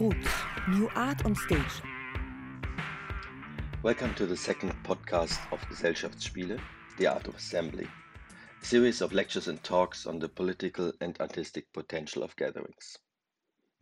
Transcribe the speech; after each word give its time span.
New 0.00 0.88
Art 0.94 1.26
on 1.26 1.34
Stage. 1.34 1.82
Welcome 3.82 4.14
to 4.14 4.24
the 4.24 4.34
second 4.34 4.72
podcast 4.82 5.38
of 5.52 5.60
Gesellschaftsspiele, 5.68 6.58
The 6.96 7.06
Art 7.06 7.28
of 7.28 7.34
Assembly, 7.34 7.86
a 8.62 8.64
series 8.64 9.02
of 9.02 9.12
lectures 9.12 9.46
and 9.46 9.62
talks 9.62 10.06
on 10.06 10.18
the 10.18 10.30
political 10.30 10.90
and 11.02 11.20
artistic 11.20 11.70
potential 11.74 12.22
of 12.22 12.34
gatherings. 12.36 12.96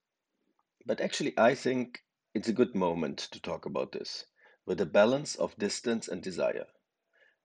But 0.86 1.02
actually, 1.02 1.38
I 1.38 1.54
think 1.54 2.02
it's 2.34 2.48
a 2.48 2.54
good 2.54 2.74
moment 2.74 3.20
to 3.32 3.42
talk 3.42 3.66
about 3.66 3.92
this, 3.92 4.26
with 4.66 4.80
a 4.82 4.86
balance 4.86 5.36
of 5.36 5.58
distance 5.58 6.08
and 6.08 6.22
desire, 6.22 6.66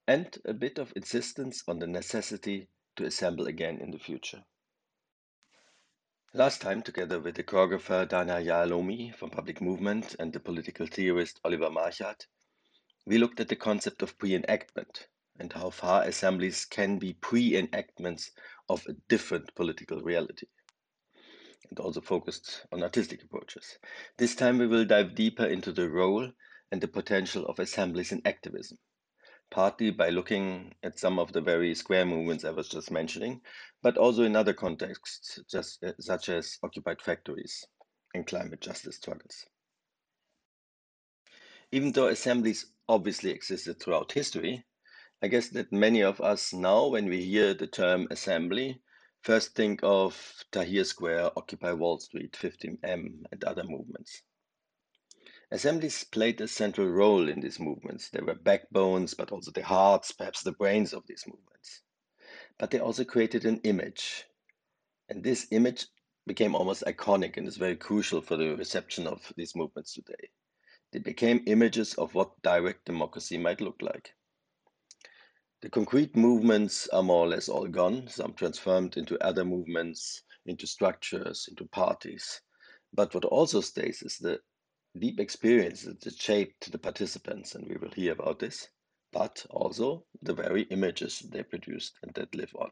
and 0.06 0.38
a 0.44 0.54
bit 0.54 0.78
of 0.78 0.92
insistence 0.96 1.62
on 1.66 1.78
the 1.78 1.86
necessity 1.86 2.68
to 2.96 3.04
assemble 3.04 3.46
again 3.46 3.78
in 3.80 3.90
the 3.90 3.98
future. 3.98 4.44
Last 6.34 6.60
time, 6.60 6.82
together 6.82 7.18
with 7.18 7.36
the 7.36 7.42
choreographer 7.42 8.06
Dana 8.08 8.34
Yahalomi 8.34 9.14
from 9.14 9.30
Public 9.30 9.60
Movement 9.60 10.14
and 10.18 10.32
the 10.32 10.40
political 10.40 10.86
theorist 10.86 11.40
Oliver 11.44 11.70
Marchart, 11.70 12.26
we 13.06 13.18
looked 13.18 13.40
at 13.40 13.48
the 13.48 13.56
concept 13.56 14.02
of 14.02 14.18
pre-enactment 14.18 15.08
and 15.38 15.52
how 15.52 15.70
far 15.70 16.02
assemblies 16.02 16.64
can 16.64 16.98
be 16.98 17.14
pre-enactments 17.14 18.30
of 18.68 18.84
a 18.86 18.92
different 19.08 19.54
political 19.54 20.00
reality 20.02 20.46
and 21.70 21.78
also 21.80 22.00
focused 22.00 22.66
on 22.72 22.82
artistic 22.82 23.22
approaches. 23.22 23.78
This 24.16 24.34
time 24.34 24.58
we 24.58 24.66
will 24.66 24.84
dive 24.84 25.14
deeper 25.14 25.46
into 25.46 25.72
the 25.72 25.88
role 25.88 26.30
and 26.70 26.80
the 26.80 26.88
potential 26.88 27.46
of 27.46 27.58
assemblies 27.58 28.12
in 28.12 28.22
activism, 28.24 28.78
partly 29.50 29.90
by 29.90 30.10
looking 30.10 30.74
at 30.82 30.98
some 30.98 31.18
of 31.18 31.32
the 31.32 31.40
very 31.40 31.74
square 31.74 32.04
movements 32.04 32.44
I 32.44 32.50
was 32.50 32.68
just 32.68 32.90
mentioning, 32.90 33.40
but 33.82 33.96
also 33.96 34.22
in 34.24 34.36
other 34.36 34.52
contexts, 34.52 35.38
just, 35.50 35.82
uh, 35.84 35.92
such 36.00 36.28
as 36.28 36.58
occupied 36.62 37.00
factories 37.00 37.64
and 38.14 38.26
climate 38.26 38.60
justice 38.60 38.96
struggles. 38.96 39.46
Even 41.72 41.92
though 41.92 42.08
assemblies 42.08 42.66
obviously 42.88 43.30
existed 43.30 43.80
throughout 43.80 44.12
history, 44.12 44.64
I 45.22 45.28
guess 45.28 45.48
that 45.50 45.72
many 45.72 46.02
of 46.02 46.20
us 46.20 46.52
now, 46.52 46.88
when 46.88 47.06
we 47.08 47.24
hear 47.24 47.54
the 47.54 47.66
term 47.66 48.06
assembly, 48.10 48.80
First 49.22 49.54
think 49.56 49.80
of 49.82 50.44
Tahrir 50.52 50.86
Square, 50.86 51.32
Occupy 51.36 51.72
Wall 51.72 51.98
Street, 51.98 52.32
15M, 52.32 53.24
and 53.32 53.44
other 53.44 53.64
movements. 53.64 54.22
Assemblies 55.50 56.04
played 56.04 56.40
a 56.42 56.48
central 56.48 56.88
role 56.88 57.28
in 57.28 57.40
these 57.40 57.58
movements. 57.58 58.10
They 58.10 58.20
were 58.20 58.34
backbones, 58.34 59.14
but 59.14 59.32
also 59.32 59.50
the 59.50 59.64
hearts, 59.64 60.12
perhaps 60.12 60.42
the 60.42 60.52
brains 60.52 60.92
of 60.92 61.06
these 61.06 61.24
movements. 61.26 61.82
But 62.58 62.70
they 62.70 62.80
also 62.80 63.04
created 63.04 63.46
an 63.46 63.60
image. 63.64 64.26
And 65.08 65.24
this 65.24 65.46
image 65.50 65.86
became 66.26 66.54
almost 66.54 66.84
iconic 66.84 67.38
and 67.38 67.48
is 67.48 67.56
very 67.56 67.76
crucial 67.76 68.20
for 68.20 68.36
the 68.36 68.56
reception 68.56 69.06
of 69.06 69.32
these 69.36 69.56
movements 69.56 69.94
today. 69.94 70.30
They 70.92 70.98
became 70.98 71.42
images 71.46 71.94
of 71.94 72.14
what 72.14 72.42
direct 72.42 72.84
democracy 72.84 73.38
might 73.38 73.62
look 73.62 73.80
like. 73.80 74.14
The 75.62 75.70
concrete 75.70 76.14
movements 76.14 76.88
are 76.88 77.02
more 77.02 77.24
or 77.24 77.28
less 77.28 77.48
all 77.48 77.66
gone, 77.66 78.06
some 78.08 78.34
transformed 78.34 78.98
into 78.98 79.18
other 79.24 79.44
movements, 79.44 80.22
into 80.44 80.66
structures, 80.66 81.46
into 81.48 81.64
parties. 81.64 82.42
But 82.92 83.14
what 83.14 83.24
also 83.24 83.60
stays 83.62 84.02
is 84.02 84.18
the 84.18 84.40
deep 84.98 85.20
experience 85.20 85.82
that 85.82 86.20
shaped 86.20 86.70
the 86.70 86.78
participants, 86.78 87.54
and 87.54 87.66
we 87.68 87.76
will 87.76 87.90
hear 87.90 88.12
about 88.12 88.38
this, 88.38 88.68
but 89.12 89.46
also 89.50 90.04
the 90.22 90.34
very 90.34 90.62
images 90.64 91.20
they 91.20 91.42
produced 91.42 91.98
and 92.02 92.12
that 92.14 92.34
live 92.34 92.54
on. 92.56 92.70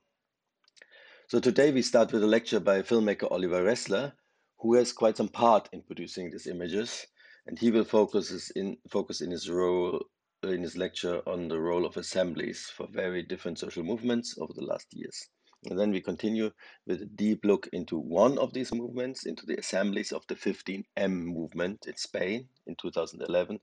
So 1.28 1.40
today 1.40 1.72
we 1.72 1.82
start 1.82 2.12
with 2.12 2.22
a 2.22 2.26
lecture 2.26 2.60
by 2.60 2.82
filmmaker 2.82 3.30
Oliver 3.30 3.64
Ressler, 3.64 4.12
who 4.58 4.74
has 4.74 4.92
quite 4.92 5.16
some 5.16 5.28
part 5.28 5.68
in 5.72 5.82
producing 5.82 6.30
these 6.30 6.46
images, 6.46 7.06
and 7.46 7.58
he 7.58 7.70
will 7.70 7.84
focus 7.84 8.50
in 8.50 8.76
focus 8.88 9.20
in 9.20 9.30
his 9.30 9.50
role 9.50 10.04
in 10.42 10.62
his 10.62 10.76
lecture 10.76 11.22
on 11.26 11.48
the 11.48 11.58
role 11.58 11.86
of 11.86 11.96
assemblies 11.96 12.70
for 12.76 12.86
very 12.90 13.22
different 13.22 13.58
social 13.58 13.82
movements 13.82 14.36
over 14.38 14.52
the 14.52 14.64
last 14.64 14.86
years. 14.92 15.28
And 15.68 15.78
then 15.78 15.90
we 15.90 16.00
continue 16.00 16.50
with 16.86 17.02
a 17.02 17.06
deep 17.06 17.44
look 17.44 17.68
into 17.72 17.98
one 17.98 18.38
of 18.38 18.52
these 18.52 18.72
movements, 18.72 19.26
into 19.26 19.46
the 19.46 19.58
assemblies 19.58 20.12
of 20.12 20.26
the 20.28 20.34
15M 20.34 20.84
movement 21.10 21.86
in 21.86 21.96
Spain 21.96 22.48
in 22.66 22.76
2011 22.76 23.60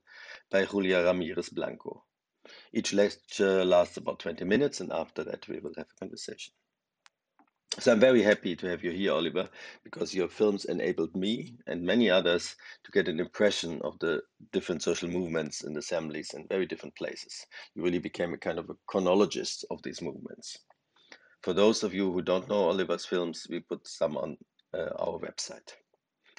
by 0.50 0.64
Julia 0.66 1.02
Ramirez 1.02 1.48
Blanco. 1.48 2.04
Each 2.72 2.92
lecture 2.92 3.64
lasts 3.64 3.96
about 3.96 4.18
20 4.18 4.44
minutes, 4.44 4.80
and 4.80 4.92
after 4.92 5.24
that, 5.24 5.48
we 5.48 5.60
will 5.60 5.72
have 5.76 5.86
a 5.90 5.98
conversation. 5.98 6.52
So 7.80 7.90
I'm 7.90 7.98
very 7.98 8.22
happy 8.22 8.54
to 8.54 8.68
have 8.68 8.84
you 8.84 8.92
here, 8.92 9.12
Oliver, 9.12 9.48
because 9.82 10.14
your 10.14 10.28
films 10.28 10.64
enabled 10.66 11.16
me 11.16 11.56
and 11.66 11.82
many 11.82 12.08
others 12.08 12.54
to 12.84 12.92
get 12.92 13.08
an 13.08 13.18
impression 13.18 13.80
of 13.82 13.98
the 13.98 14.22
different 14.52 14.82
social 14.82 15.08
movements 15.08 15.64
and 15.64 15.76
assemblies 15.76 16.34
in 16.34 16.46
very 16.46 16.66
different 16.66 16.94
places. 16.94 17.46
You 17.74 17.82
really 17.82 17.98
became 17.98 18.32
a 18.32 18.38
kind 18.38 18.60
of 18.60 18.70
a 18.70 18.76
chronologist 18.86 19.64
of 19.72 19.82
these 19.82 20.00
movements. 20.00 20.56
For 21.44 21.52
those 21.52 21.82
of 21.82 21.92
you 21.92 22.10
who 22.10 22.22
don't 22.22 22.48
know 22.48 22.70
Oliver's 22.70 23.04
films, 23.04 23.46
we 23.50 23.60
put 23.60 23.86
some 23.86 24.16
on 24.16 24.38
uh, 24.72 24.88
our 24.98 25.18
website. 25.18 25.74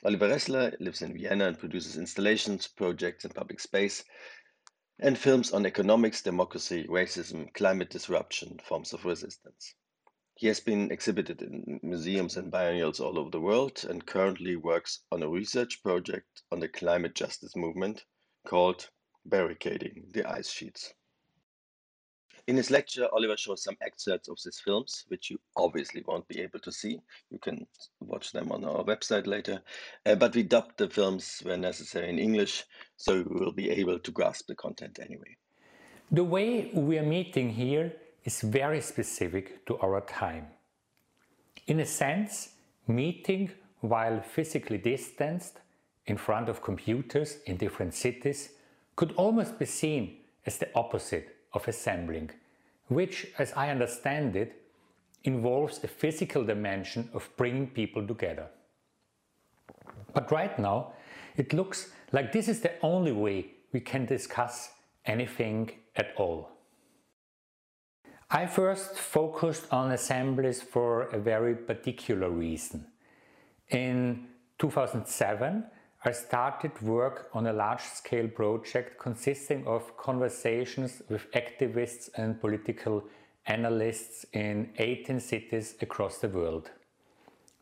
Oliver 0.03 0.27
Ressler 0.29 0.75
lives 0.79 1.03
in 1.03 1.13
Vienna 1.13 1.47
and 1.47 1.59
produces 1.59 1.95
installations, 1.95 2.67
projects, 2.67 3.23
in 3.23 3.29
public 3.29 3.59
space, 3.59 4.03
and 4.97 5.15
films 5.15 5.53
on 5.53 5.67
economics, 5.67 6.23
democracy, 6.23 6.87
racism, 6.89 7.53
climate 7.53 7.91
disruption, 7.91 8.57
forms 8.67 8.93
of 8.93 9.05
resistance. 9.05 9.75
He 10.33 10.47
has 10.47 10.59
been 10.59 10.89
exhibited 10.89 11.43
in 11.43 11.79
museums 11.83 12.35
and 12.35 12.51
biennials 12.51 12.99
all 12.99 13.19
over 13.19 13.29
the 13.29 13.39
world 13.39 13.85
and 13.87 14.07
currently 14.07 14.55
works 14.55 15.03
on 15.11 15.21
a 15.21 15.29
research 15.29 15.83
project 15.83 16.41
on 16.51 16.59
the 16.59 16.67
climate 16.67 17.13
justice 17.13 17.55
movement 17.55 18.05
called 18.47 18.89
Barricading 19.23 20.09
the 20.15 20.27
Ice 20.27 20.49
Sheets. 20.49 20.95
In 22.47 22.57
his 22.57 22.69
lecture, 22.69 23.07
Oliver 23.11 23.37
shows 23.37 23.63
some 23.63 23.77
excerpts 23.81 24.29
of 24.29 24.37
these 24.43 24.59
films, 24.59 25.05
which 25.07 25.31
you 25.31 25.39
obviously 25.55 26.03
won't 26.05 26.27
be 26.27 26.41
able 26.41 26.59
to 26.59 26.71
see. 26.71 27.01
You 27.31 27.39
can 27.39 27.65
watch 28.01 28.31
them 28.31 28.51
on 28.51 28.63
our 28.63 28.83
website 28.83 29.25
later. 29.25 29.63
Uh, 30.05 30.13
but 30.13 30.35
we 30.35 30.43
dubbed 30.43 30.77
the 30.77 30.87
films 30.87 31.41
where 31.43 31.57
necessary 31.57 32.09
in 32.09 32.19
English, 32.19 32.63
so 32.97 33.13
you 33.15 33.25
will 33.29 33.51
be 33.51 33.71
able 33.71 33.97
to 33.97 34.11
grasp 34.11 34.47
the 34.47 34.55
content 34.55 34.99
anyway. 35.01 35.35
The 36.11 36.23
way 36.23 36.69
we 36.73 36.99
are 36.99 37.03
meeting 37.03 37.49
here 37.49 37.93
is 38.23 38.41
very 38.41 38.81
specific 38.81 39.65
to 39.65 39.79
our 39.79 40.01
time. 40.01 40.47
In 41.65 41.79
a 41.79 41.85
sense, 41.85 42.49
meeting 42.87 43.51
while 43.81 44.21
physically 44.21 44.77
distanced 44.77 45.61
in 46.05 46.17
front 46.17 46.49
of 46.49 46.61
computers 46.61 47.37
in 47.47 47.57
different 47.57 47.95
cities 47.95 48.49
could 48.95 49.13
almost 49.13 49.57
be 49.57 49.65
seen 49.65 50.17
as 50.45 50.59
the 50.59 50.69
opposite 50.75 51.34
of 51.55 51.67
assembling, 51.67 52.29
which, 52.89 53.27
as 53.39 53.51
I 53.53 53.69
understand 53.71 54.35
it, 54.35 54.61
involves 55.23 55.83
a 55.83 55.87
physical 55.87 56.43
dimension 56.43 57.09
of 57.13 57.29
bringing 57.37 57.67
people 57.67 58.05
together. 58.05 58.47
But 60.13 60.31
right 60.31 60.57
now, 60.59 60.93
it 61.35 61.53
looks 61.53 61.89
like 62.11 62.31
this 62.31 62.47
is 62.47 62.61
the 62.61 62.73
only 62.81 63.11
way 63.11 63.47
we 63.73 63.79
can 63.79 64.05
discuss 64.05 64.69
anything 65.05 65.71
at 65.95 66.13
all. 66.17 66.49
I 68.29 68.45
first 68.47 68.97
focused 68.97 69.65
on 69.71 69.91
assemblies 69.91 70.61
for 70.61 71.03
a 71.09 71.19
very 71.19 71.55
particular 71.55 72.29
reason. 72.29 72.87
In 73.69 74.27
2007, 74.59 75.63
I 76.07 76.11
started 76.11 76.79
work 76.83 77.29
on 77.33 77.47
a 77.47 77.53
large-scale 77.53 78.27
project 78.27 78.99
consisting 78.99 79.65
of 79.65 79.97
conversations 79.97 81.01
with 81.09 81.31
activists 81.31 82.11
and 82.13 82.39
political 82.39 83.03
analysts 83.47 84.23
in 84.31 84.69
18 84.77 85.19
cities 85.19 85.73
across 85.81 86.19
the 86.19 86.29
world. 86.29 86.69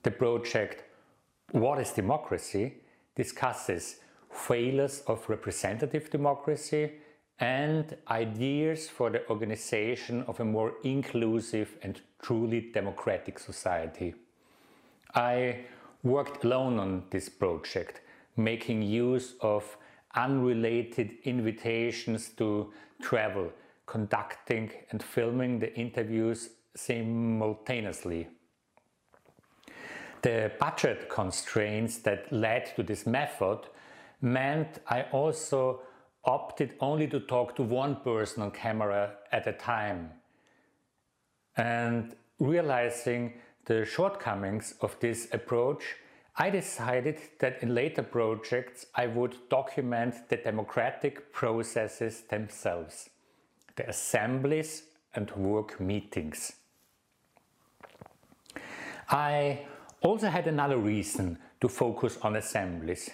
The 0.04 0.12
project 0.12 0.84
What 1.52 1.80
is 1.80 1.92
Democracy 1.92 2.74
discusses 3.16 4.02
failures 4.30 5.04
of 5.08 5.30
representative 5.30 6.10
democracy 6.10 6.92
and 7.40 7.96
ideas 8.10 8.90
for 8.90 9.10
the 9.10 9.26
organization 9.30 10.24
of 10.24 10.42
a 10.42 10.46
more 10.46 10.74
inclusive 10.84 11.78
and 11.82 12.02
truly 12.22 12.72
democratic 12.74 13.40
society. 13.40 14.16
I 15.16 15.60
worked 16.04 16.44
alone 16.44 16.78
on 16.80 17.04
this 17.10 17.30
project, 17.30 18.02
making 18.36 18.82
use 18.82 19.36
of 19.42 19.78
unrelated 20.16 21.12
invitations 21.24 22.30
to 22.30 22.72
travel, 23.02 23.52
conducting 23.86 24.72
and 24.92 25.02
filming 25.02 25.60
the 25.60 25.74
interviews 25.76 26.50
simultaneously. 26.76 28.28
The 30.22 30.52
budget 30.60 31.10
constraints 31.10 31.98
that 32.00 32.32
led 32.32 32.76
to 32.76 32.84
this 32.84 33.06
method 33.06 33.60
meant 34.22 34.80
I 34.88 35.04
also 35.12 35.82
opted 36.24 36.76
only 36.80 37.08
to 37.08 37.20
talk 37.20 37.56
to 37.58 37.64
one 37.64 37.98
person 37.98 38.42
on 38.42 38.52
camera 38.52 39.16
at 39.32 39.48
a 39.48 39.52
time. 39.52 40.12
And 41.58 42.16
realizing 42.40 43.34
the 43.66 43.86
shortcomings 43.86 44.76
of 44.82 44.98
this 45.00 45.28
approach, 45.34 45.84
I 46.36 46.50
decided 46.50 47.20
that 47.40 47.62
in 47.62 47.76
later 47.76 48.02
projects 48.02 48.88
I 48.96 49.06
would 49.06 49.36
document 49.50 50.30
the 50.30 50.38
democratic 50.38 51.32
processes 51.32 52.22
themselves, 52.22 53.10
the 53.76 53.88
assemblies 53.88 54.84
and 55.14 55.30
work 55.32 55.80
meetings. 55.80 56.54
I 59.10 59.66
also 60.02 60.28
had 60.28 60.48
another 60.48 60.78
reason 60.78 61.38
to 61.62 61.70
focus 61.70 62.18
on 62.24 62.36
assemblies. 62.36 63.12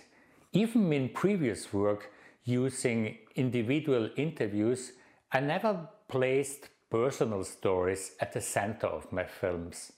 Even 0.54 0.92
in 0.94 1.10
previous 1.10 1.74
work, 1.74 2.12
using 2.46 3.18
individual 3.36 4.10
interviews, 4.16 4.94
I 5.32 5.42
never 5.42 5.90
placed 6.08 6.70
personal 6.90 7.44
stories 7.44 8.16
at 8.22 8.32
the 8.34 8.42
center 8.42 8.88
of 8.88 9.12
my 9.12 9.26
films. 9.26 9.92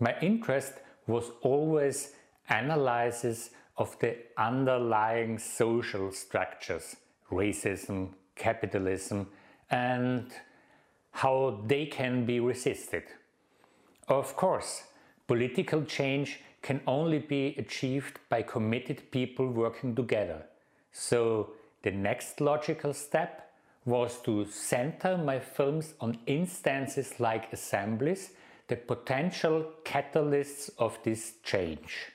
My 0.00 0.16
interest 0.22 0.72
was 1.06 1.30
always 1.42 2.12
analysis 2.50 3.50
of 3.76 3.98
the 4.00 4.16
underlying 4.36 5.38
social 5.38 6.12
structures, 6.12 6.96
racism, 7.30 8.10
capitalism, 8.36 9.26
and 9.70 10.32
how 11.12 11.62
they 11.66 11.86
can 11.86 12.26
be 12.26 12.40
resisted. 12.40 13.04
Of 14.08 14.36
course, 14.36 14.84
political 15.26 15.84
change 15.84 16.40
can 16.62 16.80
only 16.86 17.20
be 17.20 17.54
achieved 17.56 18.18
by 18.28 18.42
committed 18.42 19.10
people 19.10 19.48
working 19.48 19.94
together. 19.94 20.44
So 20.92 21.52
the 21.82 21.90
next 21.90 22.40
logical 22.40 22.92
step 22.92 23.52
was 23.86 24.20
to 24.22 24.44
center 24.46 25.16
my 25.16 25.38
films 25.38 25.94
on 26.00 26.18
instances 26.26 27.18
like 27.18 27.52
assemblies, 27.52 28.32
the 28.68 28.76
potential 28.76 29.72
catalysts 29.84 30.70
of 30.78 30.98
this 31.02 31.34
change. 31.42 32.12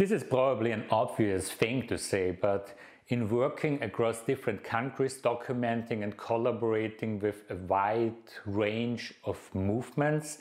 This 0.00 0.12
is 0.12 0.24
probably 0.24 0.72
an 0.72 0.86
obvious 0.90 1.52
thing 1.52 1.86
to 1.88 1.98
say, 1.98 2.30
but 2.30 2.74
in 3.08 3.28
working 3.28 3.82
across 3.82 4.22
different 4.22 4.64
countries, 4.64 5.20
documenting 5.20 6.02
and 6.02 6.16
collaborating 6.16 7.18
with 7.18 7.42
a 7.50 7.56
wide 7.56 8.14
range 8.46 9.12
of 9.24 9.36
movements, 9.54 10.38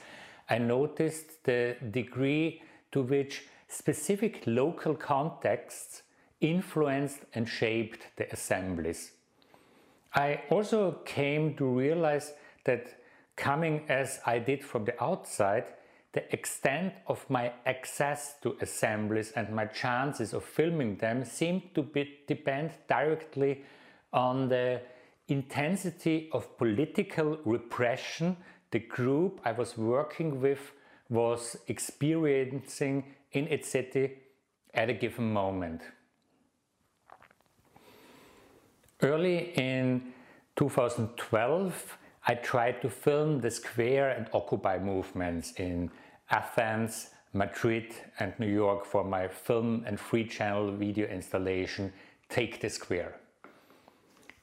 I 0.50 0.60
noticed 0.60 1.44
the 1.44 1.76
degree 1.92 2.62
to 2.94 3.02
which 3.02 3.48
specific 3.68 4.44
local 4.46 4.96
contexts 4.96 6.04
influenced 6.40 7.26
and 7.34 7.46
shaped 7.46 8.08
the 8.16 8.32
assemblies. 8.32 9.12
I 10.16 10.44
also 10.50 11.02
came 11.04 11.58
to 11.58 11.66
realize 11.66 12.32
that 12.64 13.02
coming 13.36 13.84
as 13.90 14.22
I 14.26 14.40
did 14.40 14.64
from 14.64 14.86
the 14.86 15.04
outside, 15.04 15.66
the 16.14 16.34
extent 16.34 16.94
of 17.08 17.30
my 17.30 17.52
access 17.66 18.36
to 18.42 18.58
assemblies 18.62 19.32
and 19.36 19.50
my 19.50 19.66
chances 19.66 20.34
of 20.34 20.44
filming 20.44 20.98
them 20.98 21.24
seemed 21.24 21.76
to 21.76 21.84
be, 21.84 22.20
depend 22.28 22.72
directly 22.88 23.64
on 24.12 24.50
the 24.50 24.82
intensity 25.28 26.30
of 26.34 26.58
political 26.58 27.38
repression 27.46 28.36
the 28.72 28.80
group 28.80 29.42
I 29.46 29.52
was 29.52 29.78
working 29.78 30.42
with 30.42 30.72
was 31.10 31.58
experiencing 31.68 33.16
in 33.32 33.48
its 33.48 33.70
city 33.70 34.18
at 34.74 34.90
a 34.90 34.94
given 34.94 35.34
moment. 35.34 35.82
Early 39.02 39.54
in 39.56 40.14
2012, 40.56 41.98
I 42.30 42.36
tried 42.36 42.80
to 42.84 42.92
film 42.92 43.42
the 43.42 43.50
Square 43.50 44.12
and 44.12 44.28
Occupy 44.34 44.78
movements 44.78 45.54
in 45.54 45.90
Athens, 46.30 47.10
Madrid 47.34 47.92
and 48.20 48.38
New 48.38 48.54
York 48.54 48.86
for 48.86 49.04
my 49.04 49.28
film 49.28 49.84
and 49.88 50.00
free 50.00 50.26
channel 50.26 50.72
video 50.72 51.08
installation 51.08 51.92
Take 52.30 52.62
the 52.62 52.70
Square. 52.70 53.16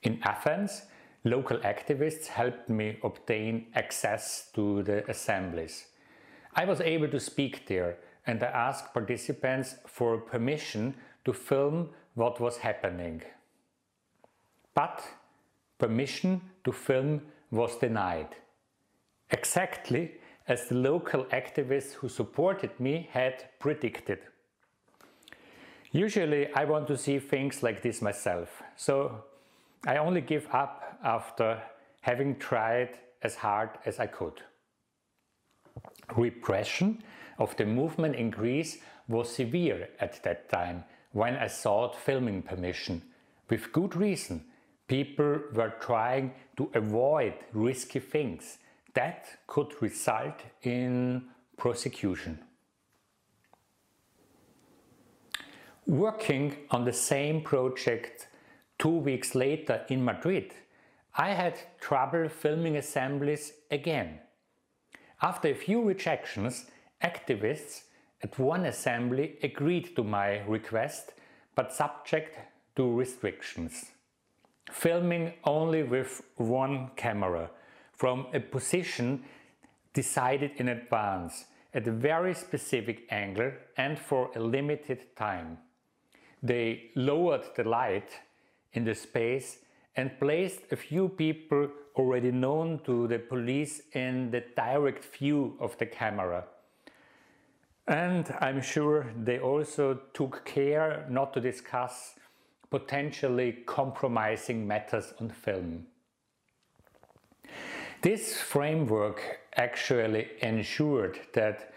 In 0.02 0.18
Athens, 0.24 0.82
local 1.22 1.58
activists 1.58 2.26
helped 2.26 2.68
me 2.68 2.98
obtain 3.04 3.68
access 3.76 4.50
to 4.54 4.82
the 4.82 5.08
assemblies. 5.08 5.86
I 6.56 6.64
was 6.64 6.80
able 6.80 7.06
to 7.10 7.20
speak 7.20 7.68
there 7.68 7.98
and 8.26 8.42
I 8.42 8.48
asked 8.48 8.94
participants 8.94 9.76
for 9.86 10.18
permission 10.18 10.96
to 11.24 11.32
film 11.32 11.90
what 12.14 12.40
was 12.40 12.56
happening. 12.56 13.22
But 14.74 15.04
permission 15.78 16.40
to 16.64 16.72
film 16.72 17.22
was 17.50 17.76
denied. 17.76 18.36
Exactly 19.30 20.12
as 20.48 20.68
the 20.68 20.74
local 20.74 21.24
activists 21.26 21.92
who 21.92 22.08
supported 22.08 22.78
me 22.78 23.08
had 23.12 23.44
predicted. 23.58 24.18
Usually 25.92 26.52
I 26.52 26.64
want 26.64 26.86
to 26.88 26.96
see 26.96 27.18
things 27.18 27.62
like 27.62 27.82
this 27.82 28.02
myself, 28.02 28.62
so 28.76 29.24
I 29.86 29.96
only 29.96 30.20
give 30.20 30.46
up 30.52 30.98
after 31.02 31.62
having 32.00 32.36
tried 32.36 32.98
as 33.22 33.34
hard 33.34 33.70
as 33.84 33.98
I 33.98 34.06
could. 34.06 34.42
Repression 36.16 37.02
of 37.38 37.56
the 37.56 37.66
movement 37.66 38.14
in 38.14 38.30
Greece 38.30 38.78
was 39.08 39.34
severe 39.34 39.88
at 40.00 40.22
that 40.22 40.48
time 40.48 40.84
when 41.12 41.36
I 41.36 41.46
sought 41.46 41.96
filming 41.96 42.42
permission. 42.42 43.02
With 43.48 43.72
good 43.72 43.96
reason, 43.96 44.44
people 44.86 45.40
were 45.52 45.74
trying 45.80 46.32
to 46.56 46.70
avoid 46.74 47.34
risky 47.52 48.00
things 48.00 48.58
that 48.94 49.26
could 49.46 49.72
result 49.82 50.40
in 50.62 51.24
prosecution. 51.56 52.38
Working 55.86 56.56
on 56.70 56.84
the 56.84 56.92
same 56.92 57.42
project 57.42 58.28
two 58.78 58.96
weeks 58.98 59.34
later 59.34 59.84
in 59.88 60.04
Madrid, 60.04 60.52
I 61.16 61.30
had 61.30 61.58
trouble 61.80 62.28
filming 62.28 62.76
assemblies 62.76 63.52
again. 63.70 64.20
After 65.22 65.48
a 65.48 65.54
few 65.54 65.82
rejections, 65.82 66.66
activists 67.02 67.82
at 68.22 68.38
one 68.38 68.66
assembly 68.66 69.38
agreed 69.42 69.94
to 69.96 70.04
my 70.04 70.40
request 70.40 71.12
but 71.54 71.72
subject 71.72 72.38
to 72.76 72.92
restrictions. 72.92 73.92
Filming 74.70 75.32
only 75.44 75.82
with 75.82 76.22
one 76.36 76.90
camera 76.96 77.50
from 77.92 78.26
a 78.34 78.40
position 78.40 79.24
decided 79.94 80.50
in 80.56 80.68
advance 80.68 81.46
at 81.72 81.86
a 81.86 81.92
very 81.92 82.34
specific 82.34 83.06
angle 83.10 83.52
and 83.76 83.98
for 83.98 84.30
a 84.34 84.40
limited 84.40 85.16
time. 85.16 85.58
They 86.42 86.90
lowered 86.94 87.44
the 87.56 87.64
light 87.64 88.10
in 88.72 88.84
the 88.84 88.94
space 88.94 89.58
and 89.96 90.18
placed 90.20 90.60
a 90.70 90.76
few 90.76 91.08
people 91.08 91.68
already 91.96 92.30
known 92.30 92.80
to 92.84 93.08
the 93.08 93.18
police 93.18 93.80
in 93.92 94.30
the 94.30 94.44
direct 94.54 95.04
view 95.04 95.56
of 95.58 95.76
the 95.78 95.86
camera. 95.86 96.44
And 97.88 98.34
I'm 98.40 98.60
sure 98.60 99.06
they 99.16 99.38
also 99.38 100.00
took 100.12 100.44
care 100.44 101.06
not 101.08 101.32
to 101.34 101.40
discuss 101.40 102.16
potentially 102.70 103.52
compromising 103.66 104.66
matters 104.66 105.12
on 105.20 105.30
film. 105.30 105.86
This 108.02 108.36
framework 108.40 109.40
actually 109.56 110.28
ensured 110.40 111.18
that 111.32 111.72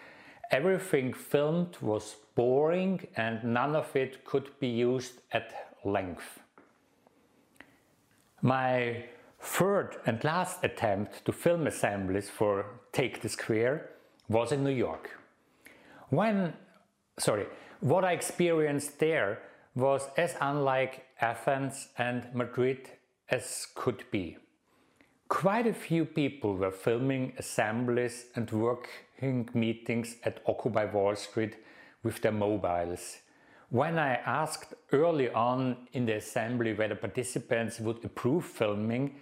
everything 0.52 1.14
filmed 1.14 1.78
was 1.82 2.18
boring 2.36 3.08
and 3.16 3.44
none 3.44 3.76
of 3.76 3.96
it 3.96 4.26
could 4.26 4.60
be 4.60 4.68
used 4.68 5.22
at 5.32 5.76
length. 5.84 6.40
My 8.42 9.06
third 9.42 9.98
and 10.06 10.24
last 10.24 10.64
attempt 10.64 11.26
to 11.26 11.32
film 11.32 11.68
assemblies 11.68 12.30
for 12.30 12.66
Take 12.92 13.22
the 13.22 13.30
Square 13.30 13.90
was 14.28 14.52
in 14.52 14.64
New 14.64 14.72
York. 14.88 15.18
When, 16.10 16.54
sorry, 17.18 17.46
what 17.80 18.04
I 18.04 18.14
experienced 18.14 19.00
there 19.00 19.42
was 19.80 20.10
as 20.18 20.36
unlike 20.42 21.06
Athens 21.22 21.90
and 21.98 22.24
Madrid 22.34 22.90
as 23.30 23.68
could 23.76 24.04
be. 24.12 24.38
Quite 25.28 25.68
a 25.68 25.74
few 25.74 26.06
people 26.06 26.56
were 26.56 26.72
filming 26.72 27.34
assemblies 27.38 28.26
and 28.36 28.50
working 28.52 29.48
meetings 29.54 30.16
at 30.24 30.42
Occupy 30.48 30.86
Wall 30.86 31.16
Street 31.16 31.56
with 32.04 32.22
their 32.22 32.32
mobiles. 32.32 33.18
When 33.70 34.00
I 34.00 34.16
asked 34.16 34.74
early 34.92 35.30
on 35.30 35.88
in 35.94 36.08
the 36.08 36.16
assembly 36.16 36.74
whether 36.74 36.96
participants 36.96 37.80
would 37.80 38.04
approve 38.04 38.46
filming, 38.46 39.16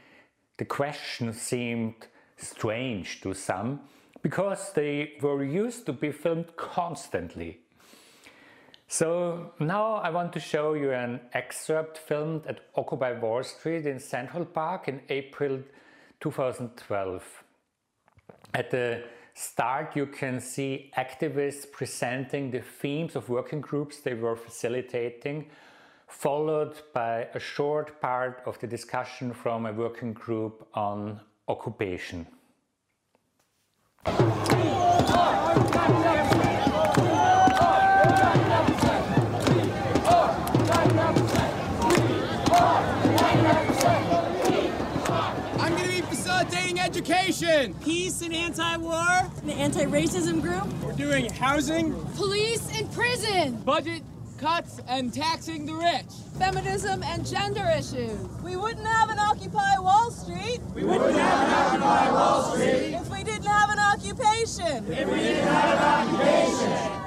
the 0.57 0.65
question 0.65 1.33
seemed 1.33 2.07
strange 2.37 3.19
to 3.21 3.33
some 3.33 3.81
because 4.21 4.71
they 4.73 5.17
were 5.21 5.43
used 5.43 5.85
to 5.87 5.93
be 5.93 6.11
filmed 6.11 6.55
constantly. 6.55 7.59
So 8.89 9.51
now 9.59 9.95
I 9.95 10.09
want 10.09 10.31
to 10.33 10.39
show 10.39 10.73
you 10.73 10.91
an 10.91 11.19
excerpt 11.33 11.97
filmed 11.97 12.47
at 12.47 12.61
Occupy 12.75 13.19
Wall 13.19 13.43
Street 13.43 13.85
in 13.85 13.99
Central 13.99 14.45
Park 14.45 14.87
in 14.87 15.01
April 15.09 15.59
2012. 16.21 17.43
At 18.53 18.71
the 18.71 19.03
start 19.33 19.95
you 19.95 20.05
can 20.05 20.39
see 20.39 20.91
activists 20.97 21.69
presenting 21.69 22.49
the 22.49 22.61
themes 22.61 23.15
of 23.15 23.27
working 23.27 23.61
groups 23.61 23.99
they 23.99 24.13
were 24.13 24.35
facilitating 24.35 25.47
followed 26.07 26.73
by 26.93 27.27
a 27.33 27.39
short 27.39 27.99
part 28.01 28.41
of 28.45 28.57
the 28.59 28.67
discussion 28.67 29.33
from 29.33 29.65
a 29.65 29.73
working 29.73 30.13
group 30.13 30.65
on 30.73 31.19
occupation. 31.47 32.25
Education, 46.87 47.73
peace 47.83 48.21
and 48.21 48.33
anti-war, 48.33 49.29
the 49.43 49.51
anti-racism 49.51 50.41
group. 50.41 50.65
We're 50.81 50.93
doing 50.93 51.29
housing, 51.33 51.93
police 52.15 52.65
and 52.77 52.89
prison, 52.93 53.57
budget 53.63 54.03
cuts 54.37 54.79
and 54.87 55.13
taxing 55.13 55.65
the 55.65 55.73
rich, 55.73 56.05
feminism 56.39 57.03
and 57.03 57.25
gender 57.25 57.67
issues. 57.77 58.17
We 58.41 58.55
wouldn't 58.55 58.87
have 58.87 59.09
an 59.09 59.19
Occupy 59.19 59.79
Wall 59.79 60.11
Street. 60.11 60.61
We 60.73 60.85
wouldn't 60.85 61.17
have 61.17 61.75
an 61.75 61.83
Occupy 61.83 62.11
Wall 62.13 62.53
Street 62.53 62.93
if 62.93 63.09
we 63.09 63.21
didn't 63.21 63.47
have 63.47 63.69
an 63.69 63.79
occupation. 63.79 64.89
If 64.89 65.09
we 65.09 65.19
didn't 65.19 65.47
have 65.47 66.07
an 66.07 66.15
occupation. 66.15 67.06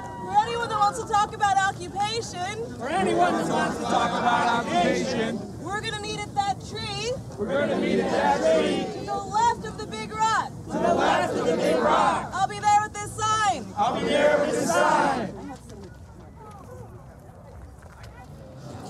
For 0.91 0.97
anyone 0.99 1.07
that 1.07 1.07
wants 1.07 1.07
to 1.07 1.13
talk 1.13 1.33
about 1.33 1.57
occupation. 1.57 2.75
For 2.77 2.89
anyone 2.89 3.33
that 3.33 3.47
wants 3.47 3.77
to 3.77 3.83
talk 3.83 4.09
about 4.09 4.65
occupation. 4.65 5.39
We're 5.61 5.79
gonna 5.79 6.01
need 6.01 6.19
it 6.19 6.35
that 6.35 6.59
tree. 6.69 7.13
We're 7.37 7.45
gonna 7.45 7.79
need 7.79 7.99
it 7.99 8.11
that 8.11 8.37
tree. 8.39 8.99
To 8.99 9.05
the 9.05 9.15
left 9.15 9.65
of 9.65 9.77
the 9.77 9.87
big 9.87 10.13
rock. 10.13 10.49
To 10.49 10.73
the 10.73 10.93
left 10.93 11.37
of 11.37 11.47
the 11.47 11.55
big 11.55 11.77
rock. 11.77 12.31
I'll 12.33 12.47
be 12.47 12.59
there 12.59 12.81
with 12.83 12.93
this 12.93 13.11
sign. 13.15 13.65
I'll 13.77 13.99
be 14.01 14.05
there 14.05 14.37
with 14.39 14.51
this 14.51 14.67
sign. 14.67 15.33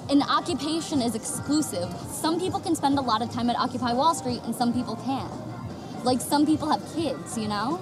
An 0.10 0.24
occupation 0.24 1.04
is 1.04 1.14
exclusive. 1.14 1.88
Some 2.10 2.40
people 2.40 2.60
can 2.60 2.76
spend 2.76 2.98
a 2.98 3.02
lot 3.02 3.22
of 3.22 3.32
time 3.32 3.50
at 3.52 3.58
Occupy 3.58 3.94
Wall 3.94 4.16
Street 4.16 4.42
and 4.44 4.56
some 4.56 4.74
people 4.74 4.96
can't. 5.06 5.32
Like 6.04 6.20
some 6.20 6.48
people 6.48 6.68
have 6.68 6.82
kids, 6.96 7.38
you 7.38 7.48
know? 7.48 7.80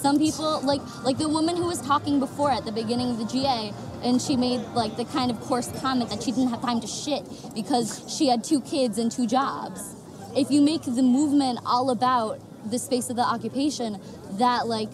Some 0.00 0.18
people 0.18 0.60
like 0.62 0.80
like 1.02 1.18
the 1.18 1.28
woman 1.28 1.56
who 1.56 1.66
was 1.66 1.80
talking 1.80 2.20
before 2.20 2.50
at 2.50 2.64
the 2.64 2.72
beginning 2.72 3.10
of 3.10 3.18
the 3.18 3.24
GA 3.24 3.72
and 4.02 4.22
she 4.22 4.36
made 4.36 4.60
like 4.74 4.96
the 4.96 5.04
kind 5.04 5.30
of 5.30 5.40
coarse 5.40 5.70
comment 5.80 6.10
that 6.10 6.22
she 6.22 6.30
didn't 6.30 6.50
have 6.50 6.62
time 6.62 6.80
to 6.80 6.86
shit 6.86 7.24
because 7.54 8.04
she 8.08 8.28
had 8.28 8.44
two 8.44 8.60
kids 8.60 8.98
and 8.98 9.10
two 9.10 9.26
jobs. 9.26 9.96
If 10.36 10.50
you 10.50 10.60
make 10.60 10.82
the 10.82 11.02
movement 11.02 11.58
all 11.66 11.90
about 11.90 12.38
the 12.70 12.78
space 12.78 13.10
of 13.10 13.16
the 13.16 13.22
occupation, 13.22 14.00
that 14.38 14.68
like 14.68 14.90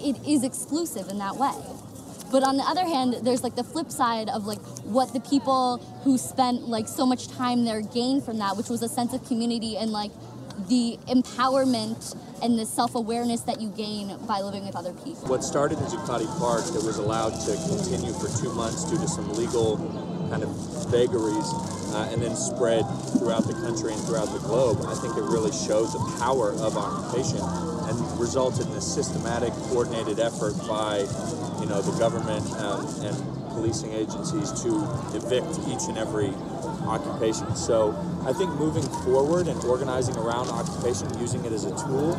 it 0.00 0.16
is 0.26 0.42
exclusive 0.42 1.08
in 1.08 1.18
that 1.18 1.36
way. 1.36 1.54
But 2.30 2.44
on 2.44 2.56
the 2.56 2.62
other 2.62 2.84
hand, 2.84 3.16
there's 3.22 3.42
like 3.42 3.56
the 3.56 3.64
flip 3.64 3.90
side 3.90 4.28
of 4.28 4.46
like 4.46 4.60
what 4.84 5.12
the 5.12 5.20
people 5.20 5.78
who 6.04 6.16
spent 6.16 6.68
like 6.68 6.86
so 6.86 7.04
much 7.04 7.28
time 7.28 7.64
there 7.64 7.80
gained 7.80 8.24
from 8.24 8.38
that, 8.38 8.56
which 8.56 8.68
was 8.68 8.82
a 8.82 8.88
sense 8.88 9.12
of 9.12 9.24
community 9.26 9.76
and 9.76 9.90
like 9.90 10.12
the 10.68 10.98
empowerment 11.08 12.16
and 12.42 12.58
the 12.58 12.66
self-awareness 12.66 13.42
that 13.42 13.60
you 13.60 13.68
gain 13.70 14.16
by 14.26 14.40
living 14.40 14.64
with 14.64 14.76
other 14.76 14.92
people. 14.92 15.28
What 15.28 15.44
started 15.44 15.78
in 15.78 15.84
Zuccotti 15.84 16.26
Park 16.38 16.64
that 16.64 16.82
was 16.82 16.98
allowed 16.98 17.38
to 17.46 17.52
continue 17.68 18.12
for 18.12 18.28
two 18.40 18.52
months 18.54 18.84
due 18.84 18.98
to 18.98 19.08
some 19.08 19.32
legal 19.34 19.76
kind 20.30 20.42
of 20.42 20.50
vagaries 20.90 21.48
uh, 21.92 22.08
and 22.12 22.22
then 22.22 22.36
spread 22.36 22.84
throughout 23.18 23.46
the 23.46 23.54
country 23.54 23.92
and 23.92 24.00
throughout 24.04 24.32
the 24.32 24.38
globe, 24.40 24.78
I 24.86 24.94
think 24.94 25.16
it 25.16 25.24
really 25.24 25.52
showed 25.52 25.92
the 25.92 26.16
power 26.18 26.52
of 26.52 26.76
occupation 26.76 27.40
and 27.40 28.20
resulted 28.20 28.66
in 28.66 28.72
a 28.74 28.80
systematic, 28.80 29.52
coordinated 29.68 30.20
effort 30.20 30.54
by, 30.68 30.98
you 31.60 31.66
know, 31.66 31.82
the 31.82 31.96
government 31.98 32.46
um, 32.62 32.86
and 33.02 33.39
policing 33.60 33.92
agencies 33.92 34.50
to 34.62 34.72
evict 35.12 35.60
each 35.68 35.84
and 35.88 35.98
every 35.98 36.32
occupation. 36.88 37.54
So 37.54 37.92
I 38.24 38.32
think 38.32 38.50
moving 38.56 38.82
forward 39.04 39.48
and 39.48 39.62
organizing 39.64 40.16
around 40.16 40.48
occupation, 40.48 41.06
using 41.20 41.44
it 41.44 41.52
as 41.52 41.64
a 41.64 41.70
tool, 41.70 42.16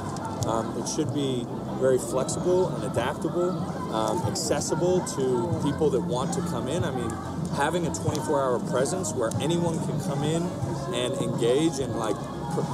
um, 0.47 0.77
it 0.77 0.87
should 0.87 1.13
be 1.15 1.47
very 1.79 1.97
flexible 1.97 2.69
and 2.69 2.83
adaptable, 2.91 3.49
um, 3.91 4.21
accessible 4.27 5.01
to 5.17 5.59
people 5.63 5.89
that 5.89 6.01
want 6.01 6.31
to 6.33 6.41
come 6.41 6.67
in. 6.67 6.83
I 6.83 6.91
mean, 6.91 7.09
having 7.57 7.87
a 7.87 7.89
24-hour 7.89 8.59
presence 8.69 9.11
where 9.13 9.31
anyone 9.41 9.79
can 9.87 9.99
come 10.01 10.23
in 10.23 10.43
and 10.93 11.13
engage 11.15 11.79
and 11.79 11.97
like 11.97 12.15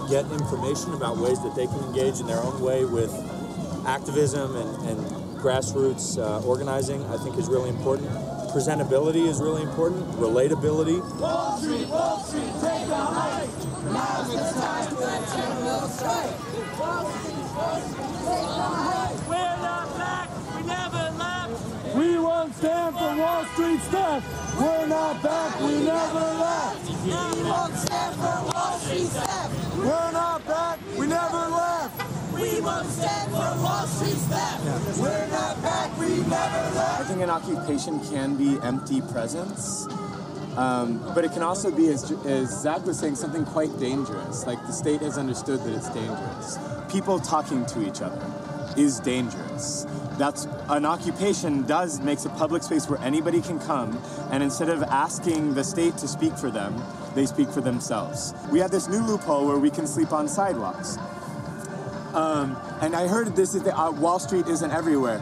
get 0.09 0.29
information 0.31 0.93
about 0.93 1.17
ways 1.17 1.41
that 1.41 1.55
they 1.55 1.67
can 1.67 1.79
engage 1.85 2.19
in 2.19 2.27
their 2.27 2.41
own 2.43 2.61
way 2.61 2.83
with 2.83 3.13
activism 3.87 4.57
and, 4.57 4.89
and 4.89 4.99
grassroots 5.37 6.17
uh, 6.17 6.45
organizing, 6.45 7.05
I 7.05 7.17
think 7.17 7.37
is 7.37 7.47
really 7.47 7.69
important. 7.69 8.26
Presentability 8.53 9.27
is 9.27 9.39
really 9.41 9.61
important. 9.61 10.09
Relatability. 10.13 10.99
Wall 11.19 11.57
Street, 11.57 11.87
Wall 11.89 12.19
Street, 12.23 12.51
take. 12.61 12.87
Now's 12.87 14.29
the 14.31 14.59
time 14.59 14.95
for 14.95 15.03
a 15.03 15.19
general 15.35 15.87
strike. 15.89 16.79
Wall 16.79 17.11
Street, 17.11 17.47
Wall 17.55 17.81
Street, 17.81 18.15
take. 18.23 19.29
We're 19.29 19.57
not 19.61 19.97
back. 19.97 20.29
We 20.55 20.63
never 20.63 21.03
left. 21.19 21.95
We 21.95 22.19
won't 22.19 22.55
stand 22.55 22.95
for 22.95 23.15
Wall 23.17 23.45
Street 23.53 23.81
stuff. 23.81 24.23
We're 24.59 24.87
not 24.87 25.21
back. 25.23 25.59
We 25.59 25.79
never 25.83 26.19
left. 26.19 26.89
We 27.03 27.43
won't 27.43 27.75
stand 27.75 28.15
for 28.15 28.53
Wall 28.53 28.79
Street 28.79 29.07
stuff. 29.07 29.77
We're 29.77 30.11
not 30.11 30.45
back. 30.47 30.79
We 30.97 31.07
never 31.07 31.37
left. 31.49 32.06
We 32.39 32.61
won't 32.61 32.87
stand 32.87 33.31
for 33.31 33.63
Wall 33.63 33.87
Street 33.87 34.17
theft. 34.29 34.65
Yeah. 34.65 35.01
We're 35.01 35.27
not 35.27 35.61
back. 35.61 35.97
We 35.99 36.17
never 36.17 36.75
left. 36.75 37.01
I 37.01 37.03
think 37.03 37.21
an 37.21 37.29
occupation 37.29 37.99
can 38.09 38.35
be 38.35 38.59
empty 38.61 39.01
presence. 39.01 39.87
Um, 40.55 40.99
but 41.13 41.23
it 41.23 41.31
can 41.33 41.43
also 41.43 41.71
be, 41.71 41.89
as, 41.89 42.11
as 42.25 42.61
Zach 42.61 42.85
was 42.85 42.99
saying, 42.99 43.15
something 43.15 43.45
quite 43.45 43.77
dangerous. 43.79 44.45
Like 44.45 44.59
the 44.67 44.73
state 44.73 45.01
has 45.01 45.17
understood 45.17 45.63
that 45.63 45.73
it's 45.73 45.89
dangerous. 45.89 46.57
People 46.91 47.19
talking 47.19 47.65
to 47.67 47.87
each 47.87 48.01
other 48.01 48.21
is 48.75 48.99
dangerous. 48.99 49.85
That's 50.17 50.47
an 50.69 50.85
occupation 50.85 51.63
does 51.65 51.99
makes 51.99 52.25
a 52.25 52.29
public 52.29 52.63
space 52.63 52.89
where 52.89 52.99
anybody 53.01 53.41
can 53.41 53.59
come, 53.59 54.01
and 54.31 54.41
instead 54.41 54.69
of 54.69 54.83
asking 54.83 55.53
the 55.53 55.63
state 55.63 55.97
to 55.97 56.07
speak 56.07 56.35
for 56.37 56.49
them, 56.49 56.81
they 57.15 57.25
speak 57.25 57.49
for 57.49 57.61
themselves. 57.61 58.33
We 58.51 58.59
have 58.59 58.71
this 58.71 58.87
new 58.87 59.01
loophole 59.01 59.47
where 59.47 59.57
we 59.57 59.69
can 59.69 59.87
sleep 59.87 60.11
on 60.11 60.27
sidewalks. 60.27 60.97
Um, 62.13 62.57
and 62.81 62.95
I 62.95 63.07
heard 63.07 63.35
this 63.35 63.53
is 63.55 63.63
the, 63.63 63.77
uh, 63.77 63.91
Wall 63.91 64.19
Street 64.19 64.47
isn't 64.47 64.71
everywhere. 64.71 65.21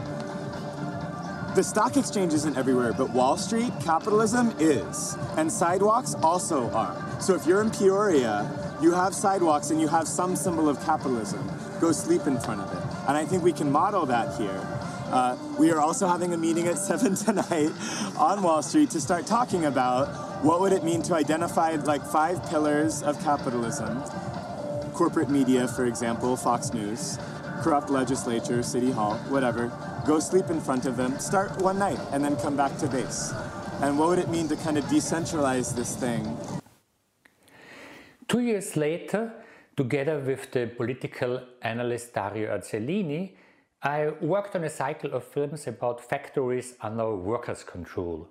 The 1.54 1.64
stock 1.64 1.96
exchange 1.96 2.34
isn't 2.34 2.56
everywhere, 2.56 2.92
but 2.92 3.10
Wall 3.10 3.36
Street, 3.36 3.72
capitalism 3.82 4.54
is. 4.58 5.16
And 5.36 5.50
sidewalks 5.50 6.14
also 6.22 6.70
are. 6.70 6.94
So 7.20 7.34
if 7.34 7.46
you're 7.46 7.62
in 7.62 7.70
Peoria, 7.70 8.50
you 8.82 8.92
have 8.92 9.14
sidewalks 9.14 9.70
and 9.70 9.80
you 9.80 9.88
have 9.88 10.06
some 10.06 10.36
symbol 10.36 10.68
of 10.68 10.78
capitalism. 10.84 11.50
Go 11.80 11.92
sleep 11.92 12.26
in 12.26 12.38
front 12.38 12.60
of 12.60 12.70
it. 12.72 12.82
And 13.08 13.16
I 13.16 13.24
think 13.24 13.42
we 13.42 13.52
can 13.52 13.72
model 13.72 14.04
that 14.06 14.38
here. 14.38 14.60
Uh, 15.06 15.36
we 15.58 15.70
are 15.70 15.80
also 15.80 16.06
having 16.06 16.34
a 16.34 16.36
meeting 16.36 16.66
at 16.66 16.76
7 16.92 17.14
tonight 17.14 17.72
on 18.18 18.42
Wall 18.42 18.62
Street 18.62 18.90
to 18.90 19.00
start 19.00 19.26
talking 19.26 19.64
about 19.64 20.44
what 20.44 20.60
would 20.60 20.72
it 20.72 20.84
mean 20.84 21.00
to 21.02 21.14
identify 21.14 21.70
like 21.76 22.04
five 22.04 22.44
pillars 22.50 23.02
of 23.02 23.18
capitalism 23.22 24.02
corporate 24.96 25.28
media, 25.28 25.68
for 25.68 25.84
example, 25.84 26.34
Fox 26.38 26.72
News, 26.72 27.18
corrupt 27.62 27.90
legislature, 27.90 28.62
city 28.62 28.90
hall, 28.90 29.16
whatever, 29.28 29.70
go 30.06 30.18
sleep 30.18 30.48
in 30.48 30.58
front 30.58 30.86
of 30.86 30.96
them, 30.96 31.18
start 31.18 31.60
one 31.60 31.78
night, 31.78 32.00
and 32.12 32.24
then 32.24 32.34
come 32.36 32.56
back 32.56 32.78
to 32.78 32.88
base. 32.88 33.34
And 33.82 33.98
what 33.98 34.08
would 34.08 34.18
it 34.18 34.30
mean 34.30 34.48
to 34.48 34.56
kind 34.56 34.78
of 34.78 34.84
decentralize 34.86 35.76
this 35.76 35.94
thing? 35.96 36.22
Two 38.26 38.40
years 38.40 38.74
later, 38.74 39.34
together 39.76 40.18
with 40.18 40.50
the 40.52 40.66
political 40.66 41.42
analyst 41.60 42.14
Dario 42.14 42.56
Azzellini, 42.56 43.32
I 43.82 44.14
worked 44.22 44.56
on 44.56 44.64
a 44.64 44.70
cycle 44.70 45.12
of 45.12 45.24
films 45.24 45.66
about 45.66 46.00
factories 46.00 46.72
under 46.80 47.14
workers' 47.14 47.64
control. 47.64 48.30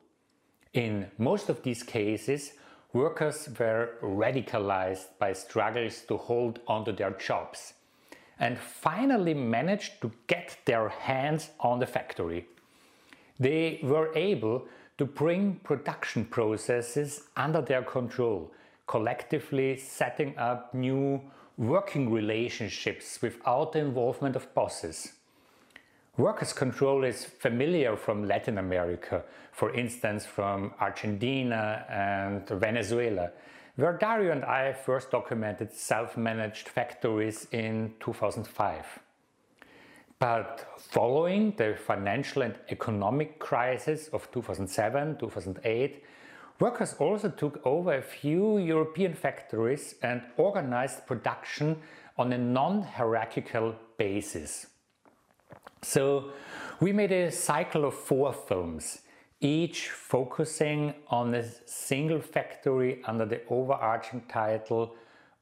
In 0.74 1.12
most 1.20 1.48
of 1.48 1.62
these 1.62 1.84
cases, 1.84 2.54
workers 2.96 3.50
were 3.60 3.90
radicalized 4.02 5.08
by 5.20 5.34
struggles 5.34 6.04
to 6.08 6.16
hold 6.16 6.60
onto 6.66 6.94
their 6.94 7.12
jobs 7.12 7.74
and 8.40 8.58
finally 8.58 9.34
managed 9.34 10.02
to 10.02 10.10
get 10.28 10.58
their 10.66 10.88
hands 10.88 11.50
on 11.60 11.80
the 11.80 11.86
factory. 11.86 12.48
They 13.38 13.80
were 13.84 14.16
able 14.16 14.66
to 14.98 15.06
bring 15.06 15.56
production 15.56 16.24
processes 16.24 17.24
under 17.36 17.62
their 17.62 17.84
control, 17.84 18.54
collectively 18.88 19.76
setting 19.78 20.38
up 20.38 20.74
new 20.74 21.22
working 21.58 22.10
relationships 22.14 23.22
without 23.22 23.74
the 23.74 23.80
involvement 23.80 24.38
of 24.38 24.54
bosses. 24.54 25.12
Workers' 26.18 26.54
control 26.54 27.04
is 27.04 27.26
familiar 27.26 27.98
from 27.98 28.26
Latin 28.26 28.58
America, 28.58 29.24
for 29.56 29.74
instance 29.74 30.26
from 30.26 30.74
Argentina 30.82 31.86
and 31.90 32.48
Venezuela, 32.60 33.32
where 33.78 33.98
Dario 33.98 34.34
and 34.34 34.44
I 34.44 34.74
first 34.74 35.12
documented 35.12 35.72
self-managed 35.74 36.68
factories 36.68 37.48
in 37.52 37.94
2005. 38.02 39.00
But 40.20 40.68
following 40.78 41.54
the 41.56 41.76
financial 41.76 42.42
and 42.42 42.56
economic 42.70 43.40
crisis 43.40 44.10
of 44.10 44.30
2007-2008, 44.32 46.02
workers 46.60 46.96
also 47.00 47.30
took 47.30 47.66
over 47.66 47.94
a 47.94 48.02
few 48.02 48.58
European 48.58 49.14
factories 49.14 49.96
and 50.04 50.22
organized 50.36 51.06
production 51.06 51.78
on 52.18 52.34
a 52.34 52.38
non-hierarchical 52.38 53.76
basis. 53.98 54.68
So 55.82 56.32
we 56.82 56.92
made 56.92 57.12
a 57.12 57.32
cycle 57.32 57.86
of 57.86 57.94
four 57.94 58.34
films, 58.34 59.00
each 59.46 59.90
focusing 59.90 60.92
on 61.10 61.36
a 61.36 61.46
single 61.66 62.20
factory 62.20 63.02
under 63.06 63.26
the 63.26 63.42
overarching 63.48 64.22
title 64.28 64.96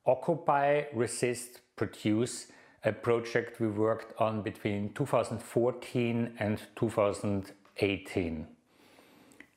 Occupy, 0.05 0.83
Resist, 0.93 1.61
Produce, 1.77 2.47
a 2.83 2.91
project 2.91 3.61
we 3.61 3.67
worked 3.67 4.19
on 4.19 4.41
between 4.41 4.91
2014 4.93 6.33
and 6.37 6.61
2018. 6.75 8.47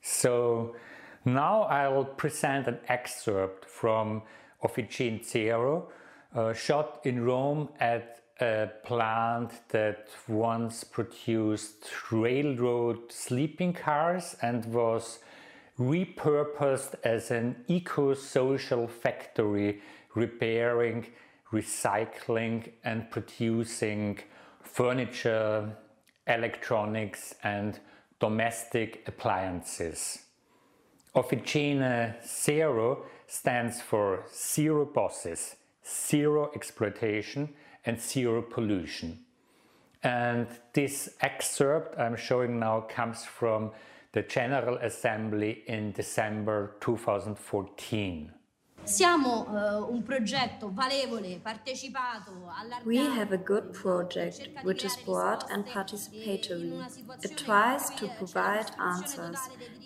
So 0.01 0.77
now 1.25 1.63
I'll 1.63 2.05
present 2.05 2.69
an 2.69 2.79
excerpt 2.87 3.65
from 3.65 4.23
Officine 4.63 5.25
Zero, 5.25 5.89
uh, 6.37 6.53
shot 6.53 7.01
in 7.03 7.25
Rome 7.25 7.69
at 7.81 8.23
a 8.41 8.69
plant 8.85 9.51
that 9.69 10.09
once 10.29 10.85
produced 10.85 11.89
railroad 12.11 13.11
sleeping 13.11 13.73
cars 13.73 14.37
and 14.43 14.65
was 14.67 15.21
repurposed 15.79 16.95
as 17.05 17.31
an 17.31 17.57
eco-social 17.69 18.87
factory 18.87 19.81
repairing, 20.15 21.07
recycling 21.53 22.73
and 22.85 23.11
producing 23.11 24.19
furniture, 24.63 25.77
electronics 26.27 27.35
and 27.45 27.79
domestic 28.19 29.05
appliances. 29.07 30.19
Officine 31.15 32.15
Zero 32.27 33.05
stands 33.27 33.81
for 33.81 34.25
zero 34.35 34.85
bosses, 34.85 35.57
zero 35.87 36.51
exploitation 36.55 37.55
and 37.87 38.01
zero 38.01 38.43
pollution. 38.43 39.21
And 40.03 40.47
this 40.73 41.09
excerpt 41.21 41.99
I'm 41.99 42.17
showing 42.17 42.59
now 42.59 42.81
comes 42.83 43.25
from 43.25 43.71
the 44.13 44.23
General 44.23 44.77
Assembly 44.79 45.63
in 45.67 45.93
December 45.93 46.77
2014. 46.81 48.33
Siamo 48.87 49.47
uh, 49.49 49.93
un 49.93 50.03
progetto 50.05 50.71
valevole, 50.73 51.41
partecipato, 51.43 52.31
We 52.85 52.99
have 52.99 53.33
a 53.33 53.37
good 53.37 53.73
project 53.73 54.49
which 54.63 54.85
is 54.85 54.97
broad 55.05 55.45
and 55.51 55.67
participatory. 55.67 56.73
It 57.21 57.37
tries 57.37 57.91
to 57.97 58.07
provide 58.17 58.71
answers 58.79 59.41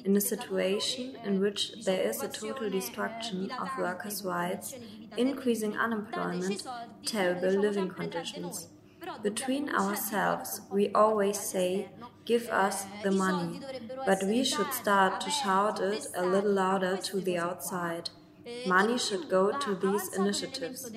in 0.05 0.15
a 0.17 0.21
situation 0.21 1.17
in 1.25 1.41
which 1.41 1.73
there 1.87 2.11
is 2.11 2.23
a 2.23 2.29
total 2.29 2.69
destruction 2.69 3.51
of 3.59 3.71
workers' 3.79 4.23
rights, 4.23 4.75
increasing 5.17 5.79
unemployment, 5.79 6.63
terrible 7.07 7.59
living 7.59 7.89
conditions. 7.89 8.69
Between 9.23 9.71
ourselves, 9.71 10.61
we 10.71 10.91
always 10.93 11.41
say, 11.41 11.89
Give 12.27 12.51
us 12.51 12.85
the 13.03 13.11
money, 13.11 13.61
but 14.05 14.23
we 14.23 14.45
should 14.45 14.75
start 14.75 15.23
to 15.23 15.31
shout 15.31 15.81
it 15.81 16.07
a 16.15 16.25
little 16.25 16.53
louder 16.53 16.99
to 16.99 17.21
the 17.21 17.39
outside. 17.39 18.11
Money 18.67 18.99
should 18.99 19.29
go 19.29 19.57
to 19.59 19.75
these 19.75 20.15
initiatives. 20.15 20.91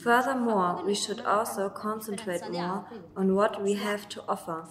Furthermore, 0.00 0.82
we 0.84 0.94
should 0.94 1.20
also 1.20 1.68
concentrate 1.68 2.48
more 2.50 2.86
on 3.16 3.34
what 3.34 3.62
we 3.62 3.74
have 3.74 4.08
to 4.10 4.22
offer. 4.28 4.64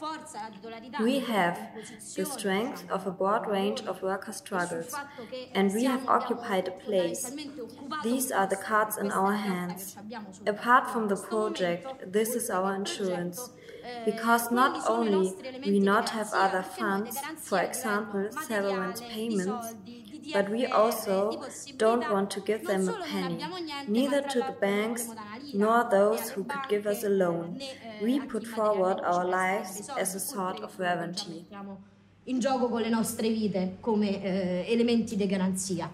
We 0.99 1.19
have 1.19 1.57
the 2.15 2.25
strength 2.25 2.89
of 2.89 3.05
a 3.07 3.11
broad 3.11 3.47
range 3.47 3.81
of 3.81 4.01
worker 4.01 4.33
struggles, 4.33 4.93
and 5.53 5.73
we 5.73 5.83
have 5.85 6.07
occupied 6.07 6.67
a 6.67 6.71
place. 6.71 7.31
These 8.03 8.31
are 8.31 8.47
the 8.47 8.55
cards 8.55 8.97
in 8.97 9.11
our 9.11 9.33
hands. 9.33 9.97
Apart 10.45 10.89
from 10.91 11.07
the 11.07 11.15
project, 11.15 12.11
this 12.11 12.35
is 12.35 12.49
our 12.49 12.73
insurance. 12.75 13.49
Because 14.05 14.51
not 14.51 14.89
only 14.89 15.33
we 15.65 15.79
not 15.79 16.09
have 16.09 16.29
other 16.33 16.61
funds, 16.61 17.17
for 17.37 17.59
example, 17.59 18.29
severance 18.31 19.01
payments, 19.01 19.75
but 20.33 20.49
we 20.49 20.65
also 20.65 21.43
don't 21.77 22.09
want 22.11 22.29
to 22.31 22.41
give 22.41 22.65
them 22.65 22.87
a 22.89 22.93
penny, 23.03 23.43
neither 23.87 24.21
to 24.21 24.39
the 24.39 24.55
banks 24.59 25.09
nor 25.53 25.87
those 25.89 26.29
who 26.29 26.43
could 26.43 26.67
give 26.69 26.87
us 26.87 27.03
a 27.03 27.09
loan. 27.09 27.59
We 28.01 28.19
put 28.19 28.45
forward 28.45 28.99
our 29.03 29.25
lives 29.25 29.89
as 29.97 30.15
a 30.15 30.19
sort 30.19 30.59
of 30.61 30.77
guarantee. 30.77 31.45
In 32.25 32.39
gioco 32.39 32.67
con 32.69 32.81
le 32.81 32.89
nostre 32.89 33.29
vite 33.29 33.77
come 33.79 34.21
eh, 34.21 34.65
elementi 34.67 35.15
di 35.15 35.25
garanzia. 35.27 35.89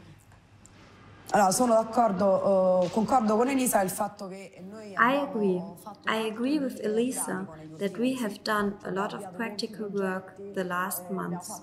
I 4.98 5.14
agree. 5.16 5.64
I 6.08 6.18
agree 6.18 6.60
with 6.60 6.84
Elisa 6.86 7.50
that 7.78 7.98
we 7.98 8.16
have 8.16 8.44
done 8.44 8.80
a 8.84 8.92
lot 8.92 9.14
of 9.14 9.34
practical 9.36 9.90
work 9.90 10.40
the 10.54 10.64
last 10.64 11.10
months. 11.10 11.62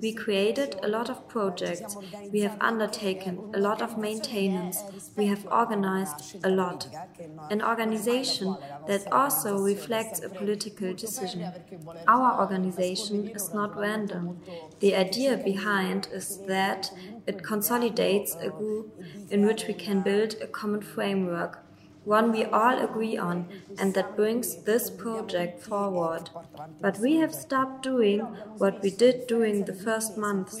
We 0.00 0.12
created 0.12 0.76
a 0.82 0.88
lot 0.88 1.08
of 1.08 1.28
projects, 1.28 1.96
we 2.32 2.40
have 2.40 2.56
undertaken 2.60 3.44
a 3.54 3.58
lot 3.60 3.80
of 3.82 3.96
maintenance, 3.96 4.84
we 5.16 5.26
have 5.28 5.46
organized 5.50 6.24
a 6.42 6.50
lot. 6.50 6.88
An 7.50 7.62
organization 7.62 8.58
that 8.86 9.06
also 9.12 9.58
reflects 9.58 10.20
a 10.22 10.28
political 10.28 10.92
decision. 10.94 11.54
Our 12.06 12.40
organization 12.40 13.30
is 13.34 13.52
not 13.54 13.76
random. 13.76 14.34
The 14.80 14.94
idea 14.96 15.36
behind 15.36 16.08
is 16.12 16.38
that 16.46 16.90
it 17.26 17.42
consolidates 17.42 18.36
a 18.40 18.50
group 18.50 18.98
in 19.30 19.46
which 19.46 19.66
we 19.66 19.74
can 19.74 20.02
build 20.02 20.36
a 20.40 20.46
common 20.46 20.80
framework, 20.80 21.58
one 22.04 22.32
we 22.32 22.44
all 22.44 22.78
agree 22.82 23.16
on, 23.16 23.46
and 23.78 23.94
that 23.94 24.16
brings 24.16 24.62
this 24.64 24.90
project 24.90 25.62
forward. 25.62 26.30
But 26.80 26.98
we 26.98 27.16
have 27.16 27.34
stopped 27.34 27.82
doing 27.82 28.20
what 28.58 28.82
we 28.82 28.90
did 28.90 29.26
during 29.28 29.64
the 29.64 29.74
first 29.74 30.18
months, 30.18 30.58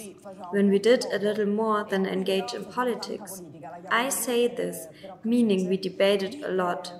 when 0.50 0.70
we 0.70 0.78
did 0.78 1.04
a 1.06 1.18
little 1.18 1.46
more 1.46 1.84
than 1.84 2.06
engage 2.06 2.54
in 2.54 2.64
politics. 2.64 3.42
I 3.90 4.10
say 4.10 4.48
this, 4.48 4.86
meaning 5.24 5.68
we 5.68 5.76
debated 5.76 6.42
a 6.44 6.50
lot. 6.50 6.92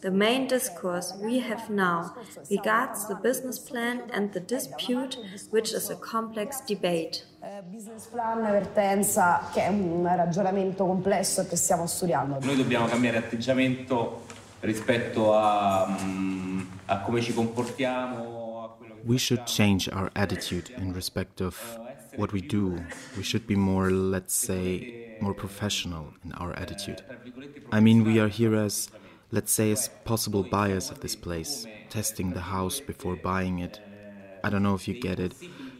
The 0.00 0.10
main 0.10 0.46
discourse 0.46 1.14
we 1.22 1.40
have 1.40 1.70
now 1.70 2.14
regards 2.50 3.06
the 3.06 3.14
business 3.14 3.58
plan 3.58 4.02
and 4.12 4.32
the 4.32 4.40
dispute, 4.40 5.16
which 5.50 5.72
is 5.72 5.90
a 5.90 5.96
complex 5.96 6.60
debate. 6.66 7.24
Business 7.72 8.06
plan 8.06 8.42
vertenza, 8.42 9.48
che 9.52 9.64
è 9.64 9.68
un 9.68 10.04
ragionamento 10.04 10.84
complesso 10.84 11.46
che 11.46 11.56
stiamo 11.56 11.86
studiando. 11.86 12.38
Noi 12.42 12.56
dobbiamo 12.56 12.86
cambiare 12.86 13.18
atteggiamento 13.18 14.22
rispetto 14.60 15.34
a, 15.34 15.96
mm, 16.00 16.60
a 16.86 17.00
come 17.00 17.20
ci 17.20 17.32
comportiamo. 17.32 18.76
We 19.04 19.16
should 19.16 19.44
change 19.46 19.88
our 19.92 20.10
attitude 20.14 20.72
in 20.76 20.92
respect 20.92 21.40
of 21.40 21.78
what 22.18 22.32
we 22.32 22.40
do. 22.40 22.76
We 23.16 23.22
should 23.22 23.46
be 23.46 23.56
more, 23.56 23.90
let's 23.90 24.34
say, 24.34 25.16
more 25.20 25.34
professional 25.34 26.12
in 26.24 26.32
our 26.32 26.52
attitude. 26.52 27.02
I 27.72 27.80
mean, 27.80 28.04
we 28.04 28.18
are 28.18 28.28
here 28.28 28.54
as 28.54 28.90
let's 29.30 29.52
say 29.52 29.70
as 29.70 29.88
possible 30.04 30.42
buyers 30.42 30.90
of 30.90 31.00
this 31.00 31.14
place, 31.14 31.66
testing 31.90 32.32
the 32.32 32.40
house 32.40 32.80
before 32.80 33.16
buying 33.16 33.58
it. 33.58 33.80
I 34.42 34.50
don't 34.50 34.62
know 34.62 34.74
if 34.74 34.88
you 34.88 35.00
get 35.00 35.20
it. 35.20 35.34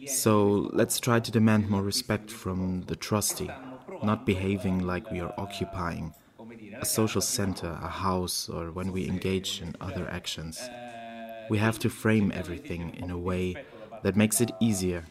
So 0.05 0.69
let's 0.73 0.99
try 0.99 1.19
to 1.19 1.31
demand 1.31 1.69
more 1.69 1.83
respect 1.83 2.31
from 2.31 2.83
the 2.83 2.95
trustee, 2.95 3.49
not 4.03 4.25
behaving 4.25 4.79
like 4.79 5.11
we 5.11 5.19
are 5.19 5.33
occupying 5.37 6.13
a 6.81 6.85
social 6.85 7.21
center, 7.21 7.77
a 7.81 7.89
house, 7.89 8.47
or 8.47 8.71
when 8.71 8.91
we 8.91 9.07
engage 9.07 9.61
in 9.61 9.75
other 9.81 10.07
actions. 10.09 10.61
We 11.49 11.57
have 11.57 11.79
to 11.79 11.89
frame 11.89 12.31
everything 12.33 12.95
in 12.95 13.09
a 13.09 13.17
way 13.17 13.55
that 14.03 14.15
makes 14.15 14.39
it 14.39 14.51
easier, 14.61 15.05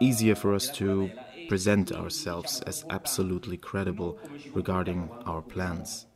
easier 0.00 0.34
for 0.34 0.54
us 0.54 0.70
to 0.70 1.10
present 1.48 1.92
ourselves 1.92 2.60
as 2.66 2.84
absolutely 2.90 3.56
credible 3.56 4.18
regarding 4.54 5.08
our 5.26 5.42
plans. 5.42 6.06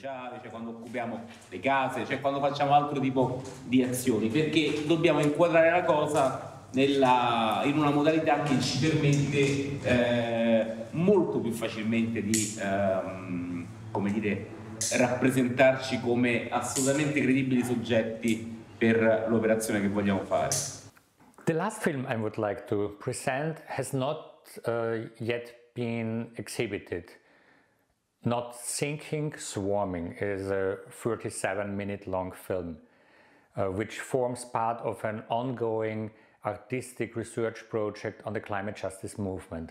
cioè 0.00 0.50
quando 0.50 0.70
occupiamo 0.70 1.24
le 1.48 1.60
case, 1.60 2.06
cioè 2.06 2.20
quando 2.20 2.40
facciamo 2.40 2.72
altro 2.72 3.00
tipo 3.00 3.42
di 3.64 3.82
azioni, 3.82 4.28
perché 4.28 4.84
dobbiamo 4.86 5.20
inquadrare 5.20 5.70
la 5.70 5.82
cosa 5.82 6.66
nella, 6.72 7.62
in 7.64 7.78
una 7.78 7.90
modalità 7.90 8.42
che 8.42 8.60
ci 8.60 8.78
permette 8.78 9.80
eh, 9.82 10.74
molto 10.92 11.40
più 11.40 11.52
facilmente 11.52 12.22
di 12.22 12.56
ehm, 12.60 13.66
come 13.90 14.12
dire, 14.12 14.46
rappresentarci 14.92 16.00
come 16.00 16.48
assolutamente 16.48 17.20
credibili 17.20 17.64
soggetti 17.64 18.56
per 18.78 19.26
l'operazione 19.28 19.80
che 19.80 19.88
vogliamo 19.88 20.24
fare. 20.24 20.77
The 21.48 21.54
last 21.54 21.80
film 21.80 22.04
I 22.06 22.14
would 22.14 22.36
like 22.36 22.68
to 22.68 22.94
present 23.00 23.60
has 23.68 23.94
not 23.94 24.50
uh, 24.66 24.96
yet 25.18 25.54
been 25.72 26.30
exhibited. 26.36 27.10
Not 28.22 28.54
Sinking, 28.54 29.32
Swarming 29.38 30.16
is 30.20 30.50
a 30.50 30.76
37 30.90 31.74
minute 31.74 32.06
long 32.06 32.32
film, 32.32 32.76
uh, 33.56 33.68
which 33.68 33.98
forms 34.00 34.44
part 34.44 34.82
of 34.82 35.02
an 35.04 35.22
ongoing 35.30 36.10
artistic 36.44 37.16
research 37.16 37.64
project 37.70 38.20
on 38.26 38.34
the 38.34 38.40
climate 38.40 38.76
justice 38.76 39.16
movement. 39.16 39.70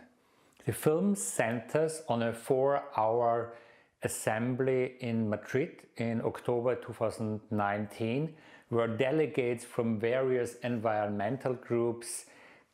The 0.65 0.73
film 0.73 1.13
centers 1.13 2.01
on 2.09 2.23
a 2.23 2.33
four 2.33 2.85
hour 2.97 3.53
assembly 4.01 4.95
in 5.01 5.29
Madrid 5.29 5.83
in 5.97 6.23
October 6.25 6.73
2019, 6.73 8.33
where 8.69 8.87
delegates 8.87 9.63
from 9.63 9.99
various 9.99 10.55
environmental 10.63 11.53
groups 11.53 12.25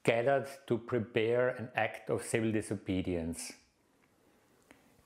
gathered 0.03 0.47
to 0.67 0.77
prepare 0.77 1.49
an 1.49 1.69
act 1.75 2.09
of 2.09 2.23
civil 2.23 2.51
disobedience. 2.51 3.53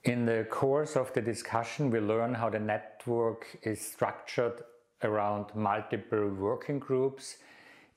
In 0.04 0.26
the 0.26 0.48
course 0.50 0.96
of 0.96 1.14
the 1.14 1.22
discussion, 1.22 1.92
we 1.92 2.00
learn 2.00 2.34
how 2.34 2.50
the 2.50 2.60
network 2.60 3.58
is 3.64 3.82
structured 3.82 4.64
around 5.04 5.54
multiple 5.54 6.30
working 6.30 6.80
groups, 6.80 7.38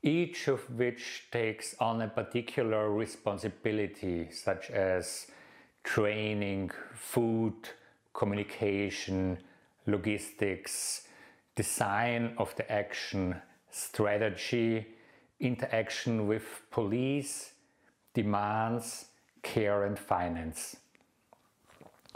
each 0.03 0.49
of 0.49 0.61
which 0.77 1.29
takes 1.31 1.75
on 1.79 2.03
a 2.03 2.09
particular 2.09 2.91
responsibility, 2.91 4.29
such 4.31 4.71
as 4.71 5.29
training, 5.85 6.71
food, 6.95 7.69
communication, 8.13 9.39
logistics, 9.87 11.03
design 11.55 12.35
of 12.39 12.55
the 12.57 12.71
action, 12.71 13.41
strategy, 13.71 14.87
interaction 15.41 16.27
with 16.27 16.63
police, 16.71 17.53
demands, 18.15 19.07
care 19.43 19.85
and 19.85 19.99
finance. 19.99 20.77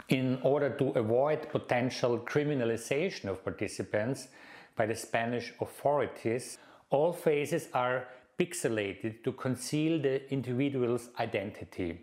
In 0.09 0.39
order 0.43 0.69
to 0.69 0.89
avoid 0.91 1.49
potential 1.49 2.19
criminalization 2.19 3.25
of 3.25 3.43
participants 3.43 4.27
by 4.75 4.85
the 4.85 4.95
Spanish 4.95 5.53
authorities, 5.59 6.57
all 6.91 7.11
faces 7.11 7.67
are 7.73 8.07
pixelated 8.37 9.23
to 9.23 9.31
conceal 9.31 9.99
the 9.99 10.31
individual's 10.31 11.09
identity. 11.19 11.99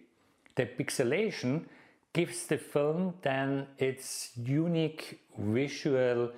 The 0.56 0.66
pixelation 0.66 1.66
gives 2.12 2.46
the 2.46 2.58
film 2.58 3.14
then 3.22 3.66
its 3.78 4.30
unique 4.36 5.20
visual 5.38 6.32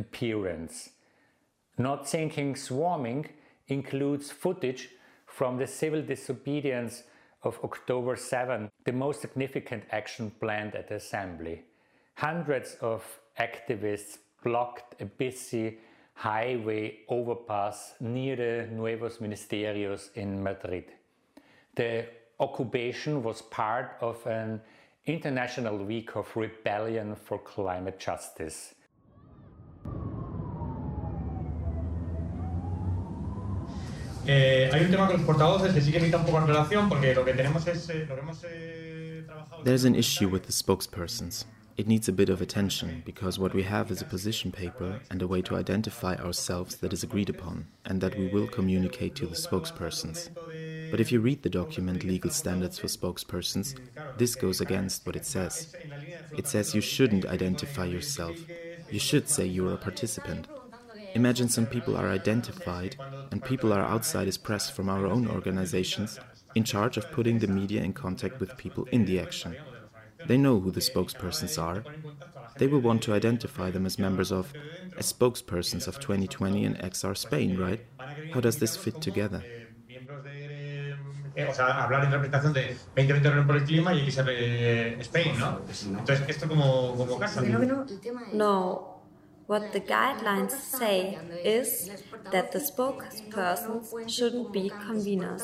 appearance. 0.00 0.90
Not 1.78 2.08
Sinking 2.08 2.56
Swarming 2.56 3.26
includes 3.68 4.30
footage 4.30 4.90
from 5.26 5.58
the 5.58 5.66
civil 5.66 6.02
disobedience 6.02 7.04
of 7.42 7.58
October 7.64 8.16
7, 8.16 8.70
the 8.84 8.92
most 8.92 9.20
significant 9.20 9.84
action 9.90 10.30
planned 10.40 10.74
at 10.74 10.88
the 10.88 10.96
assembly. 10.96 11.64
Hundreds 12.14 12.76
of 12.80 13.02
activists 13.38 14.18
blocked 14.44 15.00
a 15.00 15.06
busy 15.06 15.78
highway 16.14 16.98
overpass 17.08 17.94
near 18.00 18.36
the 18.36 18.68
Nuevos 18.70 19.18
Ministerios 19.18 20.10
in 20.14 20.42
Madrid. 20.42 20.84
The 21.76 22.06
occupation 22.38 23.22
was 23.22 23.40
part 23.40 23.96
of 24.00 24.26
an 24.26 24.60
international 25.06 25.78
week 25.78 26.16
of 26.16 26.36
rebellion 26.36 27.14
for 27.14 27.38
climate 27.38 27.98
justice. 27.98 28.74
Eh, 34.32 34.70
hay 34.72 34.84
un 34.84 34.92
tema 34.92 35.08
con 35.08 35.16
los 35.16 35.26
portavoces 35.26 35.74
que 35.74 35.80
sí 35.80 35.90
que 35.90 35.98
necesita 35.98 36.18
un 36.18 36.26
poco 36.26 36.38
en 36.38 36.46
relación 36.46 36.88
porque 36.88 37.12
lo 37.12 37.24
que 37.24 37.34
tenemos 37.34 37.66
es 37.66 37.88
eh, 37.90 38.06
lo 38.08 38.14
que 38.14 38.20
hemos 38.20 38.38
eh, 38.44 39.24
trabajado. 39.26 39.64
There's 39.64 39.84
an 39.84 39.96
issue 39.96 40.28
with 40.28 40.42
the 40.42 40.52
spokespersons. 40.52 41.46
It 41.76 41.88
needs 41.88 42.08
a 42.08 42.12
bit 42.12 42.28
of 42.28 42.40
attention 42.40 43.02
because 43.04 43.40
what 43.40 43.54
we 43.54 43.64
have 43.64 43.90
is 43.90 44.02
a 44.02 44.04
position 44.04 44.52
paper 44.52 45.00
and 45.10 45.20
a 45.20 45.26
way 45.26 45.42
to 45.42 45.56
identify 45.56 46.14
ourselves 46.14 46.76
that 46.76 46.92
is 46.92 47.02
agreed 47.02 47.28
upon 47.28 47.66
and 47.84 48.00
that 48.02 48.16
we 48.16 48.28
will 48.28 48.46
communicate 48.46 49.16
to 49.16 49.26
the 49.26 49.34
spokespersons. 49.34 50.30
But 50.92 51.00
if 51.00 51.10
you 51.10 51.20
read 51.20 51.42
the 51.42 51.50
document 51.50 52.04
Legal 52.04 52.30
Standards 52.30 52.78
for 52.78 52.86
Spokespersons, 52.86 53.74
this 54.16 54.36
goes 54.36 54.60
against 54.60 55.06
what 55.06 55.16
it 55.16 55.26
says. 55.26 55.74
It 56.36 56.46
says 56.46 56.72
you 56.74 56.80
shouldn't 56.80 57.26
identify 57.26 57.86
yourself. 57.86 58.36
You 58.92 59.00
should 59.00 59.28
say 59.28 59.46
you're 59.46 59.74
a 59.74 59.78
participant. 59.78 60.46
Imagine 61.14 61.48
some 61.48 61.66
people 61.66 61.96
are 61.96 62.08
identified 62.08 62.96
and 63.32 63.44
people 63.44 63.72
are 63.72 63.82
outside 63.82 64.28
as 64.28 64.38
press 64.38 64.70
from 64.70 64.88
our 64.88 65.06
own 65.06 65.26
organizations 65.28 66.20
in 66.54 66.64
charge 66.64 66.96
of 66.96 67.10
putting 67.10 67.38
the 67.38 67.46
media 67.46 67.82
in 67.82 67.92
contact 67.92 68.40
with 68.40 68.56
people 68.56 68.86
in 68.92 69.04
the 69.04 69.18
action. 69.18 69.56
They 70.26 70.36
know 70.36 70.60
who 70.60 70.70
the 70.70 70.80
spokespersons 70.80 71.60
are. 71.60 71.84
They 72.58 72.66
will 72.66 72.80
want 72.80 73.02
to 73.02 73.12
identify 73.12 73.70
them 73.70 73.86
as 73.86 73.98
members 73.98 74.30
of, 74.30 74.54
as 74.98 75.12
spokespersons 75.12 75.88
of 75.88 75.98
2020 75.98 76.64
and 76.64 76.78
XR 76.78 77.16
Spain, 77.16 77.56
right? 77.56 77.80
How 78.32 78.40
does 78.40 78.58
this 78.58 78.76
fit 78.76 79.00
together? 79.00 79.44
O 81.48 81.54
sea, 81.54 81.84
hablar 81.84 82.04
en 82.04 82.12
representación 82.12 82.52
de 82.52 82.76
2020 82.96 83.42
por 83.46 83.56
el 83.56 83.64
clima 83.64 83.94
y 83.94 84.10
XR 84.10 85.00
Spain, 85.00 85.38
¿no? 85.38 85.60
Entonces, 85.98 86.28
¿esto 86.28 86.48
como, 86.48 86.96
como 86.96 87.18
casa? 87.18 87.42
No. 88.32 88.89
What 89.50 89.72
the 89.72 89.80
guidelines 89.80 90.52
say 90.52 91.18
is 91.44 91.90
that 92.30 92.52
the 92.52 92.60
spokespersons 92.60 94.08
shouldn't 94.08 94.52
be 94.52 94.70
conveners. 94.70 95.42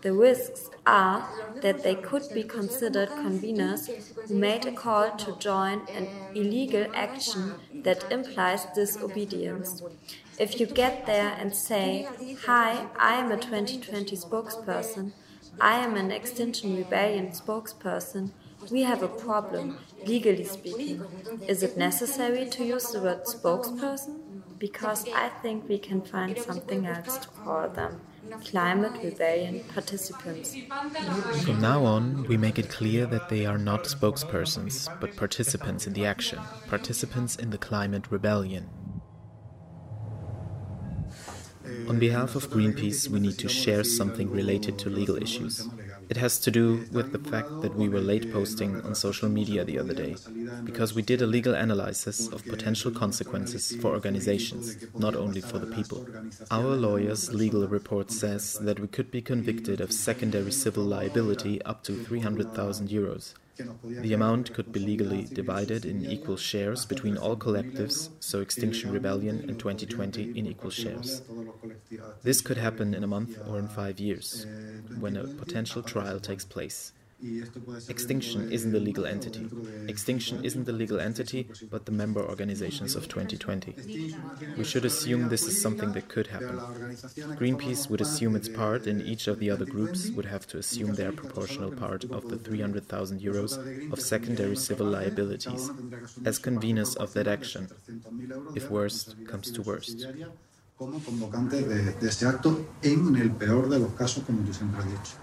The 0.00 0.14
risks 0.14 0.70
are 0.86 1.28
that 1.60 1.82
they 1.82 1.94
could 1.96 2.22
be 2.32 2.44
considered 2.44 3.10
conveners 3.10 3.90
who 4.26 4.36
made 4.36 4.64
a 4.64 4.72
call 4.72 5.10
to 5.18 5.36
join 5.36 5.86
an 5.88 6.08
illegal 6.34 6.86
action 6.94 7.52
that 7.84 8.10
implies 8.10 8.64
disobedience. 8.74 9.82
If 10.38 10.58
you 10.58 10.64
get 10.64 11.04
there 11.04 11.36
and 11.38 11.54
say, 11.54 12.08
Hi, 12.46 12.86
I 12.98 13.16
am 13.16 13.30
a 13.30 13.36
2020 13.36 14.16
spokesperson, 14.16 15.12
I 15.60 15.76
am 15.84 15.96
an 15.96 16.10
Extinction 16.10 16.74
Rebellion 16.74 17.32
spokesperson, 17.32 18.30
we 18.70 18.82
have 18.82 19.02
a 19.02 19.08
problem, 19.08 19.78
legally 20.06 20.44
speaking. 20.44 21.02
Is 21.48 21.62
it 21.62 21.76
necessary 21.76 22.48
to 22.50 22.64
use 22.64 22.90
the 22.92 23.00
word 23.00 23.24
spokesperson? 23.24 24.20
Because 24.58 25.08
I 25.08 25.28
think 25.42 25.68
we 25.68 25.78
can 25.78 26.02
find 26.02 26.38
something 26.38 26.86
else 26.86 27.18
to 27.18 27.28
call 27.28 27.68
them 27.68 28.00
climate 28.44 28.92
rebellion 29.02 29.64
participants. 29.74 30.56
From 31.44 31.60
now 31.60 31.84
on, 31.84 32.24
we 32.28 32.36
make 32.36 32.58
it 32.58 32.70
clear 32.70 33.06
that 33.06 33.28
they 33.28 33.44
are 33.44 33.58
not 33.58 33.84
spokespersons, 33.84 34.88
but 35.00 35.16
participants 35.16 35.86
in 35.86 35.92
the 35.92 36.06
action, 36.06 36.38
participants 36.68 37.36
in 37.36 37.50
the 37.50 37.58
climate 37.58 38.06
rebellion. 38.10 38.70
On 41.88 41.98
behalf 41.98 42.34
of 42.34 42.50
Greenpeace, 42.50 43.08
we 43.08 43.20
need 43.20 43.38
to 43.38 43.48
share 43.48 43.84
something 43.84 44.30
related 44.30 44.78
to 44.80 44.90
legal 44.90 45.16
issues. 45.16 45.68
It 46.12 46.18
has 46.18 46.38
to 46.40 46.50
do 46.50 46.84
with 46.92 47.12
the 47.12 47.30
fact 47.30 47.62
that 47.62 47.74
we 47.74 47.88
were 47.88 47.98
late 47.98 48.30
posting 48.30 48.82
on 48.82 48.94
social 48.94 49.30
media 49.30 49.64
the 49.64 49.78
other 49.78 49.94
day, 49.94 50.16
because 50.62 50.94
we 50.94 51.00
did 51.00 51.22
a 51.22 51.26
legal 51.26 51.54
analysis 51.54 52.28
of 52.28 52.44
potential 52.44 52.90
consequences 52.90 53.74
for 53.80 53.94
organizations, 53.94 54.76
not 54.94 55.16
only 55.16 55.40
for 55.40 55.58
the 55.58 55.74
people. 55.74 56.06
Our 56.50 56.76
lawyer's 56.76 57.32
legal 57.32 57.66
report 57.66 58.10
says 58.10 58.58
that 58.60 58.78
we 58.78 58.88
could 58.88 59.10
be 59.10 59.22
convicted 59.22 59.80
of 59.80 59.90
secondary 59.90 60.52
civil 60.52 60.84
liability 60.84 61.62
up 61.62 61.82
to 61.84 61.94
300,000 62.04 62.90
euros. 62.90 63.32
The 63.82 64.14
amount 64.14 64.54
could 64.54 64.72
be 64.72 64.80
legally 64.80 65.24
divided 65.24 65.84
in 65.84 66.04
equal 66.04 66.36
shares 66.36 66.86
between 66.86 67.16
all 67.16 67.36
collectives, 67.36 68.08
so 68.20 68.40
Extinction 68.40 68.92
Rebellion 68.92 69.44
and 69.48 69.58
2020 69.58 70.38
in 70.38 70.46
equal 70.46 70.70
shares. 70.70 71.22
This 72.22 72.40
could 72.40 72.56
happen 72.56 72.94
in 72.94 73.04
a 73.04 73.06
month 73.06 73.38
or 73.46 73.58
in 73.58 73.68
five 73.68 74.00
years, 74.00 74.46
when 74.98 75.16
a 75.16 75.26
potential 75.26 75.82
trial 75.82 76.18
takes 76.18 76.44
place. 76.44 76.92
Extinction 77.88 78.50
isn't 78.50 78.72
the 78.72 78.80
legal 78.80 79.06
entity. 79.06 79.48
Extinction 79.86 80.44
isn't 80.44 80.64
the 80.64 80.72
legal 80.72 80.98
entity, 80.98 81.48
but 81.70 81.86
the 81.86 81.92
member 81.92 82.20
organizations 82.20 82.96
of 82.96 83.08
2020. 83.08 83.74
We 84.56 84.64
should 84.64 84.84
assume 84.84 85.28
this 85.28 85.46
is 85.46 85.60
something 85.60 85.92
that 85.92 86.08
could 86.08 86.28
happen. 86.28 86.58
Greenpeace 87.38 87.88
would 87.88 88.00
assume 88.00 88.34
its 88.34 88.48
part, 88.48 88.86
and 88.86 89.00
each 89.00 89.28
of 89.28 89.38
the 89.38 89.50
other 89.50 89.64
groups 89.64 90.10
would 90.10 90.26
have 90.26 90.46
to 90.48 90.58
assume 90.58 90.94
their 90.94 91.12
proportional 91.12 91.70
part 91.70 92.04
of 92.04 92.28
the 92.28 92.38
300,000 92.38 93.20
euros 93.20 93.92
of 93.92 94.00
secondary 94.00 94.56
civil 94.56 94.86
liabilities 94.86 95.70
as 96.24 96.40
conveners 96.40 96.96
of 96.96 97.12
that 97.14 97.28
action, 97.28 97.68
if 98.56 98.70
worst 98.70 99.14
comes 99.26 99.50
to 99.52 99.62
worst. 99.62 100.06
como 100.82 100.98
convocante 100.98 101.62
de, 101.62 101.92
de 101.92 102.08
ese 102.08 102.26
acto 102.26 102.66
en 102.82 103.14
el 103.14 103.30
peor 103.30 103.68
de 103.68 103.78
los 103.78 103.92
casos, 103.92 104.24
como 104.24 104.42
tú 104.42 104.52
siempre 104.52 104.80
has 104.80 104.86
dicho. 104.86 105.21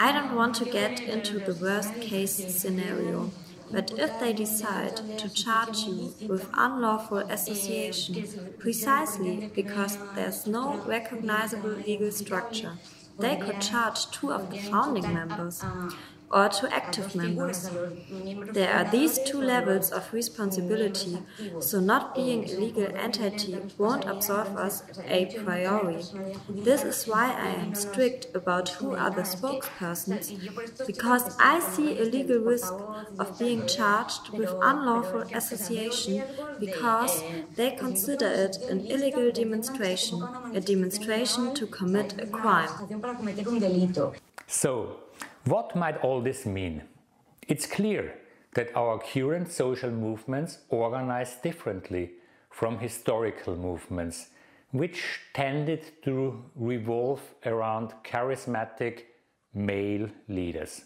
I 0.00 0.12
don't 0.12 0.36
want 0.36 0.54
to 0.54 0.64
get 0.64 1.00
into 1.00 1.40
the 1.40 1.54
worst 1.60 1.92
case 2.00 2.36
scenario, 2.54 3.32
but 3.72 3.90
if 3.98 4.20
they 4.20 4.32
decide 4.32 5.18
to 5.18 5.28
charge 5.28 5.78
you 5.78 6.14
with 6.28 6.48
unlawful 6.54 7.18
association 7.18 8.54
precisely 8.60 9.50
because 9.56 9.98
there's 10.14 10.46
no 10.46 10.76
recognizable 10.86 11.70
legal 11.70 12.12
structure, 12.12 12.74
they 13.18 13.38
could 13.38 13.60
charge 13.60 14.08
two 14.12 14.30
of 14.30 14.52
the 14.52 14.58
founding 14.58 15.12
members 15.12 15.64
or 16.30 16.48
to 16.48 16.72
active 16.72 17.14
members. 17.14 17.70
There 18.52 18.72
are 18.72 18.84
these 18.90 19.18
two 19.18 19.40
levels 19.40 19.90
of 19.90 20.12
responsibility, 20.12 21.18
so 21.60 21.80
not 21.80 22.14
being 22.14 22.44
a 22.44 22.52
legal 22.52 22.88
entity 22.96 23.58
won't 23.78 24.04
absolve 24.04 24.56
us 24.56 24.82
a 25.06 25.26
priori. 25.26 26.02
This 26.48 26.84
is 26.84 27.06
why 27.06 27.32
I 27.32 27.48
am 27.48 27.74
strict 27.74 28.34
about 28.34 28.68
who 28.70 28.94
are 28.94 29.10
the 29.10 29.22
spokespersons, 29.22 30.32
because 30.86 31.36
I 31.38 31.60
see 31.60 31.98
a 31.98 32.04
legal 32.04 32.38
risk 32.38 32.74
of 33.18 33.38
being 33.38 33.66
charged 33.66 34.30
with 34.30 34.52
unlawful 34.62 35.24
association 35.32 36.22
because 36.60 37.22
they 37.54 37.70
consider 37.70 38.26
it 38.26 38.56
an 38.68 38.86
illegal 38.86 39.30
demonstration, 39.32 40.22
a 40.54 40.60
demonstration 40.60 41.54
to 41.54 41.66
commit 41.66 42.20
a 42.20 42.26
crime. 42.26 42.70
So, 44.46 45.00
what 45.48 45.74
might 45.74 45.96
all 45.98 46.20
this 46.20 46.44
mean? 46.44 46.82
It's 47.46 47.66
clear 47.66 48.14
that 48.54 48.74
our 48.76 48.98
current 48.98 49.50
social 49.50 49.90
movements 49.90 50.58
organize 50.68 51.36
differently 51.36 52.10
from 52.50 52.78
historical 52.78 53.56
movements, 53.56 54.28
which 54.72 55.20
tended 55.32 56.02
to 56.02 56.44
revolve 56.54 57.22
around 57.46 57.94
charismatic 58.04 59.02
male 59.54 60.08
leaders. 60.28 60.82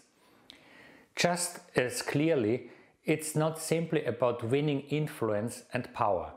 Just 1.15 1.59
as 1.75 2.01
clearly, 2.01 2.69
it's 3.05 3.35
not 3.35 3.59
simply 3.59 4.05
about 4.05 4.43
winning 4.43 4.81
influence 4.81 5.63
and 5.73 5.93
power. 5.93 6.31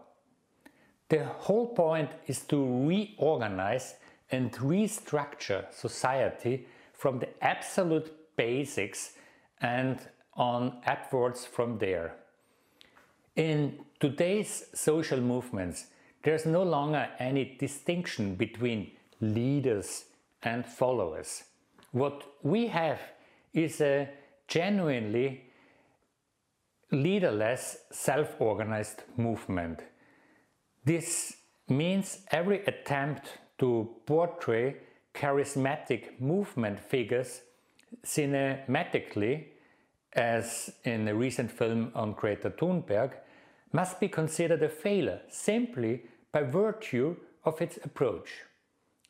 The 1.08 1.24
whole 1.24 1.68
point 1.68 2.10
is 2.26 2.40
to 2.46 2.86
reorganize 2.88 3.94
and 4.30 4.50
restructure 4.52 5.72
society 5.72 6.66
from 6.96 7.18
the 7.18 7.28
absolute 7.44 8.12
basics 8.36 9.12
and 9.60 9.98
on 10.34 10.80
upwards 10.86 11.44
from 11.44 11.78
there. 11.78 12.14
In 13.36 13.84
today's 14.00 14.64
social 14.74 15.20
movements, 15.20 15.86
there's 16.22 16.46
no 16.46 16.62
longer 16.62 17.08
any 17.18 17.56
distinction 17.58 18.34
between 18.34 18.92
leaders 19.20 20.06
and 20.42 20.66
followers. 20.66 21.44
What 21.92 22.24
we 22.42 22.66
have 22.68 23.00
is 23.52 23.80
a 23.80 24.08
genuinely 24.48 25.44
leaderless, 26.92 27.78
self 27.90 28.40
organized 28.40 29.02
movement. 29.16 29.80
This 30.84 31.36
means 31.68 32.20
every 32.30 32.64
attempt 32.64 33.28
to 33.58 33.96
portray 34.06 34.76
charismatic 35.16 36.20
movement 36.20 36.78
figures 36.78 37.40
cinematically, 38.04 39.44
as 40.12 40.72
in 40.84 41.08
a 41.08 41.14
recent 41.14 41.50
film 41.50 41.90
on 41.94 42.12
Greta 42.12 42.50
Thunberg, 42.50 43.12
must 43.72 43.98
be 44.00 44.08
considered 44.08 44.62
a 44.62 44.68
failure 44.68 45.20
simply 45.28 46.02
by 46.32 46.42
virtue 46.42 47.16
of 47.44 47.60
its 47.60 47.78
approach. 47.84 48.44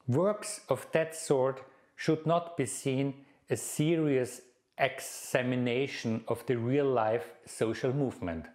Works 0.08 0.60
of 0.68 0.86
that 0.92 1.14
sort 1.14 1.62
should 1.96 2.26
not 2.26 2.56
be 2.56 2.66
seen 2.66 3.14
as 3.50 3.60
serious 3.60 4.40
examination 4.78 6.22
of 6.28 6.44
the 6.46 6.56
real 6.56 6.86
life 6.86 7.30
social 7.46 7.92
movement. 7.92 8.46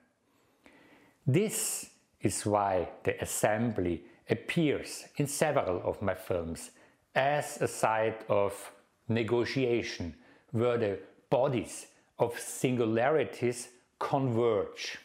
This 1.25 1.89
is 2.21 2.45
why 2.45 2.89
the 3.03 3.21
assembly 3.21 4.03
appears 4.29 5.05
in 5.17 5.27
several 5.27 5.81
of 5.83 6.01
my 6.01 6.13
films 6.13 6.71
as 7.15 7.61
a 7.61 7.67
site 7.67 8.23
of 8.29 8.71
negotiation 9.07 10.15
where 10.51 10.77
the 10.77 10.99
bodies 11.29 11.87
of 12.19 12.39
singularities 12.39 13.69
converge. 13.99 14.97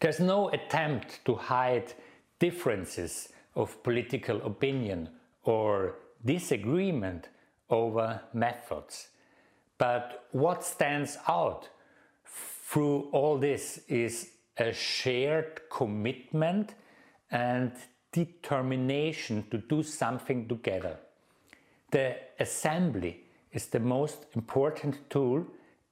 There's 0.00 0.20
no 0.20 0.48
attempt 0.50 1.24
to 1.26 1.34
hide 1.34 1.92
differences 2.38 3.28
of 3.54 3.82
political 3.82 4.40
opinion 4.42 5.10
or 5.44 5.96
disagreement 6.24 7.28
over 7.68 8.20
methods. 8.32 9.08
But 9.78 10.26
what 10.32 10.64
stands 10.64 11.18
out 11.28 11.68
through 12.24 13.08
all 13.12 13.38
this 13.38 13.80
is 13.88 14.30
a 14.56 14.72
shared 14.72 15.62
commitment 15.70 16.74
and 17.30 17.72
determination 18.12 19.44
to 19.50 19.58
do 19.58 19.82
something 19.82 20.48
together. 20.48 20.96
The 21.90 22.16
assembly 22.38 23.24
is 23.52 23.66
the 23.66 23.80
most 23.80 24.26
important 24.34 25.10
tool 25.10 25.46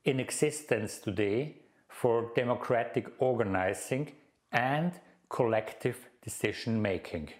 in 0.04 0.20
existence 0.20 0.98
today 0.98 1.56
for 1.88 2.30
democratic 2.34 3.10
organizing 3.18 4.12
and 4.52 4.92
collective 5.28 6.08
decision 6.22 6.80
making. 6.80 7.30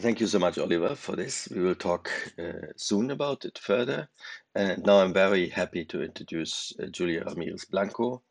Thank 0.00 0.20
you 0.20 0.26
so 0.26 0.38
much, 0.38 0.56
Oliver, 0.58 0.94
for 0.94 1.16
this. 1.16 1.48
We 1.54 1.60
will 1.60 1.74
talk 1.74 2.10
uh, 2.38 2.72
soon 2.76 3.10
about 3.10 3.44
it 3.44 3.58
further. 3.58 4.08
And 4.54 4.84
now 4.84 5.00
I'm 5.00 5.12
very 5.12 5.48
happy 5.48 5.84
to 5.86 6.02
introduce 6.02 6.72
uh, 6.82 6.86
Julia 6.86 7.24
Ramirez 7.24 7.66
Blanco, 7.66 8.22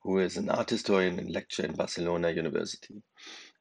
who 0.00 0.18
is 0.18 0.36
an 0.36 0.50
art 0.50 0.70
historian 0.70 1.18
and 1.18 1.30
lecturer 1.30 1.66
in 1.66 1.72
Barcelona 1.72 2.30
University. 2.30 3.02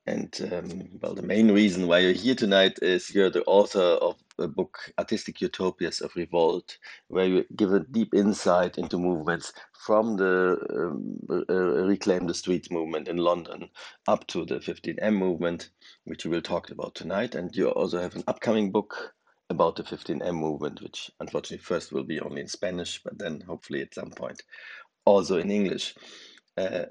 And 0.07 0.39
um, 0.51 0.89
well, 1.01 1.15
the 1.15 1.23
main 1.23 1.51
reason 1.51 1.87
why 1.87 1.99
you're 1.99 2.13
here 2.13 2.35
tonight 2.35 2.77
is 2.83 3.13
you're 3.13 3.31
the 3.31 3.43
author 3.45 3.79
of 3.79 4.17
a 4.37 4.47
book, 4.47 4.77
Artistic 4.99 5.41
Utopias 5.41 6.01
of 6.01 6.15
Revolt, 6.15 6.77
where 7.07 7.25
you 7.25 7.45
give 7.55 7.73
a 7.73 7.79
deep 7.79 8.13
insight 8.13 8.77
into 8.77 8.99
movements 8.99 9.53
from 9.73 10.15
the 10.17 10.57
um, 10.75 11.17
uh, 11.49 11.85
Reclaim 11.87 12.27
the 12.27 12.35
Streets 12.35 12.69
movement 12.69 13.07
in 13.07 13.17
London 13.17 13.69
up 14.07 14.27
to 14.27 14.45
the 14.45 14.55
15M 14.55 15.15
movement, 15.15 15.71
which 16.03 16.25
we 16.25 16.31
will 16.31 16.41
talk 16.41 16.69
about 16.69 16.93
tonight. 16.93 17.33
And 17.33 17.55
you 17.55 17.69
also 17.69 17.99
have 17.99 18.15
an 18.15 18.23
upcoming 18.27 18.71
book 18.71 19.13
about 19.49 19.75
the 19.75 19.83
15M 19.83 20.35
movement, 20.35 20.81
which 20.83 21.09
unfortunately 21.19 21.63
first 21.63 21.91
will 21.91 22.03
be 22.03 22.19
only 22.19 22.41
in 22.41 22.47
Spanish, 22.47 23.01
but 23.03 23.17
then 23.17 23.41
hopefully 23.41 23.81
at 23.81 23.93
some 23.95 24.11
point 24.11 24.43
also 25.05 25.39
in 25.39 25.49
English. 25.51 25.95
Uh, 26.57 26.85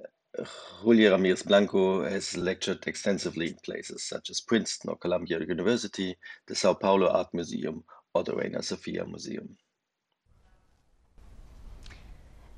Julia 0.82 1.12
Ramirez 1.12 1.42
Blanco 1.42 2.02
has 2.04 2.36
lectured 2.36 2.86
extensively 2.86 3.48
in 3.48 3.56
places 3.64 4.02
such 4.02 4.30
as 4.30 4.40
Princeton 4.40 4.90
or 4.90 4.96
Columbia 4.96 5.38
University, 5.38 6.16
the 6.46 6.54
Sao 6.54 6.74
Paulo 6.74 7.08
Art 7.08 7.32
Museum, 7.32 7.84
or 8.14 8.24
the 8.24 8.34
Reina 8.34 8.62
Sofia 8.62 9.04
Museum. 9.06 9.56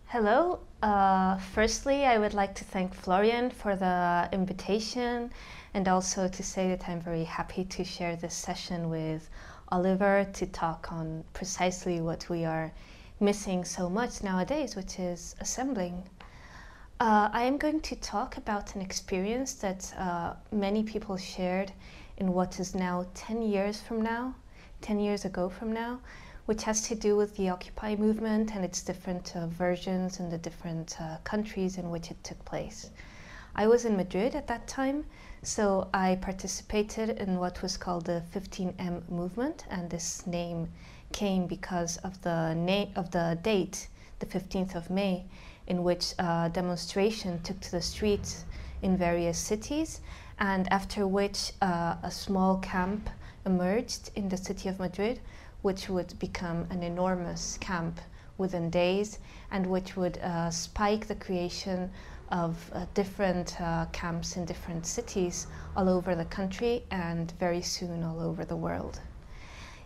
Hello. 0.06 0.60
Uh, 0.82 1.36
firstly, 1.36 2.06
I 2.06 2.16
would 2.16 2.32
like 2.32 2.54
to 2.54 2.64
thank 2.64 2.94
Florian 2.94 3.50
for 3.50 3.76
the 3.76 4.28
invitation 4.32 5.30
and 5.74 5.88
also 5.88 6.28
to 6.28 6.42
say 6.42 6.68
that 6.68 6.88
I'm 6.88 7.00
very 7.00 7.24
happy 7.24 7.64
to 7.64 7.84
share 7.84 8.16
this 8.16 8.34
session 8.34 8.88
with 8.88 9.28
Oliver 9.68 10.26
to 10.32 10.46
talk 10.46 10.92
on 10.92 11.24
precisely 11.34 12.00
what 12.00 12.30
we 12.30 12.44
are 12.44 12.72
missing 13.20 13.64
so 13.64 13.90
much 13.90 14.22
nowadays, 14.22 14.76
which 14.76 14.98
is 14.98 15.34
assembling. 15.40 16.04
Uh, 16.98 17.28
I 17.30 17.42
am 17.42 17.58
going 17.58 17.80
to 17.82 17.96
talk 17.96 18.38
about 18.38 18.74
an 18.74 18.80
experience 18.80 19.52
that 19.56 19.92
uh, 19.98 20.32
many 20.50 20.82
people 20.82 21.18
shared 21.18 21.70
in 22.16 22.32
what 22.32 22.58
is 22.58 22.74
now 22.74 23.04
10 23.12 23.42
years 23.42 23.82
from 23.82 24.00
now, 24.00 24.34
10 24.80 25.00
years 25.00 25.26
ago 25.26 25.50
from 25.50 25.74
now, 25.74 26.00
which 26.46 26.62
has 26.62 26.88
to 26.88 26.94
do 26.94 27.14
with 27.14 27.36
the 27.36 27.50
Occupy 27.50 27.96
movement 27.96 28.54
and 28.54 28.64
its 28.64 28.80
different 28.80 29.36
uh, 29.36 29.46
versions 29.46 30.20
in 30.20 30.30
the 30.30 30.38
different 30.38 30.98
uh, 30.98 31.18
countries 31.22 31.76
in 31.76 31.90
which 31.90 32.10
it 32.10 32.24
took 32.24 32.42
place. 32.46 32.88
I 33.54 33.66
was 33.66 33.84
in 33.84 33.98
Madrid 33.98 34.34
at 34.34 34.46
that 34.46 34.66
time, 34.66 35.04
so 35.42 35.88
I 35.92 36.16
participated 36.22 37.10
in 37.10 37.38
what 37.38 37.60
was 37.60 37.76
called 37.76 38.06
the 38.06 38.22
15M 38.34 39.06
movement, 39.10 39.66
and 39.68 39.90
this 39.90 40.26
name 40.26 40.72
came 41.12 41.46
because 41.46 41.98
of 41.98 42.22
the 42.22 42.54
na- 42.54 42.88
of 42.96 43.10
the 43.10 43.38
date, 43.42 43.88
the 44.18 44.26
15th 44.26 44.74
of 44.74 44.88
May, 44.88 45.26
in 45.66 45.82
which 45.82 46.14
a 46.18 46.50
demonstration 46.52 47.40
took 47.42 47.60
to 47.60 47.70
the 47.70 47.82
streets 47.82 48.44
in 48.82 48.96
various 48.96 49.38
cities, 49.38 50.00
and 50.38 50.70
after 50.72 51.06
which 51.06 51.52
uh, 51.62 51.96
a 52.02 52.10
small 52.10 52.58
camp 52.58 53.08
emerged 53.44 54.10
in 54.14 54.28
the 54.28 54.36
city 54.36 54.68
of 54.68 54.78
Madrid, 54.78 55.20
which 55.62 55.88
would 55.88 56.18
become 56.18 56.66
an 56.70 56.82
enormous 56.82 57.58
camp 57.58 58.00
within 58.38 58.70
days, 58.70 59.18
and 59.50 59.66
which 59.66 59.96
would 59.96 60.18
uh, 60.18 60.50
spike 60.50 61.06
the 61.06 61.14
creation 61.14 61.90
of 62.30 62.70
uh, 62.72 62.84
different 62.94 63.60
uh, 63.60 63.86
camps 63.92 64.36
in 64.36 64.44
different 64.44 64.84
cities 64.84 65.46
all 65.76 65.88
over 65.88 66.14
the 66.14 66.24
country 66.24 66.82
and 66.90 67.32
very 67.38 67.62
soon 67.62 68.02
all 68.02 68.20
over 68.20 68.44
the 68.44 68.56
world. 68.56 69.00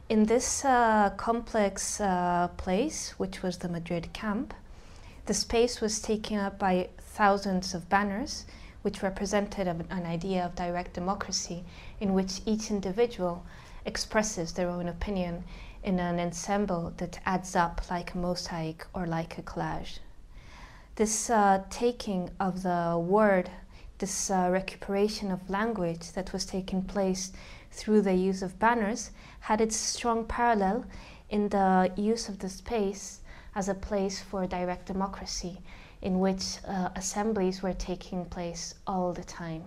In 0.08 0.24
this 0.24 0.64
uh, 0.64 1.10
complex 1.16 2.00
uh, 2.00 2.48
place, 2.56 3.14
which 3.18 3.42
was 3.42 3.58
the 3.58 3.68
Madrid 3.68 4.12
camp, 4.12 4.54
the 5.30 5.34
space 5.34 5.80
was 5.80 6.00
taken 6.00 6.36
up 6.38 6.58
by 6.58 6.88
thousands 6.98 7.72
of 7.72 7.88
banners, 7.88 8.46
which 8.82 9.00
represented 9.00 9.68
an 9.68 10.04
idea 10.04 10.44
of 10.44 10.56
direct 10.56 10.92
democracy 10.92 11.62
in 12.00 12.14
which 12.14 12.40
each 12.46 12.68
individual 12.68 13.46
expresses 13.86 14.52
their 14.52 14.68
own 14.68 14.88
opinion 14.88 15.44
in 15.84 16.00
an 16.00 16.18
ensemble 16.18 16.92
that 16.96 17.20
adds 17.24 17.54
up 17.54 17.80
like 17.88 18.12
a 18.12 18.18
mosaic 18.18 18.84
or 18.92 19.06
like 19.06 19.38
a 19.38 19.42
collage. 19.42 20.00
This 20.96 21.30
uh, 21.30 21.62
taking 21.70 22.30
of 22.40 22.64
the 22.64 23.00
word, 23.00 23.48
this 23.98 24.32
uh, 24.32 24.48
recuperation 24.50 25.30
of 25.30 25.48
language 25.48 26.10
that 26.14 26.32
was 26.32 26.44
taking 26.44 26.82
place 26.82 27.30
through 27.70 28.02
the 28.02 28.14
use 28.14 28.42
of 28.42 28.58
banners 28.58 29.12
had 29.38 29.60
its 29.60 29.76
strong 29.76 30.24
parallel 30.24 30.86
in 31.28 31.50
the 31.50 31.92
use 31.94 32.28
of 32.28 32.40
the 32.40 32.48
space 32.48 33.19
as 33.54 33.68
a 33.68 33.74
place 33.74 34.20
for 34.20 34.46
direct 34.46 34.86
democracy, 34.86 35.60
in 36.02 36.20
which 36.20 36.58
uh, 36.66 36.90
assemblies 36.94 37.62
were 37.62 37.72
taking 37.74 38.24
place 38.24 38.74
all 38.86 39.12
the 39.12 39.24
time. 39.24 39.64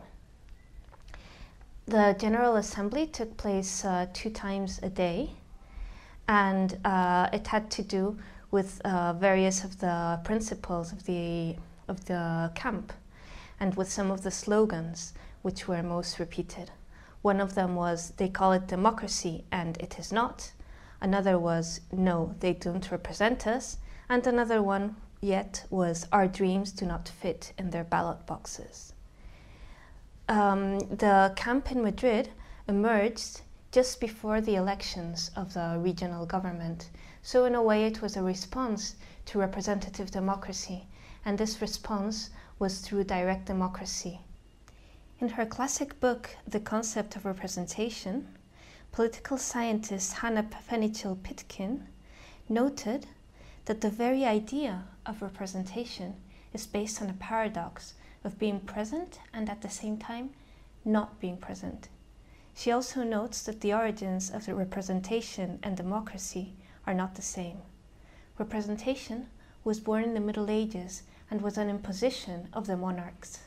The 1.86 2.16
General 2.18 2.56
Assembly 2.56 3.08
took 3.08 3.36
place 3.36 3.84
uh, 3.84 4.08
two 4.14 4.30
times 4.30 4.80
a 4.82 4.90
day, 4.90 5.32
and 6.28 6.78
uh, 6.86 7.30
it 7.34 7.48
had 7.48 7.70
to 7.72 7.84
do 7.84 8.18
with 8.52 8.82
uh, 8.86 9.14
various 9.14 9.64
of 9.64 9.80
the 9.80 10.20
principles 10.24 10.92
of 10.92 11.04
the, 11.06 11.56
of 11.88 12.06
the 12.06 12.52
camp 12.56 12.94
and 13.60 13.76
with 13.76 13.92
some 13.92 14.12
of 14.12 14.24
the 14.24 14.32
slogans 14.32 15.14
which 15.42 15.68
were 15.68 15.84
most 15.84 16.20
repeated. 16.20 16.72
One 17.22 17.42
of 17.42 17.56
them 17.56 17.76
was, 17.76 18.12
they 18.18 18.30
call 18.30 18.52
it 18.54 18.68
democracy 18.68 19.44
and 19.52 19.78
it 19.78 19.98
is 19.98 20.12
not. 20.12 20.52
Another 21.04 21.38
was, 21.38 21.82
no, 21.92 22.34
they 22.40 22.54
don't 22.54 22.90
represent 22.90 23.46
us. 23.46 23.78
And 24.08 24.26
another 24.26 24.64
one 24.64 24.96
yet 25.20 25.66
was, 25.70 26.08
our 26.14 26.28
dreams 26.28 26.72
do 26.72 26.86
not 26.86 27.10
fit 27.10 27.52
in 27.58 27.72
their 27.72 27.84
ballot 27.84 28.26
boxes. 28.26 28.94
Um, 30.30 30.80
the 30.80 31.34
camp 31.36 31.74
in 31.74 31.84
Madrid 31.84 32.30
emerged 32.70 33.42
just 33.74 34.00
before 34.00 34.40
the 34.40 34.56
elections 34.56 35.30
of 35.36 35.54
the 35.54 35.76
regional 35.78 36.26
government. 36.26 36.90
So, 37.22 37.44
in 37.44 37.54
a 37.54 37.62
way, 37.62 37.86
it 37.86 38.02
was 38.02 38.16
a 38.16 38.24
response 38.24 38.96
to 39.26 39.40
representative 39.40 40.10
democracy, 40.10 40.88
and 41.26 41.38
this 41.38 41.60
response 41.62 42.30
was 42.60 42.80
through 42.80 43.04
direct 43.04 43.46
democracy. 43.46 44.22
In 45.20 45.30
her 45.30 45.46
classic 45.46 46.00
book, 46.00 46.30
The 46.48 46.62
Concept 46.62 47.18
of 47.18 47.26
Representation, 47.26 48.28
political 48.94 49.40
scientist 49.40 50.14
Hannah 50.14 50.48
Fenichel 50.70 51.18
Pitkin 51.24 51.88
noted 52.48 53.08
that 53.66 53.82
the 53.82 53.90
very 53.90 54.24
idea 54.24 54.84
of 55.04 55.24
representation 55.24 56.14
is 56.54 56.68
based 56.68 57.02
on 57.02 57.10
a 57.10 57.14
paradox 57.14 57.96
of 58.24 58.38
being 58.38 58.60
present 58.60 59.18
and 59.34 59.50
at 59.50 59.64
the 59.64 59.70
same 59.70 59.98
time 59.98 60.30
not 60.86 61.20
being 61.20 61.38
present. 61.38 61.90
She 62.54 62.72
also 62.72 63.02
notes 63.02 63.42
that 63.42 63.62
the 63.62 63.74
origins 63.74 64.30
of 64.30 64.46
the 64.46 64.54
representation 64.54 65.58
and 65.64 65.76
democracy 65.76 66.54
are 66.86 66.94
not 66.94 67.16
the 67.16 67.24
same. 67.24 67.58
Representation 68.38 69.26
was 69.64 69.80
born 69.80 70.04
in 70.04 70.14
the 70.14 70.20
Middle 70.20 70.52
Ages 70.52 71.02
and 71.32 71.42
was 71.42 71.58
an 71.58 71.68
imposition 71.68 72.48
of 72.54 72.68
the 72.68 72.78
monarchs. 72.78 73.40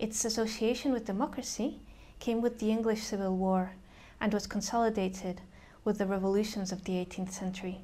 Its 0.00 0.24
association 0.24 0.90
with 0.90 1.06
democracy 1.06 1.78
came 2.18 2.42
with 2.42 2.58
the 2.58 2.72
English 2.72 3.04
Civil 3.04 3.36
War 3.36 3.74
and 4.20 4.32
was 4.32 4.46
consolidated 4.46 5.40
with 5.84 5.98
the 5.98 6.06
revolutions 6.06 6.72
of 6.72 6.84
the 6.84 6.92
18th 6.92 7.32
century. 7.32 7.80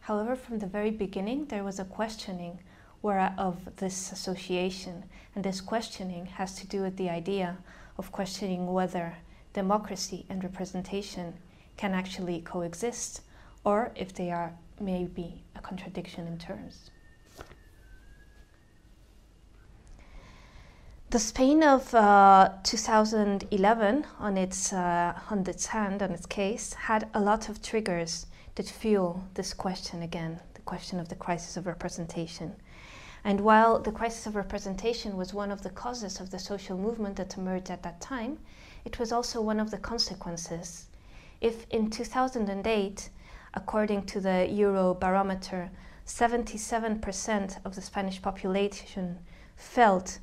However, 0.00 0.36
from 0.36 0.58
the 0.58 0.66
very 0.66 0.90
beginning, 0.90 1.46
there 1.46 1.64
was 1.64 1.78
a 1.78 1.84
questioning 1.84 2.58
of 3.04 3.76
this 3.76 4.12
association, 4.12 5.04
and 5.34 5.42
this 5.42 5.60
questioning 5.60 6.26
has 6.26 6.54
to 6.56 6.66
do 6.68 6.82
with 6.82 6.96
the 6.96 7.10
idea 7.10 7.58
of 7.98 8.12
questioning 8.12 8.72
whether 8.72 9.16
democracy 9.54 10.24
and 10.28 10.44
representation 10.44 11.34
can 11.76 11.94
actually 11.94 12.40
coexist, 12.40 13.22
or 13.64 13.90
if 13.96 14.12
they 14.14 14.30
are 14.30 14.52
maybe 14.80 15.42
a 15.56 15.60
contradiction 15.60 16.26
in 16.28 16.38
terms. 16.38 16.91
The 21.12 21.18
Spain 21.18 21.62
of 21.62 21.94
uh, 21.94 22.52
2011, 22.62 24.06
on 24.18 24.38
its, 24.38 24.72
uh, 24.72 25.12
on 25.28 25.46
its 25.46 25.66
hand, 25.66 26.02
on 26.02 26.12
its 26.12 26.24
case, 26.24 26.72
had 26.72 27.06
a 27.12 27.20
lot 27.20 27.50
of 27.50 27.60
triggers 27.60 28.24
that 28.54 28.66
fuel 28.66 29.22
this 29.34 29.52
question 29.52 30.00
again, 30.00 30.40
the 30.54 30.62
question 30.62 30.98
of 30.98 31.10
the 31.10 31.14
crisis 31.14 31.58
of 31.58 31.66
representation. 31.66 32.56
And 33.24 33.42
while 33.42 33.78
the 33.78 33.92
crisis 33.92 34.26
of 34.26 34.36
representation 34.36 35.18
was 35.18 35.34
one 35.34 35.50
of 35.50 35.62
the 35.62 35.68
causes 35.68 36.18
of 36.18 36.30
the 36.30 36.38
social 36.38 36.78
movement 36.78 37.16
that 37.16 37.36
emerged 37.36 37.70
at 37.70 37.82
that 37.82 38.00
time, 38.00 38.38
it 38.86 38.98
was 38.98 39.12
also 39.12 39.42
one 39.42 39.60
of 39.60 39.70
the 39.70 39.76
consequences. 39.76 40.86
If 41.42 41.66
in 41.68 41.90
2008, 41.90 43.10
according 43.52 44.06
to 44.06 44.18
the 44.18 44.48
Eurobarometer, 44.50 45.68
77% 46.06 47.58
of 47.66 47.74
the 47.74 47.82
Spanish 47.82 48.22
population 48.22 49.18
felt 49.56 50.18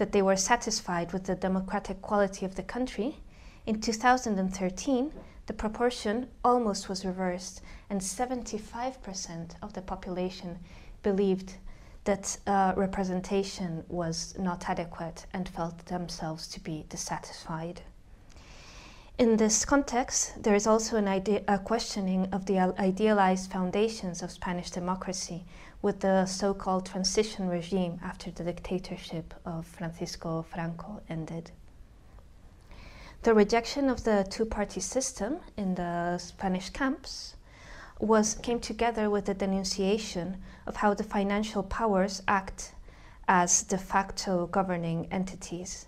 that 0.00 0.12
they 0.12 0.22
were 0.22 0.34
satisfied 0.34 1.12
with 1.12 1.24
the 1.24 1.34
democratic 1.34 2.00
quality 2.00 2.46
of 2.46 2.54
the 2.54 2.62
country, 2.62 3.18
in 3.66 3.82
2013, 3.82 5.12
the 5.44 5.52
proportion 5.52 6.26
almost 6.42 6.88
was 6.88 7.04
reversed, 7.04 7.60
and 7.90 8.00
75% 8.00 9.50
of 9.60 9.74
the 9.74 9.82
population 9.82 10.58
believed 11.02 11.56
that 12.04 12.38
uh, 12.46 12.72
representation 12.76 13.84
was 13.88 14.34
not 14.38 14.70
adequate 14.70 15.26
and 15.34 15.46
felt 15.50 15.84
themselves 15.84 16.48
to 16.48 16.60
be 16.60 16.86
dissatisfied. 16.88 17.82
In 19.18 19.36
this 19.36 19.66
context, 19.66 20.42
there 20.42 20.54
is 20.54 20.66
also 20.66 20.96
a 20.96 21.58
questioning 21.58 22.26
of 22.32 22.46
the 22.46 22.58
idealized 22.58 23.52
foundations 23.52 24.22
of 24.22 24.30
Spanish 24.30 24.70
democracy, 24.70 25.44
with 25.82 26.00
the 26.00 26.26
so 26.26 26.52
called 26.52 26.86
transition 26.86 27.48
regime 27.48 27.98
after 28.02 28.30
the 28.30 28.44
dictatorship 28.44 29.32
of 29.44 29.66
Francisco 29.66 30.42
Franco 30.42 31.00
ended. 31.08 31.50
The 33.22 33.34
rejection 33.34 33.88
of 33.88 34.04
the 34.04 34.26
two 34.30 34.44
party 34.44 34.80
system 34.80 35.40
in 35.56 35.74
the 35.74 36.18
Spanish 36.18 36.70
camps 36.70 37.36
was, 37.98 38.34
came 38.34 38.60
together 38.60 39.10
with 39.10 39.26
the 39.26 39.34
denunciation 39.34 40.38
of 40.66 40.76
how 40.76 40.94
the 40.94 41.04
financial 41.04 41.62
powers 41.62 42.22
act 42.26 42.74
as 43.28 43.62
de 43.62 43.76
facto 43.76 44.46
governing 44.46 45.06
entities. 45.10 45.86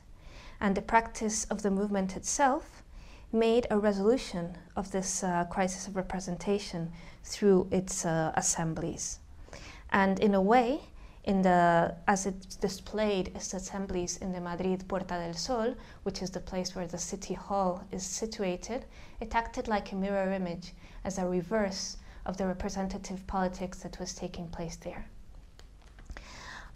And 0.60 0.74
the 0.74 0.82
practice 0.82 1.46
of 1.46 1.62
the 1.62 1.70
movement 1.70 2.16
itself 2.16 2.82
made 3.32 3.66
a 3.70 3.78
resolution 3.78 4.58
of 4.76 4.92
this 4.92 5.24
uh, 5.24 5.44
crisis 5.50 5.88
of 5.88 5.96
representation 5.96 6.92
through 7.24 7.66
its 7.70 8.04
uh, 8.04 8.32
assemblies. 8.36 9.18
And 9.92 10.18
in 10.20 10.34
a 10.34 10.40
way, 10.40 10.80
in 11.24 11.42
the, 11.42 11.94
as 12.08 12.26
it 12.26 12.56
displayed 12.60 13.28
its 13.28 13.54
assemblies 13.54 14.16
in 14.16 14.32
the 14.32 14.40
Madrid 14.40 14.88
Puerta 14.88 15.14
del 15.14 15.34
Sol, 15.34 15.74
which 16.02 16.20
is 16.22 16.30
the 16.30 16.40
place 16.40 16.74
where 16.74 16.88
the 16.88 16.98
city 16.98 17.34
hall 17.34 17.84
is 17.92 18.02
situated, 18.02 18.84
it 19.20 19.34
acted 19.34 19.68
like 19.68 19.92
a 19.92 19.94
mirror 19.94 20.32
image 20.32 20.72
as 21.04 21.18
a 21.18 21.26
reverse 21.26 21.98
of 22.26 22.36
the 22.36 22.46
representative 22.46 23.24
politics 23.26 23.78
that 23.78 24.00
was 24.00 24.14
taking 24.14 24.48
place 24.48 24.76
there. 24.76 25.04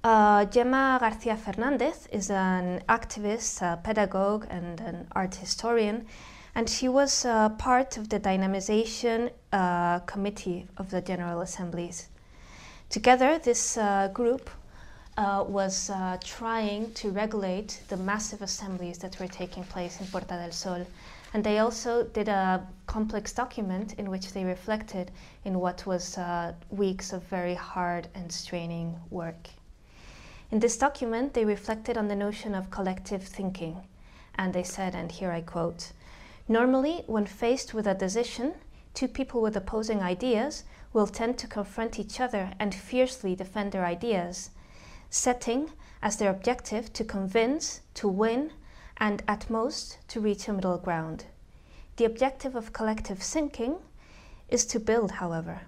Uh, 0.05 0.45
Gemma 0.45 0.99
Garcia 1.01 1.37
Fernandez 1.37 2.07
is 2.13 2.31
an 2.31 2.83
activist, 2.89 3.61
a 3.63 3.77
pedagogue, 3.79 4.47
and 4.51 4.81
an 4.81 5.09
art 5.13 5.35
historian, 5.35 6.07
And 6.55 6.71
she 6.71 6.89
was 6.89 7.27
uh, 7.27 7.51
part 7.51 7.99
of 7.99 8.09
the 8.09 8.19
dynamization 8.19 9.31
uh, 9.53 9.99
committee 10.07 10.67
of 10.79 10.91
the 10.91 11.03
General 11.03 11.43
Assemblies. 11.43 12.09
Together, 12.89 13.39
this 13.39 13.77
uh, 13.77 14.09
group 14.13 14.49
uh, 15.17 15.45
was 15.47 15.91
uh, 15.91 16.19
trying 16.23 16.93
to 16.93 17.11
regulate 17.11 17.81
the 17.89 17.97
massive 17.97 18.43
assemblies 18.43 18.99
that 18.99 19.19
were 19.19 19.27
taking 19.27 19.65
place 19.65 20.01
in 20.01 20.07
Puerta 20.07 20.37
del 20.37 20.53
Sol. 20.53 20.87
And 21.35 21.43
they 21.43 21.59
also 21.59 22.05
did 22.05 22.29
a 22.29 22.67
complex 22.87 23.33
document 23.33 23.95
in 23.95 24.09
which 24.09 24.33
they 24.33 24.45
reflected 24.45 25.11
in 25.45 25.59
what 25.59 25.85
was 25.85 26.17
uh, 26.17 26.53
weeks 26.71 27.13
of 27.13 27.23
very 27.25 27.55
hard 27.55 28.09
and 28.15 28.31
straining 28.31 28.97
work. 29.11 29.49
In 30.53 30.61
this 30.61 30.77
document, 30.77 31.35
they 31.35 31.45
reflected 31.45 31.99
on 31.99 32.07
the 32.09 32.15
notion 32.15 32.55
of 32.55 32.71
collective 32.71 33.25
thinking. 33.25 33.83
And 34.37 34.53
they 34.53 34.63
said, 34.63 34.95
and 34.95 35.11
here 35.11 35.33
I 35.33 35.41
quote 35.41 35.93
Normally, 36.49 37.03
when 37.07 37.27
faced 37.27 37.75
with 37.75 37.89
a 37.89 37.95
decision, 37.95 38.55
two 38.95 39.09
people 39.09 39.43
with 39.43 39.57
opposing 39.57 40.03
ideas 40.03 40.63
will 40.97 41.07
tend 41.07 41.37
to 41.37 41.47
confront 41.47 41.99
each 41.99 42.19
other 42.21 42.53
and 42.59 42.75
fiercely 42.75 43.37
defend 43.37 43.71
their 43.71 43.85
ideas, 43.85 44.49
setting 45.11 45.71
as 46.01 46.17
their 46.17 46.31
objective 46.31 46.91
to 46.91 47.05
convince, 47.05 47.83
to 47.93 48.09
win, 48.09 48.51
and 48.97 49.23
at 49.29 49.51
most 49.51 49.99
to 50.09 50.23
reach 50.23 50.49
a 50.49 50.53
middle 50.55 50.79
ground. 50.79 51.27
The 51.97 52.07
objective 52.07 52.57
of 52.57 52.73
collective 52.73 53.19
thinking 53.19 53.77
is 54.49 54.65
to 54.67 54.81
build, 54.81 55.11
however. 55.11 55.61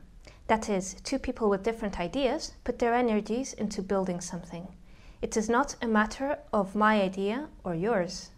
That 0.47 0.71
is, 0.71 0.95
two 1.05 1.19
people 1.19 1.51
with 1.51 1.63
different 1.63 2.01
ideas 2.01 2.53
put 2.65 2.79
their 2.79 2.95
energies 2.95 3.53
into 3.53 3.83
building 3.83 4.23
something. 4.23 4.67
It 5.21 5.37
is 5.37 5.51
not 5.51 5.77
a 5.83 5.87
matter 5.87 6.39
of 6.55 6.75
my 6.75 7.03
idea 7.03 7.49
or 7.65 7.75
yours. 7.75 8.31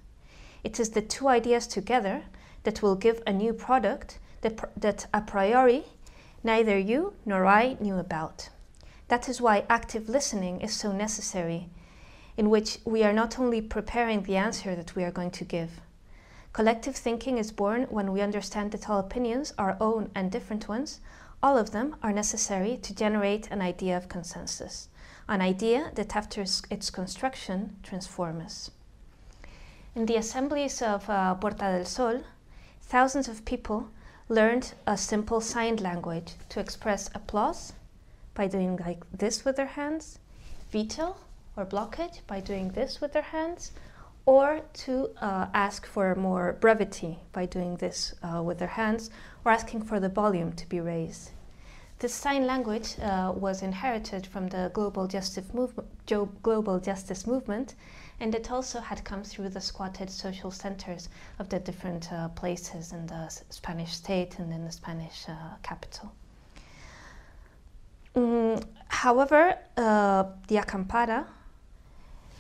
It 0.65 0.81
is 0.81 0.91
the 0.91 1.03
two 1.03 1.29
ideas 1.29 1.69
together 1.69 2.25
that 2.65 2.83
will 2.83 2.97
give 2.97 3.23
a 3.29 3.33
new 3.33 3.53
product 3.53 4.19
that, 4.41 4.73
that 4.77 5.07
a 5.15 5.21
priori 5.21 5.85
neither 6.43 6.79
you 6.79 7.15
nor 7.25 7.47
I 7.47 7.77
knew 7.81 7.97
about. 7.97 8.49
That 9.09 9.29
is 9.29 9.41
why 9.41 9.65
active 9.69 10.09
listening 10.09 10.61
is 10.61 10.73
so 10.73 10.93
necessary, 10.93 11.69
in 12.37 12.49
which 12.49 12.79
we 12.85 13.03
are 13.03 13.13
not 13.13 13.39
only 13.39 13.61
preparing 13.61 14.23
the 14.23 14.37
answer 14.37 14.75
that 14.77 14.95
we 14.95 15.05
are 15.05 15.11
going 15.11 15.33
to 15.33 15.45
give. 15.45 15.81
Collective 16.53 16.97
thinking 16.97 17.39
is 17.39 17.53
born 17.53 17.85
when 17.91 18.13
we 18.13 18.21
understand 18.21 18.73
that 18.73 18.89
all 18.89 18.99
opinions, 18.99 19.53
our 19.59 19.77
own 19.81 20.11
and 20.15 20.31
different 20.33 20.69
ones, 20.69 21.01
all 21.43 21.57
of 21.57 21.71
them 21.71 21.97
are 22.03 22.13
necessary 22.13 22.77
to 22.77 22.95
generate 22.95 23.51
an 23.51 23.63
idea 23.63 23.97
of 23.97 24.09
consensus, 24.09 24.89
an 25.29 25.41
idea 25.41 25.91
that 25.95 26.17
after 26.17 26.43
its 26.43 26.91
construction 26.91 27.77
transforms. 27.83 28.71
In 29.95 30.07
the 30.07 30.17
assemblies 30.17 30.83
of 30.83 31.09
uh, 31.09 31.35
Puerta 31.35 31.73
del 31.73 31.85
Sol, 31.85 32.23
thousands 32.81 33.29
of 33.29 33.45
people 33.45 33.89
learned 34.31 34.73
a 34.87 34.97
simple 34.97 35.41
sign 35.41 35.77
language 35.77 36.35
to 36.49 36.61
express 36.61 37.11
applause 37.15 37.73
by 38.35 38.47
doing 38.47 38.79
like 38.87 39.03
this 39.13 39.45
with 39.45 39.57
their 39.57 39.67
hands, 39.67 40.21
veto 40.71 41.17
or 41.57 41.67
blockage 41.67 42.21
by 42.29 42.41
doing 42.41 42.69
this 42.71 43.01
with 43.01 43.13
their 43.13 43.23
hands, 43.23 43.73
or 44.25 44.61
to 44.73 45.11
uh, 45.21 45.47
ask 45.53 45.85
for 45.85 46.15
more 46.15 46.57
brevity 46.61 47.19
by 47.33 47.45
doing 47.45 47.77
this 47.77 48.15
uh, 48.23 48.41
with 48.41 48.59
their 48.61 48.69
hands, 48.69 49.11
or 49.45 49.51
asking 49.51 49.83
for 49.83 49.99
the 49.99 50.09
volume 50.09 50.53
to 50.53 50.69
be 50.69 50.79
raised. 50.79 51.31
This 51.99 52.15
sign 52.15 52.47
language 52.47 52.99
uh, 53.01 53.33
was 53.35 53.63
inherited 53.63 54.27
from 54.27 54.49
the 54.49 54.71
global 54.73 55.09
justice, 55.09 55.47
global 56.43 56.79
justice 56.79 57.27
movement 57.27 57.75
and 58.21 58.35
it 58.35 58.51
also 58.51 58.81
had 58.81 59.03
come 59.03 59.25
through 59.25 59.49
the 59.49 59.61
squatted 59.61 60.11
social 60.11 60.51
centers 60.51 61.09
of 61.39 61.49
the 61.49 61.59
different 61.59 62.13
uh, 62.13 62.29
places 62.29 62.93
in 62.93 63.07
the 63.07 63.29
Spanish 63.49 63.95
state 63.95 64.39
and 64.39 64.53
in 64.53 64.65
the 64.65 64.73
Spanish 64.73 65.25
uh, 65.29 65.35
capital. 65.63 66.13
Mm, 68.15 68.63
however, 68.89 69.57
uh, 69.77 70.25
the 70.49 70.57
acampada, 70.57 71.25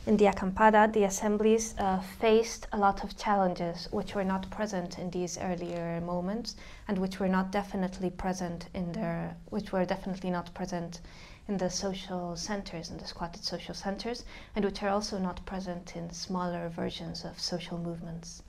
in 0.06 0.16
the 0.16 0.24
acampada, 0.24 0.92
the 0.92 1.04
assemblies 1.04 1.74
uh, 1.78 2.00
faced 2.00 2.66
a 2.72 2.76
lot 2.76 3.04
of 3.04 3.16
challenges 3.16 3.86
which 3.90 4.14
were 4.14 4.24
not 4.24 4.50
present 4.50 4.98
in 4.98 5.10
these 5.10 5.38
earlier 5.38 6.00
moments 6.00 6.56
and 6.88 6.98
which 6.98 7.20
were 7.20 7.28
not 7.28 7.52
definitely 7.52 8.10
present 8.10 8.66
in 8.74 8.92
their, 8.92 9.36
which 9.50 9.72
were 9.72 9.84
definitely 9.84 10.30
not 10.30 10.52
present 10.54 11.00
in 11.48 11.56
the 11.56 11.70
social 11.70 12.36
centers, 12.36 12.90
in 12.90 12.98
the 12.98 13.06
squatted 13.06 13.44
social 13.44 13.74
centers, 13.74 14.24
and 14.54 14.64
which 14.64 14.82
are 14.82 14.88
also 14.88 15.18
not 15.18 15.44
present 15.46 15.96
in 15.96 16.10
smaller 16.10 16.68
versions 16.68 17.24
of 17.24 17.40
social 17.40 17.78
movements. 17.78 18.42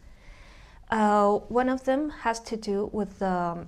Uh, 0.89 1.37
one 1.47 1.69
of 1.69 1.83
them 1.85 2.09
has 2.09 2.39
to 2.41 2.57
do 2.57 2.89
with 2.91 3.19
the 3.19 3.65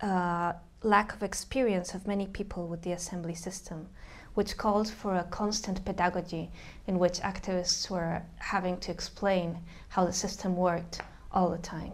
uh, 0.00 0.52
lack 0.82 1.14
of 1.14 1.22
experience 1.22 1.94
of 1.94 2.06
many 2.06 2.26
people 2.26 2.68
with 2.68 2.82
the 2.82 2.92
assembly 2.92 3.34
system, 3.34 3.88
which 4.34 4.56
called 4.56 4.88
for 4.88 5.16
a 5.16 5.24
constant 5.24 5.84
pedagogy 5.84 6.50
in 6.86 6.98
which 6.98 7.20
activists 7.20 7.90
were 7.90 8.22
having 8.36 8.76
to 8.78 8.92
explain 8.92 9.58
how 9.88 10.04
the 10.04 10.12
system 10.12 10.56
worked 10.56 11.00
all 11.32 11.50
the 11.50 11.58
time. 11.58 11.92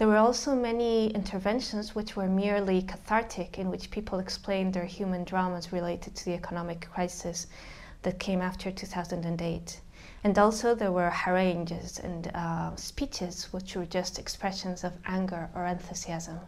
There 0.00 0.08
were 0.08 0.16
also 0.16 0.54
many 0.54 1.08
interventions 1.08 1.94
which 1.94 2.16
were 2.16 2.26
merely 2.26 2.80
cathartic, 2.80 3.58
in 3.58 3.68
which 3.68 3.90
people 3.90 4.18
explained 4.18 4.72
their 4.72 4.86
human 4.86 5.24
dramas 5.24 5.74
related 5.74 6.16
to 6.16 6.24
the 6.24 6.32
economic 6.32 6.88
crisis 6.90 7.46
that 8.00 8.18
came 8.18 8.40
after 8.40 8.70
2008. 8.70 9.80
And 10.24 10.38
also, 10.38 10.74
there 10.74 10.90
were 10.90 11.10
harangues 11.10 11.98
and 11.98 12.28
uh, 12.28 12.74
speeches 12.76 13.52
which 13.52 13.76
were 13.76 13.84
just 13.84 14.18
expressions 14.18 14.84
of 14.84 14.96
anger 15.04 15.50
or 15.54 15.66
enthusiasm. 15.66 16.40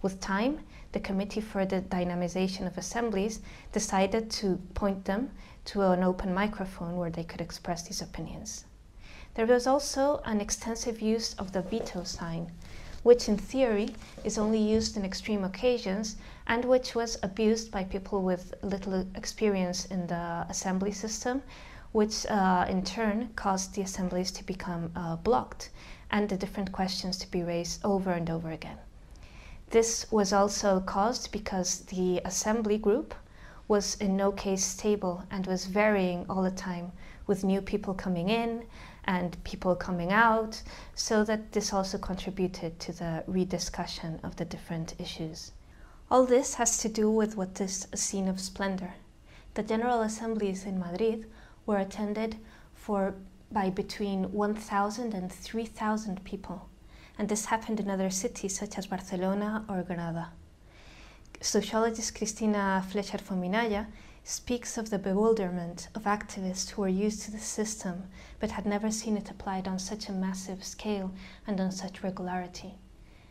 With 0.00 0.22
time, 0.22 0.60
the 0.92 1.00
Committee 1.00 1.42
for 1.42 1.66
the 1.66 1.82
Dynamization 1.82 2.66
of 2.66 2.78
Assemblies 2.78 3.40
decided 3.70 4.30
to 4.30 4.62
point 4.72 5.04
them 5.04 5.32
to 5.66 5.82
an 5.82 6.02
open 6.02 6.32
microphone 6.32 6.96
where 6.96 7.10
they 7.10 7.24
could 7.24 7.42
express 7.42 7.82
these 7.82 8.00
opinions. 8.00 8.64
There 9.34 9.46
was 9.46 9.66
also 9.66 10.22
an 10.24 10.40
extensive 10.40 11.02
use 11.02 11.34
of 11.34 11.52
the 11.52 11.62
veto 11.62 12.02
sign, 12.02 12.50
which 13.02 13.28
in 13.28 13.36
theory 13.36 13.94
is 14.24 14.38
only 14.38 14.58
used 14.58 14.96
in 14.96 15.04
extreme 15.04 15.44
occasions 15.44 16.16
and 16.46 16.64
which 16.64 16.94
was 16.94 17.18
abused 17.22 17.70
by 17.70 17.84
people 17.84 18.22
with 18.22 18.54
little 18.62 19.06
experience 19.14 19.86
in 19.86 20.06
the 20.06 20.46
assembly 20.48 20.92
system, 20.92 21.42
which 21.92 22.26
uh, 22.26 22.66
in 22.68 22.82
turn 22.82 23.28
caused 23.36 23.74
the 23.74 23.82
assemblies 23.82 24.30
to 24.30 24.44
become 24.44 24.90
uh, 24.96 25.16
blocked 25.16 25.70
and 26.10 26.28
the 26.28 26.36
different 26.36 26.72
questions 26.72 27.18
to 27.18 27.30
be 27.30 27.42
raised 27.42 27.84
over 27.84 28.12
and 28.12 28.30
over 28.30 28.50
again. 28.50 28.78
This 29.70 30.10
was 30.10 30.32
also 30.32 30.80
caused 30.80 31.30
because 31.30 31.80
the 31.80 32.22
assembly 32.24 32.78
group 32.78 33.14
was 33.68 33.96
in 33.96 34.16
no 34.16 34.32
case 34.32 34.64
stable 34.64 35.24
and 35.30 35.46
was 35.46 35.66
varying 35.66 36.24
all 36.28 36.42
the 36.42 36.50
time 36.50 36.92
with 37.26 37.44
new 37.44 37.60
people 37.60 37.92
coming 37.92 38.30
in 38.30 38.64
and 39.08 39.42
people 39.42 39.74
coming 39.74 40.12
out, 40.12 40.62
so 40.94 41.24
that 41.24 41.52
this 41.52 41.72
also 41.72 41.96
contributed 41.96 42.78
to 42.78 42.92
the 42.92 43.24
rediscussion 43.26 44.20
of 44.22 44.36
the 44.36 44.44
different 44.44 44.94
issues. 45.00 45.52
All 46.10 46.26
this 46.26 46.54
has 46.54 46.76
to 46.78 46.90
do 46.90 47.10
with 47.10 47.34
what 47.34 47.58
is 47.58 47.88
a 47.90 47.96
scene 47.96 48.28
of 48.28 48.38
splendor. 48.38 48.92
The 49.54 49.62
General 49.62 50.02
Assemblies 50.02 50.64
in 50.66 50.78
Madrid 50.78 51.24
were 51.64 51.78
attended 51.78 52.36
for 52.74 53.14
by 53.50 53.70
between 53.70 54.30
1,000 54.30 55.14
and 55.14 55.32
3,000 55.32 56.22
people, 56.22 56.68
and 57.18 57.30
this 57.30 57.46
happened 57.46 57.80
in 57.80 57.88
other 57.88 58.10
cities 58.10 58.58
such 58.58 58.76
as 58.76 58.88
Barcelona 58.88 59.64
or 59.70 59.82
Granada. 59.82 60.28
Sociologist 61.40 62.14
Cristina 62.14 62.84
Flesher 62.90 63.18
Fominaya 63.18 63.86
speaks 64.28 64.76
of 64.76 64.90
the 64.90 64.98
bewilderment 64.98 65.88
of 65.94 66.02
activists 66.02 66.68
who 66.68 66.82
were 66.82 66.88
used 67.06 67.22
to 67.22 67.30
the 67.30 67.38
system 67.38 68.02
but 68.38 68.50
had 68.50 68.66
never 68.66 68.90
seen 68.90 69.16
it 69.16 69.30
applied 69.30 69.66
on 69.66 69.78
such 69.78 70.06
a 70.06 70.12
massive 70.12 70.62
scale 70.62 71.10
and 71.46 71.58
on 71.58 71.72
such 71.72 72.02
regularity. 72.02 72.74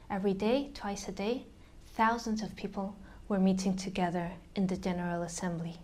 Every 0.10 0.34
day, 0.34 0.72
twice 0.74 1.08
a 1.08 1.12
day, 1.12 1.46
thousands 1.94 2.42
of 2.42 2.56
people 2.56 2.96
were 3.28 3.38
meeting 3.38 3.76
together 3.76 4.32
in 4.56 4.66
the 4.66 4.76
General 4.76 5.22
Assembly. 5.22 5.78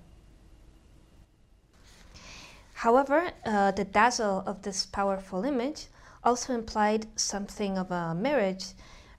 However, 2.73 3.29
uh, 3.45 3.69
the 3.69 3.85
dazzle 3.85 4.41
of 4.47 4.63
this 4.63 4.87
powerful 4.87 5.45
image 5.45 5.85
also 6.23 6.55
implied 6.55 7.05
something 7.15 7.77
of 7.77 7.91
a 7.91 8.15
marriage, 8.15 8.65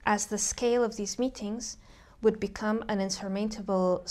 as 0.05 0.25
the 0.25 0.37
scale 0.37 0.83
of 0.83 0.97
these 0.97 1.17
meetings 1.17 1.77
would 2.25 2.39
become 2.39 2.83
an 2.87 2.99
insurmountable 2.99 4.03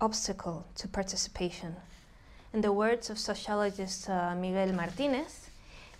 obstacle 0.00 0.64
to 0.76 0.86
participation. 0.86 1.74
In 2.52 2.60
the 2.60 2.70
words 2.70 3.10
of 3.10 3.18
sociologist 3.18 4.08
uh, 4.08 4.36
Miguel 4.36 4.72
Martinez, 4.72 5.50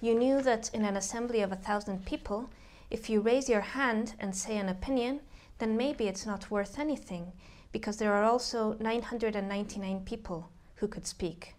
you 0.01 0.15
knew 0.15 0.41
that 0.43 0.71
in 0.73 0.85
an 0.85 0.97
assembly 0.97 1.41
of 1.41 1.51
a 1.51 1.57
thousand 1.57 2.07
people, 2.07 2.49
if 2.89 3.11
you 3.11 3.21
raise 3.21 3.49
your 3.49 3.63
hand 3.63 4.15
and 4.21 4.37
say 4.37 4.59
an 4.59 4.69
opinion, 4.69 5.19
then 5.59 5.77
maybe 5.77 6.07
it's 6.07 6.25
not 6.25 6.53
worth 6.53 6.79
anything, 6.79 7.33
because 7.73 7.97
there 7.97 8.13
are 8.13 8.23
also 8.23 8.77
999 8.79 10.03
people 10.05 10.49
who 10.77 10.87
could 10.87 11.05
speak. 11.05 11.57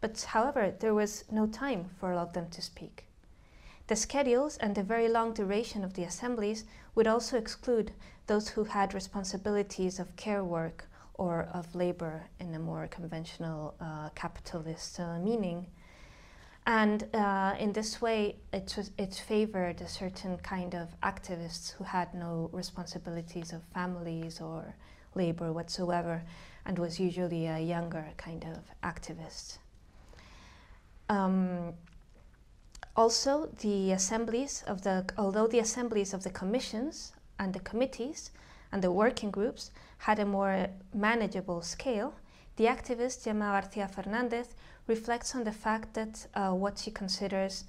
But 0.00 0.20
however, 0.20 0.74
there 0.80 0.94
was 0.94 1.22
no 1.30 1.46
time 1.46 1.90
for 2.00 2.12
all 2.12 2.18
of 2.18 2.32
them 2.32 2.48
to 2.50 2.60
speak. 2.60 3.04
The 3.86 3.94
schedules 3.94 4.56
and 4.56 4.74
the 4.74 4.82
very 4.82 5.08
long 5.08 5.32
duration 5.32 5.84
of 5.84 5.94
the 5.94 6.02
assemblies 6.02 6.64
would 6.96 7.06
also 7.06 7.38
exclude 7.38 7.92
those 8.26 8.48
who 8.48 8.64
had 8.64 8.94
responsibilities 8.94 9.98
of 9.98 10.14
care 10.16 10.44
work 10.44 10.88
or 11.14 11.48
of 11.52 11.74
labor 11.74 12.24
in 12.40 12.54
a 12.54 12.58
more 12.58 12.86
conventional 12.88 13.74
uh, 13.80 14.08
capitalist 14.14 15.00
uh, 15.00 15.18
meaning. 15.18 15.66
And 16.66 17.06
uh, 17.14 17.54
in 17.58 17.72
this 17.72 18.02
way, 18.02 18.36
it, 18.52 18.74
was, 18.76 18.90
it 18.98 19.14
favored 19.14 19.80
a 19.80 19.88
certain 19.88 20.36
kind 20.38 20.74
of 20.74 20.88
activists 21.00 21.72
who 21.72 21.84
had 21.84 22.12
no 22.12 22.50
responsibilities 22.52 23.52
of 23.52 23.62
families 23.72 24.40
or 24.40 24.74
labor 25.14 25.52
whatsoever 25.52 26.22
and 26.66 26.78
was 26.78 26.98
usually 26.98 27.46
a 27.46 27.60
younger 27.60 28.04
kind 28.16 28.44
of 28.44 28.58
activist. 28.82 29.58
Um, 31.08 31.74
also, 32.96 33.48
the 33.60 33.92
assemblies 33.92 34.64
of 34.66 34.82
the, 34.82 35.04
although 35.16 35.46
the 35.46 35.60
assemblies 35.60 36.12
of 36.12 36.24
the 36.24 36.30
commissions 36.30 37.12
and 37.38 37.52
the 37.52 37.60
committees 37.60 38.30
and 38.72 38.82
the 38.82 38.92
working 38.92 39.30
groups 39.30 39.70
had 39.98 40.18
a 40.18 40.26
more 40.26 40.68
manageable 40.94 41.62
scale, 41.62 42.14
the 42.56 42.64
activist 42.64 43.24
Gemma 43.24 43.46
Garcia 43.60 43.88
Fernandez 43.88 44.54
reflects 44.86 45.34
on 45.34 45.44
the 45.44 45.52
fact 45.52 45.94
that 45.94 46.26
uh, 46.34 46.52
what 46.52 46.78
she 46.78 46.90
considers 46.90 47.64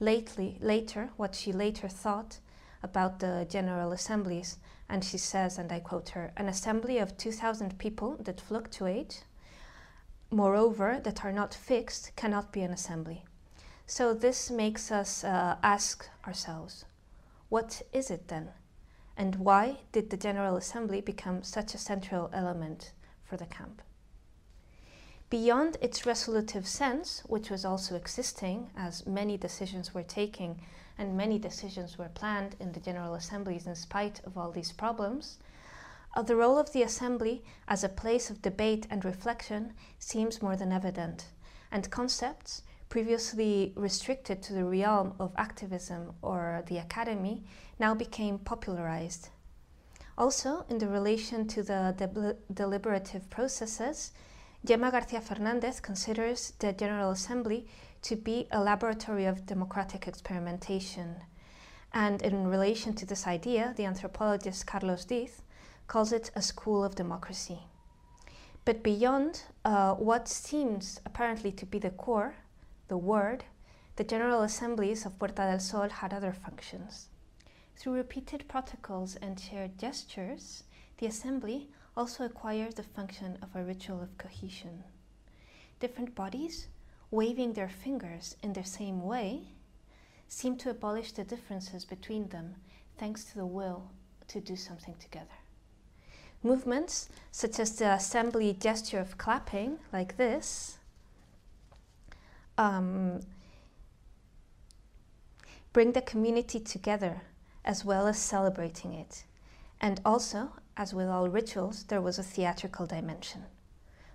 lately, 0.00 0.58
later, 0.60 1.10
what 1.16 1.34
she 1.34 1.52
later 1.52 1.88
thought 1.88 2.38
about 2.82 3.18
the 3.18 3.46
General 3.48 3.92
Assemblies, 3.92 4.58
and 4.88 5.04
she 5.04 5.18
says, 5.18 5.58
and 5.58 5.72
I 5.72 5.80
quote 5.80 6.10
her, 6.10 6.32
an 6.36 6.48
assembly 6.48 6.98
of 6.98 7.16
2,000 7.16 7.78
people 7.78 8.16
that 8.20 8.40
fluctuate, 8.40 9.24
moreover, 10.30 11.00
that 11.02 11.24
are 11.24 11.32
not 11.32 11.54
fixed, 11.54 12.14
cannot 12.14 12.52
be 12.52 12.62
an 12.62 12.72
assembly. 12.72 13.24
So 13.86 14.14
this 14.14 14.50
makes 14.50 14.90
us 14.90 15.24
uh, 15.24 15.56
ask 15.62 16.08
ourselves, 16.26 16.84
what 17.48 17.82
is 17.92 18.10
it 18.10 18.28
then? 18.28 18.48
And 19.16 19.36
why 19.36 19.78
did 19.92 20.10
the 20.10 20.16
General 20.16 20.56
Assembly 20.56 21.00
become 21.00 21.42
such 21.42 21.74
a 21.74 21.78
central 21.78 22.28
element 22.32 22.92
for 23.24 23.36
the 23.36 23.46
camp? 23.46 23.80
Beyond 25.30 25.76
its 25.80 26.06
resolutive 26.06 26.68
sense, 26.68 27.22
which 27.26 27.50
was 27.50 27.64
also 27.64 27.96
existing 27.96 28.70
as 28.76 29.06
many 29.06 29.36
decisions 29.36 29.92
were 29.92 30.04
taken 30.04 30.60
and 30.98 31.16
many 31.16 31.38
decisions 31.38 31.98
were 31.98 32.08
planned 32.08 32.56
in 32.60 32.72
the 32.72 32.80
General 32.80 33.14
Assemblies 33.14 33.66
in 33.66 33.74
spite 33.74 34.20
of 34.24 34.38
all 34.38 34.52
these 34.52 34.72
problems, 34.72 35.38
uh, 36.14 36.22
the 36.22 36.36
role 36.36 36.58
of 36.58 36.72
the 36.72 36.82
Assembly 36.82 37.44
as 37.68 37.82
a 37.82 37.88
place 37.88 38.30
of 38.30 38.40
debate 38.40 38.86
and 38.88 39.04
reflection 39.04 39.74
seems 39.98 40.40
more 40.40 40.56
than 40.56 40.72
evident, 40.72 41.26
and 41.70 41.90
concepts 41.90 42.62
previously 42.88 43.72
restricted 43.76 44.42
to 44.42 44.52
the 44.52 44.64
realm 44.64 45.14
of 45.18 45.32
activism 45.36 46.12
or 46.22 46.62
the 46.66 46.78
academy, 46.78 47.42
now 47.78 47.94
became 47.94 48.38
popularized. 48.38 49.28
Also, 50.18 50.64
in 50.68 50.78
the 50.78 50.88
relation 50.88 51.46
to 51.46 51.62
the 51.62 51.94
de- 51.98 52.36
deliberative 52.54 53.28
processes, 53.28 54.12
Gemma 54.64 54.90
Garcia 54.90 55.20
Fernandez 55.20 55.78
considers 55.80 56.52
the 56.58 56.72
General 56.72 57.10
Assembly 57.10 57.66
to 58.02 58.16
be 58.16 58.46
a 58.50 58.60
laboratory 58.60 59.26
of 59.26 59.46
democratic 59.46 60.08
experimentation. 60.08 61.16
And 61.92 62.22
in 62.22 62.46
relation 62.46 62.94
to 62.94 63.06
this 63.06 63.26
idea, 63.26 63.74
the 63.76 63.84
anthropologist 63.84 64.66
Carlos 64.66 65.04
Diez 65.04 65.42
calls 65.86 66.12
it 66.12 66.30
a 66.34 66.42
school 66.42 66.82
of 66.82 66.94
democracy. 66.94 67.60
But 68.64 68.82
beyond 68.82 69.42
uh, 69.64 69.94
what 69.94 70.28
seems 70.28 71.00
apparently 71.06 71.52
to 71.52 71.66
be 71.66 71.78
the 71.78 71.90
core, 71.90 72.34
the 72.88 72.98
word, 72.98 73.44
the 73.96 74.04
General 74.04 74.42
Assemblies 74.42 75.06
of 75.06 75.18
Puerta 75.18 75.42
del 75.42 75.58
Sol 75.58 75.88
had 75.88 76.12
other 76.12 76.32
functions. 76.32 77.08
Through 77.76 77.94
repeated 77.94 78.48
protocols 78.48 79.16
and 79.16 79.38
shared 79.38 79.78
gestures, 79.78 80.64
the 80.98 81.06
Assembly 81.06 81.68
also 81.96 82.24
acquires 82.24 82.74
the 82.74 82.82
function 82.82 83.38
of 83.42 83.54
a 83.54 83.64
ritual 83.64 84.02
of 84.02 84.16
cohesion. 84.18 84.84
Different 85.80 86.14
bodies, 86.14 86.68
waving 87.10 87.52
their 87.52 87.68
fingers 87.68 88.36
in 88.42 88.52
the 88.52 88.64
same 88.64 89.02
way, 89.02 89.48
seem 90.28 90.56
to 90.58 90.70
abolish 90.70 91.12
the 91.12 91.24
differences 91.24 91.84
between 91.84 92.28
them 92.28 92.56
thanks 92.98 93.24
to 93.24 93.34
the 93.36 93.46
will 93.46 93.90
to 94.28 94.40
do 94.40 94.56
something 94.56 94.94
together. 94.98 95.26
Movements 96.42 97.08
such 97.30 97.58
as 97.58 97.76
the 97.76 97.92
assembly 97.92 98.52
gesture 98.52 99.00
of 99.00 99.18
clapping, 99.18 99.78
like 99.92 100.16
this, 100.16 100.78
um, 102.58 103.20
bring 105.72 105.92
the 105.92 106.02
community 106.02 106.60
together 106.60 107.22
as 107.64 107.84
well 107.84 108.06
as 108.06 108.18
celebrating 108.18 108.94
it. 108.94 109.24
And 109.80 110.00
also, 110.04 110.52
as 110.76 110.94
with 110.94 111.08
all 111.08 111.28
rituals, 111.28 111.84
there 111.84 112.00
was 112.00 112.18
a 112.18 112.22
theatrical 112.22 112.86
dimension. 112.86 113.44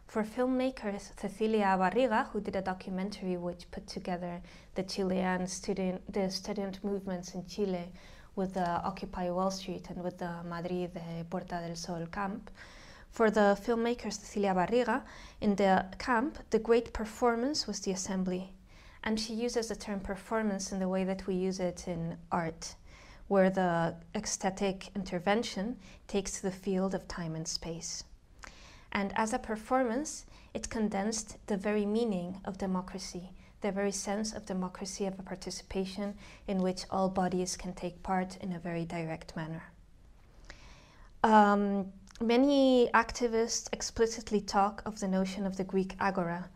For 0.08 0.24
filmmakers 0.24 1.12
Cecilia 1.20 1.78
Barriga, 1.80 2.28
who 2.30 2.42
did 2.42 2.56
a 2.56 2.62
documentary 2.62 3.38
which 3.38 3.70
put 3.72 3.88
together 3.88 4.42
the 4.76 4.84
Chilean 4.84 5.48
student, 5.48 6.02
the 6.12 6.30
student 6.30 6.84
movements 6.84 7.34
in 7.34 7.46
Chile 7.46 7.92
with 8.36 8.54
the 8.54 8.68
Occupy 8.84 9.30
Wall 9.30 9.52
Street 9.52 9.90
and 9.90 10.04
with 10.04 10.18
the 10.18 10.44
Madrid 10.44 10.94
the 10.94 11.26
Puerta 11.30 11.62
del 11.66 11.76
Sol 11.76 12.06
camp, 12.08 12.50
for 13.12 13.30
the 13.30 13.58
filmmaker 13.62 14.12
Cecilia 14.12 14.54
Barriga, 14.54 15.04
in 15.42 15.56
the 15.56 15.86
camp, 16.00 16.38
the 16.50 16.60
great 16.60 16.94
performance 16.94 17.68
was 17.68 17.82
the 17.82 17.92
assembly. 17.92 18.54
And 19.04 19.20
she 19.20 19.34
uses 19.34 19.68
the 19.68 19.76
term 19.76 20.00
performance 20.00 20.72
in 20.72 20.80
the 20.80 20.88
way 20.88 21.04
that 21.04 21.28
we 21.28 21.36
use 21.36 21.60
it 21.60 21.88
in 21.88 22.18
art, 22.32 22.76
where 23.28 23.50
the 23.50 23.96
ecstatic 24.16 24.90
intervention 24.96 25.78
takes 26.08 26.40
the 26.40 26.52
field 26.52 26.96
of 26.96 27.08
time 27.08 27.36
and 27.36 27.48
space. 27.48 28.04
And 28.92 29.12
as 29.16 29.34
a 29.34 29.40
performance, 29.40 30.26
it 30.54 30.70
condensed 30.70 31.38
the 31.48 31.58
very 31.58 31.86
meaning 31.86 32.40
of 32.46 32.58
democracy, 32.58 33.32
the 33.62 33.72
very 33.72 33.92
sense 33.92 34.34
of 34.34 34.46
democracy 34.46 35.06
of 35.06 35.20
a 35.20 35.24
participation 35.24 36.16
in 36.48 36.62
which 36.62 36.86
all 36.90 37.10
bodies 37.10 37.58
can 37.58 37.74
take 37.74 38.04
part 38.04 38.38
in 38.38 38.54
a 38.54 38.60
very 38.60 38.86
direct 38.86 39.36
manner. 39.36 39.64
Um, 41.24 41.92
Many 42.22 42.88
activists 42.94 43.68
explicitly 43.74 44.42
talk 44.42 44.84
of 44.86 45.00
the 45.00 45.08
notion 45.08 45.48
of 45.48 45.58
the 45.58 45.64
Greek 45.64 45.96
agora 46.00 46.52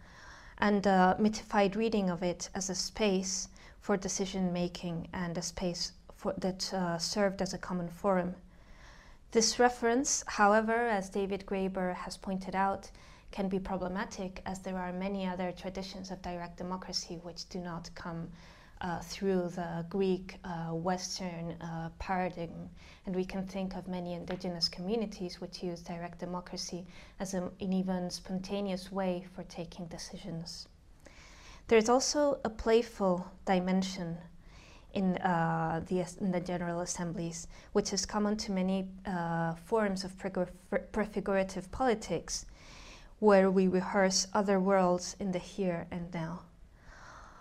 and 0.59 0.85
a 0.85 1.15
mythified 1.17 1.75
reading 1.75 2.11
of 2.11 2.21
it 2.21 2.49
as 2.53 2.69
a 2.69 2.75
space 2.75 3.47
for 3.79 3.97
decision 3.97 4.53
making 4.53 5.07
and 5.11 5.35
a 5.35 5.41
space 5.41 5.93
for, 6.13 6.35
that 6.37 6.71
uh, 6.71 6.99
served 6.99 7.41
as 7.41 7.55
a 7.55 7.57
common 7.57 7.89
forum. 7.89 8.35
This 9.31 9.57
reference, 9.57 10.23
however, 10.27 10.87
as 10.87 11.09
David 11.09 11.47
Graeber 11.47 11.95
has 11.95 12.15
pointed 12.15 12.53
out, 12.53 12.91
can 13.31 13.49
be 13.49 13.57
problematic 13.57 14.43
as 14.45 14.59
there 14.59 14.77
are 14.77 14.93
many 14.93 15.25
other 15.25 15.51
traditions 15.51 16.11
of 16.11 16.21
direct 16.21 16.57
democracy 16.57 17.19
which 17.23 17.49
do 17.49 17.57
not 17.57 17.89
come 17.95 18.29
uh, 18.85 18.99
through 18.99 19.49
the 19.55 19.83
Greek 19.89 20.37
uh, 20.43 20.73
Western 20.73 21.53
uh, 21.53 21.89
paradigm. 21.97 22.69
And 23.05 23.15
we 23.15 23.25
can 23.25 23.47
think 23.47 23.75
of 23.75 23.87
many 23.87 24.13
indigenous 24.13 24.69
communities 24.69 25.41
which 25.41 25.63
use 25.63 25.81
direct 25.81 26.19
democracy 26.19 26.85
as 27.19 27.33
a, 27.33 27.49
an 27.59 27.73
even 27.73 28.11
spontaneous 28.11 28.91
way 28.91 29.25
for 29.33 29.43
taking 29.43 29.87
decisions. 29.87 30.67
There's 31.67 31.89
also 31.89 32.39
a 32.45 32.49
playful 32.49 33.25
dimension 33.45 34.17
in, 34.93 35.17
uh, 35.17 35.81
the, 35.87 36.05
in 36.21 36.31
the 36.31 36.39
General 36.39 36.81
Assemblies, 36.81 37.47
which 37.73 37.91
is 37.91 38.05
common 38.05 38.37
to 38.37 38.51
many 38.51 38.87
uh, 39.07 39.55
forms 39.55 40.03
of 40.03 40.13
prefigurative 40.91 41.71
politics, 41.71 42.45
where 43.17 43.49
we 43.49 43.67
rehearse 43.67 44.27
other 44.33 44.59
worlds 44.59 45.15
in 45.19 45.31
the 45.31 45.39
here 45.39 45.87
and 45.89 46.13
now. 46.13 46.41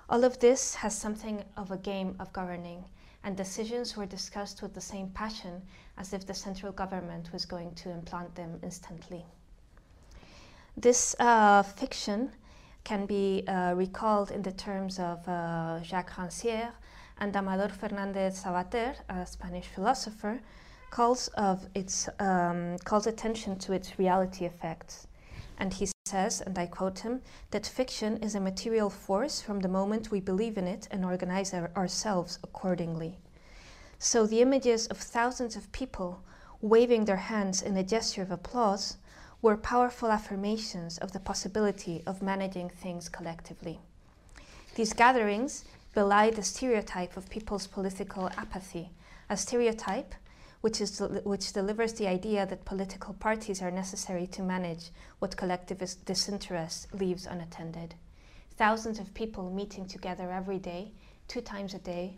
All 0.08 0.22
of 0.24 0.38
this 0.38 0.74
has 0.74 0.96
something 0.96 1.44
of 1.56 1.70
a 1.70 1.78
game 1.78 2.14
of 2.18 2.32
governing, 2.32 2.84
and 3.22 3.36
decisions 3.36 3.96
were 3.96 4.04
discussed 4.06 4.60
with 4.60 4.74
the 4.74 4.80
same 4.80 5.08
passion 5.08 5.62
as 5.96 6.12
if 6.12 6.26
the 6.26 6.34
central 6.34 6.72
government 6.72 7.32
was 7.32 7.46
going 7.46 7.74
to 7.76 7.90
implant 7.90 8.34
them 8.34 8.60
instantly. 8.62 9.24
This 10.76 11.16
uh, 11.18 11.62
fiction 11.62 12.32
can 12.84 13.06
be 13.06 13.44
uh, 13.48 13.72
recalled 13.74 14.30
in 14.30 14.42
the 14.42 14.52
terms 14.52 14.98
of 14.98 15.26
uh, 15.26 15.82
Jacques 15.82 16.12
Rancière 16.16 16.72
and 17.18 17.34
Amador 17.34 17.70
Fernandez 17.70 18.42
Savater, 18.42 18.94
a 19.08 19.24
Spanish 19.24 19.66
philosopher, 19.68 20.40
calls, 20.90 21.28
of 21.28 21.66
its, 21.74 22.10
um, 22.18 22.76
calls 22.84 23.06
attention 23.06 23.58
to 23.60 23.72
its 23.72 23.98
reality 23.98 24.44
effects. 24.44 25.06
And 25.58 25.72
he 25.72 25.93
says, 26.06 26.42
and 26.42 26.58
I 26.58 26.66
quote 26.66 26.98
him, 26.98 27.22
that 27.50 27.66
fiction 27.66 28.18
is 28.18 28.34
a 28.34 28.40
material 28.40 28.90
force 28.90 29.40
from 29.40 29.60
the 29.60 29.68
moment 29.68 30.10
we 30.10 30.20
believe 30.20 30.58
in 30.58 30.68
it 30.68 30.86
and 30.90 31.02
organize 31.02 31.54
our 31.54 31.70
ourselves 31.74 32.38
accordingly. 32.44 33.16
So 33.98 34.26
the 34.26 34.42
images 34.42 34.86
of 34.88 34.98
thousands 34.98 35.56
of 35.56 35.72
people 35.72 36.20
waving 36.60 37.06
their 37.06 37.24
hands 37.32 37.62
in 37.62 37.74
a 37.78 37.82
gesture 37.82 38.20
of 38.20 38.30
applause 38.30 38.98
were 39.40 39.56
powerful 39.56 40.10
affirmations 40.10 40.98
of 40.98 41.12
the 41.12 41.20
possibility 41.20 42.02
of 42.06 42.20
managing 42.20 42.68
things 42.68 43.08
collectively. 43.08 43.78
These 44.74 44.92
gatherings 44.92 45.64
belie 45.94 46.28
the 46.28 46.42
stereotype 46.42 47.16
of 47.16 47.30
people's 47.30 47.66
political 47.66 48.28
apathy, 48.36 48.90
a 49.30 49.38
stereotype 49.38 50.14
which, 50.64 50.80
is, 50.80 50.98
which 51.24 51.52
delivers 51.52 51.92
the 51.92 52.08
idea 52.08 52.46
that 52.46 52.64
political 52.64 53.12
parties 53.12 53.60
are 53.60 53.70
necessary 53.70 54.26
to 54.26 54.42
manage 54.42 54.88
what 55.18 55.36
collectivist 55.36 56.02
disinterest 56.06 56.88
leaves 56.94 57.26
unattended. 57.26 57.94
Thousands 58.56 58.98
of 58.98 59.12
people 59.12 59.50
meeting 59.50 59.84
together 59.86 60.32
every 60.32 60.58
day, 60.58 60.90
two 61.28 61.42
times 61.42 61.74
a 61.74 61.78
day, 61.80 62.16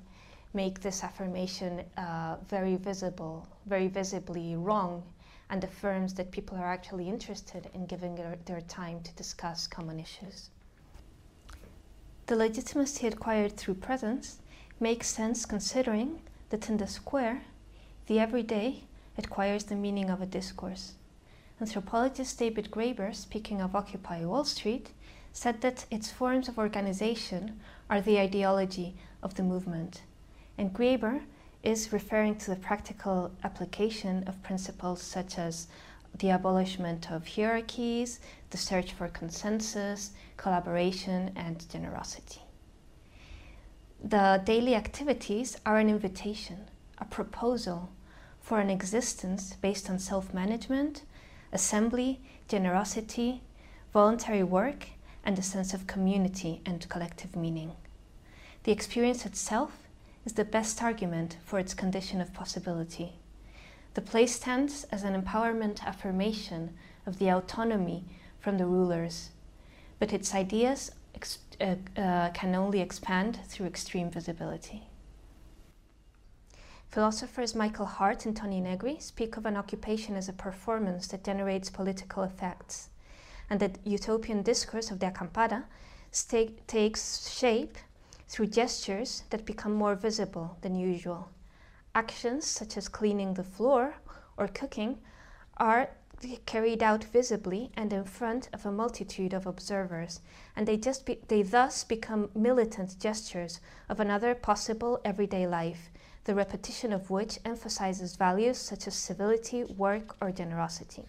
make 0.54 0.80
this 0.80 1.02
affirmation 1.02 1.82
uh, 1.96 2.36
very 2.48 2.76
visible, 2.76 3.48
very 3.66 3.88
visibly 3.88 4.54
wrong, 4.54 5.02
and 5.50 5.64
affirms 5.64 6.14
that 6.14 6.30
people 6.30 6.56
are 6.56 6.72
actually 6.72 7.08
interested 7.08 7.68
in 7.74 7.84
giving 7.86 8.14
their, 8.14 8.38
their 8.44 8.60
time 8.60 9.00
to 9.02 9.12
discuss 9.14 9.66
common 9.66 9.98
issues. 9.98 10.50
The 12.26 12.36
legitimacy 12.36 13.08
acquired 13.08 13.56
through 13.56 13.74
presence 13.74 14.38
makes 14.78 15.08
sense 15.08 15.46
considering 15.46 16.20
that 16.50 16.68
in 16.68 16.76
the 16.76 16.86
square, 16.86 17.42
the 18.06 18.20
everyday 18.20 18.84
acquires 19.18 19.64
the 19.64 19.74
meaning 19.74 20.10
of 20.10 20.22
a 20.22 20.26
discourse. 20.26 20.94
Anthropologist 21.60 22.38
David 22.38 22.70
Graeber, 22.70 23.14
speaking 23.14 23.60
of 23.60 23.74
Occupy 23.74 24.24
Wall 24.24 24.44
Street, 24.44 24.90
said 25.32 25.60
that 25.60 25.86
its 25.90 26.10
forms 26.10 26.48
of 26.48 26.58
organization 26.58 27.58
are 27.90 28.00
the 28.00 28.18
ideology 28.18 28.94
of 29.22 29.34
the 29.34 29.42
movement. 29.42 30.02
And 30.56 30.72
Graeber 30.72 31.22
is 31.62 31.92
referring 31.92 32.36
to 32.36 32.50
the 32.50 32.60
practical 32.60 33.32
application 33.42 34.22
of 34.28 34.42
principles 34.42 35.02
such 35.02 35.36
as 35.38 35.66
the 36.18 36.30
abolishment 36.30 37.10
of 37.10 37.26
hierarchies, 37.26 38.20
the 38.50 38.56
search 38.56 38.92
for 38.92 39.08
consensus, 39.08 40.12
collaboration, 40.36 41.32
and 41.34 41.68
generosity. 41.68 42.40
The 44.02 44.40
daily 44.44 44.74
activities 44.74 45.58
are 45.66 45.78
an 45.78 45.90
invitation, 45.90 46.68
a 46.98 47.04
proposal 47.04 47.90
for 48.46 48.60
an 48.60 48.70
existence 48.70 49.56
based 49.60 49.90
on 49.90 49.98
self 49.98 50.32
management, 50.32 51.02
assembly, 51.52 52.20
generosity, 52.46 53.42
voluntary 53.92 54.44
work, 54.44 54.86
and 55.24 55.36
a 55.36 55.42
sense 55.42 55.74
of 55.74 55.88
community 55.88 56.60
and 56.64 56.88
collective 56.88 57.34
meaning. 57.34 57.72
The 58.62 58.70
experience 58.70 59.26
itself 59.26 59.72
is 60.24 60.34
the 60.34 60.44
best 60.44 60.80
argument 60.80 61.38
for 61.44 61.58
its 61.58 61.74
condition 61.74 62.20
of 62.20 62.32
possibility. 62.32 63.14
The 63.94 64.00
place 64.00 64.36
stands 64.36 64.84
as 64.92 65.02
an 65.02 65.20
empowerment 65.20 65.82
affirmation 65.82 66.76
of 67.04 67.18
the 67.18 67.30
autonomy 67.30 68.04
from 68.38 68.58
the 68.58 68.66
rulers, 68.66 69.30
but 69.98 70.12
its 70.12 70.36
ideas 70.36 70.92
uh, 71.60 71.74
uh, 71.96 72.30
can 72.30 72.54
only 72.54 72.80
expand 72.80 73.40
through 73.48 73.66
extreme 73.66 74.08
visibility. 74.08 74.84
Philosophers 76.90 77.54
Michael 77.54 77.86
Hardt 77.86 78.24
and 78.26 78.36
Toni 78.36 78.60
Negri 78.60 78.98
speak 79.00 79.36
of 79.36 79.44
an 79.44 79.56
occupation 79.56 80.16
as 80.16 80.28
a 80.28 80.32
performance 80.32 81.08
that 81.08 81.24
generates 81.24 81.68
political 81.68 82.22
effects, 82.22 82.88
and 83.50 83.60
that 83.60 83.78
utopian 83.84 84.42
discourse 84.42 84.90
of 84.90 85.00
the 85.00 85.06
acampada 85.06 85.64
takes 86.66 87.28
shape 87.28 87.76
through 88.28 88.46
gestures 88.46 89.24
that 89.30 89.44
become 89.44 89.74
more 89.74 89.94
visible 89.94 90.56
than 90.62 90.74
usual. 90.74 91.28
Actions 91.94 92.46
such 92.46 92.76
as 92.76 92.88
cleaning 92.88 93.34
the 93.34 93.44
floor 93.44 93.96
or 94.36 94.48
cooking 94.48 94.98
are 95.58 95.90
carried 96.46 96.82
out 96.82 97.04
visibly 97.04 97.70
and 97.76 97.92
in 97.92 98.04
front 98.04 98.48
of 98.54 98.64
a 98.64 98.72
multitude 98.72 99.34
of 99.34 99.46
observers, 99.46 100.20
and 100.54 100.66
they, 100.66 100.76
just 100.76 101.08
they 101.28 101.42
thus 101.42 101.84
become 101.84 102.30
militant 102.34 102.98
gestures 102.98 103.60
of 103.88 104.00
another 104.00 104.34
possible 104.34 105.00
everyday 105.04 105.46
life 105.46 105.90
the 106.26 106.34
repetition 106.34 106.92
of 106.92 107.08
which 107.08 107.38
emphasizes 107.44 108.16
values 108.16 108.58
such 108.58 108.88
as 108.88 108.96
civility, 108.96 109.62
work, 109.62 110.16
or 110.20 110.32
generosity. 110.32 111.04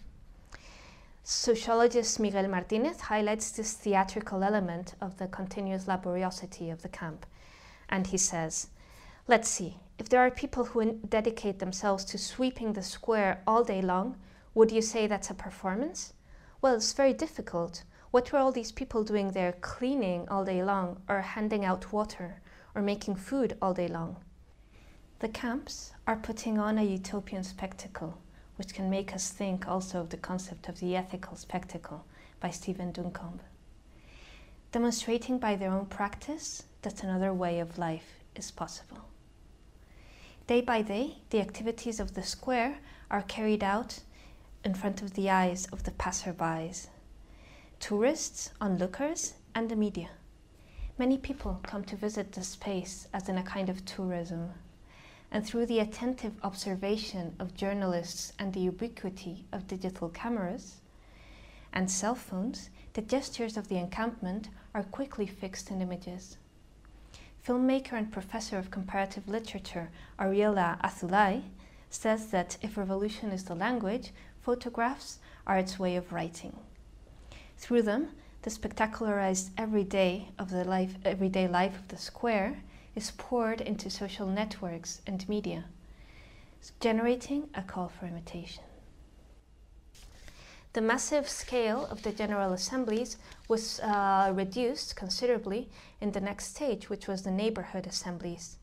Sociologist 1.24 2.20
Miguel 2.20 2.46
Martinez 2.46 3.00
highlights 3.00 3.50
this 3.50 3.72
theatrical 3.72 4.44
element 4.44 4.94
of 5.00 5.18
the 5.18 5.26
continuous 5.26 5.86
laboriosity 5.86 6.72
of 6.72 6.82
the 6.82 6.88
camp, 6.88 7.26
and 7.88 8.06
he 8.06 8.16
says, 8.16 8.68
Let's 9.26 9.48
see, 9.48 9.78
if 9.98 10.08
there 10.08 10.20
are 10.20 10.30
people 10.30 10.66
who 10.66 10.92
dedicate 11.08 11.58
themselves 11.58 12.04
to 12.06 12.16
sweeping 12.16 12.72
the 12.72 12.82
square 12.84 13.42
all 13.44 13.64
day 13.64 13.82
long, 13.82 14.16
would 14.54 14.70
you 14.70 14.80
say 14.80 15.08
that's 15.08 15.30
a 15.30 15.34
performance? 15.34 16.12
Well, 16.62 16.76
it's 16.76 16.92
very 16.92 17.12
difficult. 17.12 17.82
What 18.12 18.32
were 18.32 18.38
all 18.38 18.52
these 18.52 18.70
people 18.70 19.02
doing 19.02 19.32
there 19.32 19.54
cleaning 19.60 20.28
all 20.28 20.44
day 20.44 20.62
long, 20.62 21.02
or 21.08 21.22
handing 21.22 21.64
out 21.64 21.92
water, 21.92 22.40
or 22.72 22.82
making 22.82 23.16
food 23.16 23.58
all 23.60 23.74
day 23.74 23.88
long? 23.88 24.16
The 25.20 25.28
camps 25.28 25.90
are 26.06 26.14
putting 26.14 26.60
on 26.60 26.78
a 26.78 26.84
utopian 26.84 27.42
spectacle, 27.42 28.18
which 28.54 28.72
can 28.72 28.88
make 28.88 29.12
us 29.12 29.30
think 29.30 29.66
also 29.66 30.00
of 30.00 30.10
the 30.10 30.16
concept 30.16 30.68
of 30.68 30.78
the 30.78 30.94
ethical 30.94 31.36
spectacle 31.36 32.04
by 32.38 32.50
Stephen 32.50 32.92
Duncombe. 32.92 33.40
Demonstrating 34.70 35.40
by 35.40 35.56
their 35.56 35.72
own 35.72 35.86
practice 35.86 36.62
that 36.82 37.02
another 37.02 37.34
way 37.34 37.58
of 37.58 37.78
life 37.78 38.20
is 38.36 38.52
possible. 38.52 39.08
Day 40.46 40.60
by 40.60 40.82
day, 40.82 41.16
the 41.30 41.40
activities 41.40 41.98
of 41.98 42.14
the 42.14 42.22
square 42.22 42.78
are 43.10 43.22
carried 43.22 43.64
out 43.64 43.98
in 44.64 44.72
front 44.72 45.02
of 45.02 45.14
the 45.14 45.28
eyes 45.30 45.66
of 45.72 45.82
the 45.82 45.90
passerbys, 45.90 46.90
tourists, 47.80 48.52
onlookers, 48.60 49.34
and 49.52 49.68
the 49.68 49.74
media. 49.74 50.10
Many 50.96 51.18
people 51.18 51.58
come 51.64 51.82
to 51.86 51.96
visit 51.96 52.30
the 52.30 52.44
space 52.44 53.08
as 53.12 53.28
in 53.28 53.36
a 53.36 53.42
kind 53.42 53.68
of 53.68 53.84
tourism 53.84 54.52
and 55.30 55.46
through 55.46 55.66
the 55.66 55.78
attentive 55.78 56.32
observation 56.42 57.34
of 57.38 57.54
journalists 57.54 58.32
and 58.38 58.52
the 58.52 58.60
ubiquity 58.60 59.44
of 59.52 59.66
digital 59.66 60.08
cameras 60.08 60.80
and 61.72 61.90
cell 61.90 62.14
phones, 62.14 62.70
the 62.94 63.02
gestures 63.02 63.56
of 63.56 63.68
the 63.68 63.76
encampment 63.76 64.48
are 64.74 64.82
quickly 64.82 65.26
fixed 65.26 65.70
in 65.70 65.82
images. 65.82 66.38
Filmmaker 67.46 67.92
and 67.92 68.10
professor 68.10 68.58
of 68.58 68.70
comparative 68.70 69.28
literature 69.28 69.90
Ariella 70.18 70.80
Azoulay 70.82 71.42
says 71.90 72.28
that 72.28 72.56
if 72.62 72.76
revolution 72.76 73.30
is 73.30 73.44
the 73.44 73.54
language, 73.54 74.12
photographs 74.42 75.18
are 75.46 75.58
its 75.58 75.78
way 75.78 75.96
of 75.96 76.12
writing. 76.12 76.56
Through 77.56 77.82
them, 77.82 78.10
the 78.42 78.50
spectacularized 78.50 79.50
everyday 79.58 80.28
of 80.38 80.50
the 80.50 80.64
life, 80.64 80.94
everyday 81.04 81.48
life 81.48 81.78
of 81.78 81.88
the 81.88 81.96
square 81.96 82.62
is 82.98 83.12
poured 83.12 83.60
into 83.60 83.88
social 83.88 84.26
networks 84.26 85.00
and 85.06 85.28
media, 85.28 85.64
generating 86.80 87.48
a 87.54 87.62
call 87.62 87.88
for 87.88 88.06
imitation. 88.06 88.64
The 90.72 90.80
massive 90.80 91.28
scale 91.28 91.86
of 91.92 92.02
the 92.02 92.10
General 92.10 92.52
Assemblies 92.52 93.16
was 93.46 93.78
uh, 93.78 94.32
reduced 94.34 94.96
considerably 94.96 95.68
in 96.00 96.10
the 96.10 96.20
next 96.20 96.46
stage, 96.56 96.90
which 96.90 97.06
was 97.06 97.22
the 97.22 97.30
neighborhood 97.30 97.86
assemblies. 97.86 98.56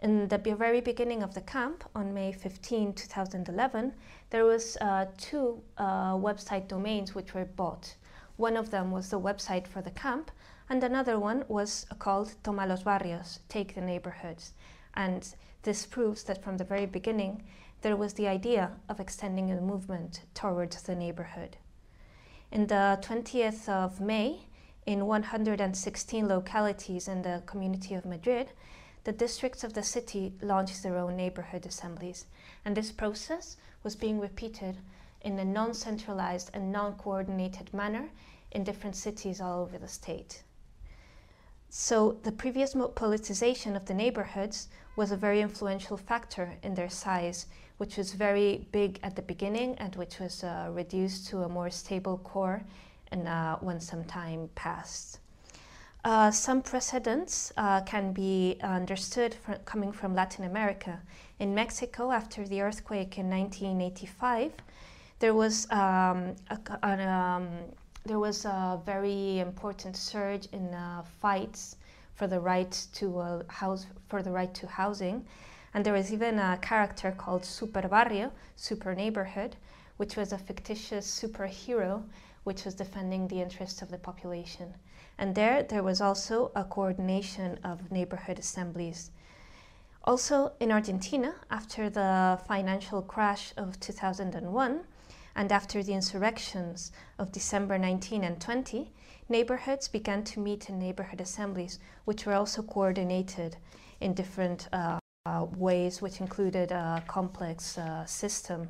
In 0.00 0.26
the 0.26 0.38
very 0.38 0.80
beginning 0.80 1.22
of 1.22 1.34
the 1.34 1.40
camp, 1.40 1.84
on 1.94 2.12
May 2.12 2.32
15, 2.32 2.94
2011, 2.94 3.94
there 4.30 4.44
was 4.44 4.76
uh, 4.80 5.06
two 5.16 5.62
uh, 5.76 6.14
website 6.14 6.66
domains 6.66 7.14
which 7.14 7.32
were 7.32 7.44
bought. 7.44 7.94
One 8.38 8.56
of 8.56 8.72
them 8.72 8.90
was 8.90 9.10
the 9.10 9.20
website 9.20 9.68
for 9.68 9.82
the 9.82 9.92
camp, 9.92 10.32
and 10.70 10.84
another 10.84 11.18
one 11.18 11.44
was 11.48 11.86
called 11.98 12.34
Toma 12.42 12.66
los 12.66 12.82
Barrios, 12.82 13.40
Take 13.48 13.74
the 13.74 13.80
Neighborhoods. 13.80 14.52
And 14.94 15.34
this 15.62 15.86
proves 15.86 16.24
that 16.24 16.42
from 16.42 16.58
the 16.58 16.64
very 16.64 16.84
beginning, 16.84 17.42
there 17.80 17.96
was 17.96 18.14
the 18.14 18.28
idea 18.28 18.72
of 18.88 19.00
extending 19.00 19.46
the 19.46 19.62
movement 19.62 20.22
towards 20.34 20.82
the 20.82 20.94
neighborhood. 20.94 21.56
In 22.52 22.66
the 22.66 22.98
20th 23.02 23.68
of 23.68 24.00
May, 24.00 24.40
in 24.84 25.06
116 25.06 26.28
localities 26.28 27.08
in 27.08 27.22
the 27.22 27.42
community 27.46 27.94
of 27.94 28.04
Madrid, 28.04 28.52
the 29.04 29.12
districts 29.12 29.64
of 29.64 29.72
the 29.72 29.82
city 29.82 30.34
launched 30.42 30.82
their 30.82 30.98
own 30.98 31.16
neighborhood 31.16 31.64
assemblies, 31.64 32.26
and 32.64 32.76
this 32.76 32.92
process 32.92 33.56
was 33.82 33.96
being 33.96 34.20
repeated 34.20 34.78
in 35.22 35.38
a 35.38 35.44
non 35.44 35.72
centralized 35.72 36.50
and 36.52 36.72
non 36.72 36.94
coordinated 36.94 37.72
manner 37.72 38.10
in 38.52 38.64
different 38.64 38.96
cities 38.96 39.40
all 39.40 39.60
over 39.62 39.78
the 39.78 39.88
state. 39.88 40.42
So 41.70 42.16
the 42.22 42.32
previous 42.32 42.74
politicization 42.74 43.76
of 43.76 43.84
the 43.84 43.94
neighborhoods 43.94 44.68
was 44.96 45.12
a 45.12 45.16
very 45.16 45.40
influential 45.40 45.96
factor 45.96 46.56
in 46.62 46.74
their 46.74 46.88
size, 46.88 47.46
which 47.76 47.98
was 47.98 48.12
very 48.12 48.66
big 48.72 48.98
at 49.02 49.16
the 49.16 49.22
beginning 49.22 49.76
and 49.78 49.94
which 49.96 50.18
was 50.18 50.42
uh, 50.42 50.70
reduced 50.72 51.28
to 51.28 51.42
a 51.42 51.48
more 51.48 51.70
stable 51.70 52.18
core 52.18 52.62
and, 53.12 53.28
uh, 53.28 53.56
when 53.56 53.80
some 53.80 54.04
time 54.04 54.48
passed. 54.54 55.20
Uh, 56.04 56.30
some 56.30 56.62
precedents 56.62 57.52
uh, 57.56 57.80
can 57.82 58.12
be 58.12 58.56
understood 58.62 59.36
coming 59.64 59.92
from 59.92 60.14
Latin 60.14 60.44
America. 60.44 61.00
In 61.38 61.54
Mexico, 61.54 62.12
after 62.12 62.46
the 62.46 62.62
earthquake 62.62 63.18
in 63.18 63.28
1985, 63.28 64.52
there 65.18 65.34
was 65.34 65.70
um, 65.70 66.34
a, 66.48 66.58
an, 66.82 67.00
um, 67.08 67.48
there 68.04 68.18
was 68.18 68.44
a 68.44 68.80
very 68.84 69.38
important 69.38 69.96
surge 69.96 70.46
in 70.52 70.72
uh, 70.74 71.02
fights 71.20 71.76
for 72.14 72.26
the 72.26 72.40
right 72.40 72.86
to 72.94 73.18
uh, 73.18 73.42
house 73.48 73.86
for 74.08 74.22
the 74.22 74.30
right 74.30 74.52
to 74.54 74.66
housing, 74.66 75.24
and 75.74 75.84
there 75.84 75.92
was 75.92 76.12
even 76.12 76.38
a 76.38 76.58
character 76.62 77.12
called 77.12 77.44
Super 77.44 77.86
Barrio, 77.86 78.32
Super 78.56 78.94
Neighborhood, 78.94 79.56
which 79.98 80.16
was 80.16 80.32
a 80.32 80.38
fictitious 80.38 81.06
superhero 81.06 82.02
which 82.44 82.64
was 82.64 82.74
defending 82.74 83.28
the 83.28 83.42
interests 83.42 83.82
of 83.82 83.90
the 83.90 83.98
population. 83.98 84.72
And 85.18 85.34
there, 85.34 85.62
there 85.62 85.82
was 85.82 86.00
also 86.00 86.50
a 86.54 86.64
coordination 86.64 87.58
of 87.62 87.90
neighborhood 87.92 88.38
assemblies. 88.38 89.10
Also 90.04 90.52
in 90.58 90.72
Argentina, 90.72 91.34
after 91.50 91.90
the 91.90 92.40
financial 92.46 93.02
crash 93.02 93.52
of 93.58 93.78
2001 93.80 94.80
and 95.38 95.52
after 95.52 95.84
the 95.84 95.94
insurrections 95.94 96.90
of 97.16 97.30
December 97.30 97.78
19 97.78 98.24
and 98.24 98.40
20, 98.40 98.90
neighborhoods 99.28 99.86
began 99.86 100.24
to 100.24 100.40
meet 100.40 100.68
in 100.68 100.80
neighborhood 100.80 101.20
assemblies, 101.20 101.78
which 102.06 102.26
were 102.26 102.34
also 102.34 102.60
coordinated 102.60 103.56
in 104.00 104.14
different 104.14 104.68
uh, 104.72 104.98
uh, 105.26 105.46
ways, 105.56 106.02
which 106.02 106.20
included 106.20 106.72
a 106.72 107.04
complex 107.06 107.78
uh, 107.78 108.04
system 108.04 108.68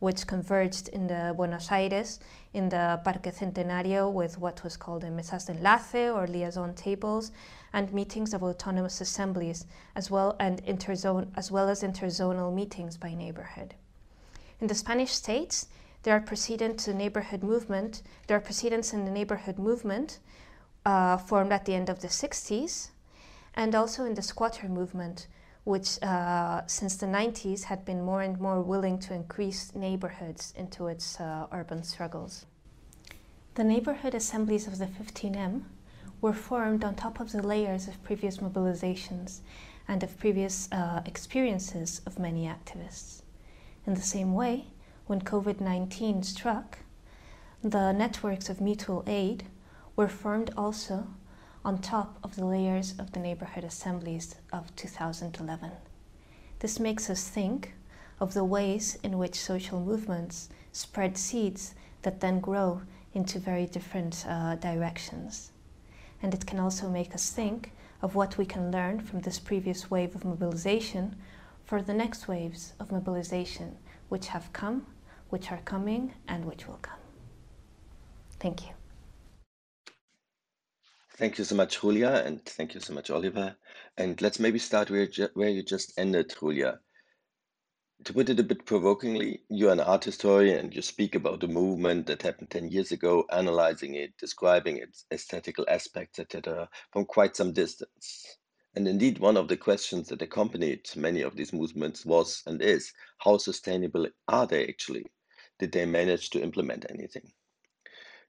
which 0.00 0.26
converged 0.26 0.88
in 0.88 1.06
the 1.06 1.32
Buenos 1.36 1.70
Aires 1.72 2.20
in 2.52 2.68
the 2.68 3.00
Parque 3.02 3.32
Centenario 3.34 4.12
with 4.12 4.38
what 4.38 4.62
was 4.62 4.76
called 4.76 5.02
the 5.02 5.10
mesas 5.10 5.46
de 5.46 5.52
enlace 5.52 6.10
or 6.10 6.26
liaison 6.26 6.74
tables 6.74 7.32
and 7.72 7.92
meetings 7.94 8.34
of 8.34 8.42
autonomous 8.42 9.00
assemblies 9.00 9.66
as 9.96 10.10
well 10.10 10.36
and 10.38 10.62
interzone 10.66 11.28
as 11.34 11.50
well 11.50 11.68
as 11.70 11.82
interzonal 11.82 12.52
meetings 12.54 12.98
by 12.98 13.14
neighborhood. 13.14 13.74
In 14.60 14.66
the 14.66 14.74
Spanish 14.74 15.12
states, 15.12 15.68
there 16.02 16.16
are 16.16 16.20
precedents 16.20 16.84
to 16.84 16.94
neighborhood 16.94 17.42
movement. 17.42 18.02
There 18.26 18.36
are 18.36 18.40
precedents 18.40 18.92
in 18.92 19.04
the 19.04 19.10
neighborhood 19.10 19.58
movement 19.58 20.18
uh, 20.86 21.18
formed 21.18 21.52
at 21.52 21.66
the 21.66 21.74
end 21.74 21.88
of 21.90 22.00
the 22.00 22.08
60s, 22.08 22.88
and 23.54 23.74
also 23.74 24.04
in 24.04 24.14
the 24.14 24.22
squatter 24.22 24.68
movement, 24.68 25.26
which 25.64 26.02
uh, 26.02 26.62
since 26.66 26.96
the 26.96 27.06
90s 27.06 27.64
had 27.64 27.84
been 27.84 28.02
more 28.02 28.22
and 28.22 28.40
more 28.40 28.62
willing 28.62 28.98
to 29.00 29.12
increase 29.12 29.74
neighborhoods 29.74 30.54
into 30.56 30.86
its 30.86 31.20
uh, 31.20 31.46
urban 31.52 31.82
struggles. 31.82 32.46
The 33.54 33.64
neighborhood 33.64 34.14
assemblies 34.14 34.66
of 34.66 34.78
the 34.78 34.86
15M 34.86 35.64
were 36.22 36.32
formed 36.32 36.84
on 36.84 36.94
top 36.94 37.20
of 37.20 37.32
the 37.32 37.42
layers 37.46 37.88
of 37.88 38.02
previous 38.02 38.38
mobilizations 38.38 39.40
and 39.88 40.02
of 40.02 40.18
previous 40.18 40.70
uh, 40.72 41.02
experiences 41.04 42.00
of 42.06 42.18
many 42.18 42.44
activists. 42.46 43.22
In 43.86 43.94
the 43.94 44.00
same 44.00 44.34
way, 44.34 44.66
when 45.10 45.20
COVID 45.20 45.60
19 45.60 46.22
struck, 46.22 46.78
the 47.64 47.90
networks 47.90 48.48
of 48.48 48.60
mutual 48.60 49.02
aid 49.08 49.42
were 49.96 50.06
formed 50.06 50.52
also 50.56 51.08
on 51.64 51.78
top 51.78 52.20
of 52.22 52.36
the 52.36 52.46
layers 52.46 52.94
of 52.96 53.10
the 53.10 53.18
neighborhood 53.18 53.64
assemblies 53.64 54.36
of 54.52 54.72
2011. 54.76 55.72
This 56.60 56.78
makes 56.78 57.10
us 57.10 57.26
think 57.26 57.74
of 58.20 58.34
the 58.34 58.44
ways 58.44 59.00
in 59.02 59.18
which 59.18 59.34
social 59.34 59.80
movements 59.80 60.48
spread 60.70 61.18
seeds 61.18 61.74
that 62.02 62.20
then 62.20 62.38
grow 62.38 62.82
into 63.12 63.40
very 63.40 63.66
different 63.66 64.24
uh, 64.28 64.54
directions. 64.54 65.50
And 66.22 66.32
it 66.32 66.46
can 66.46 66.60
also 66.60 66.88
make 66.88 67.16
us 67.16 67.30
think 67.30 67.72
of 68.00 68.14
what 68.14 68.38
we 68.38 68.46
can 68.46 68.70
learn 68.70 69.00
from 69.00 69.22
this 69.22 69.40
previous 69.40 69.90
wave 69.90 70.14
of 70.14 70.24
mobilization 70.24 71.16
for 71.64 71.82
the 71.82 71.94
next 71.94 72.28
waves 72.28 72.74
of 72.78 72.92
mobilization, 72.92 73.76
which 74.08 74.28
have 74.28 74.52
come, 74.52 74.86
which 75.30 75.50
are 75.50 75.60
coming, 75.64 76.12
and 76.28 76.44
which 76.44 76.66
will 76.68 76.78
come. 76.82 76.98
Thank 78.38 78.66
you. 78.66 78.74
Thank 81.20 81.36
you 81.36 81.44
so 81.44 81.54
much, 81.54 81.80
Julia, 81.82 82.22
and 82.24 82.42
thank 82.46 82.72
you 82.72 82.80
so 82.80 82.94
much, 82.94 83.10
Oliver. 83.10 83.54
And 83.98 84.20
let's 84.22 84.40
maybe 84.40 84.58
start 84.58 84.90
where, 84.90 85.06
where 85.34 85.50
you 85.50 85.62
just 85.62 85.98
ended, 85.98 86.34
Julia. 86.40 86.80
To 88.04 88.14
put 88.14 88.30
it 88.30 88.40
a 88.40 88.42
bit 88.42 88.64
provokingly, 88.64 89.42
you're 89.50 89.72
an 89.72 89.80
art 89.80 90.04
historian 90.04 90.58
and 90.58 90.74
you 90.74 90.80
speak 90.80 91.14
about 91.14 91.44
a 91.44 91.48
movement 91.48 92.06
that 92.06 92.22
happened 92.22 92.48
10 92.48 92.70
years 92.70 92.90
ago, 92.90 93.26
analyzing 93.30 93.96
it, 93.96 94.16
describing 94.16 94.78
its 94.78 95.04
aesthetical 95.12 95.66
aspects, 95.68 96.18
etc., 96.18 96.70
from 96.90 97.04
quite 97.04 97.36
some 97.36 97.52
distance. 97.52 98.38
And 98.74 98.88
indeed, 98.88 99.18
one 99.18 99.36
of 99.36 99.48
the 99.48 99.58
questions 99.58 100.08
that 100.08 100.22
accompanied 100.22 100.88
many 100.96 101.20
of 101.20 101.36
these 101.36 101.52
movements 101.52 102.06
was 102.06 102.42
and 102.46 102.62
is 102.62 102.94
how 103.18 103.36
sustainable 103.36 104.06
are 104.28 104.46
they 104.46 104.66
actually? 104.66 105.04
Did 105.60 105.72
they 105.72 105.86
manage 105.86 106.30
to 106.30 106.42
implement 106.42 106.86
anything? 106.90 107.32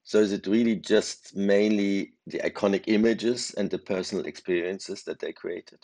So 0.04 0.20
is 0.20 0.34
it 0.34 0.48
really 0.48 0.76
just 0.76 1.36
mainly 1.36 2.14
the 2.28 2.40
iconic 2.40 2.84
images 2.88 3.54
and 3.56 3.70
the 3.70 3.80
personal 3.80 4.26
experiences 4.26 5.04
that 5.06 5.20
they 5.20 5.32
created? 5.32 5.80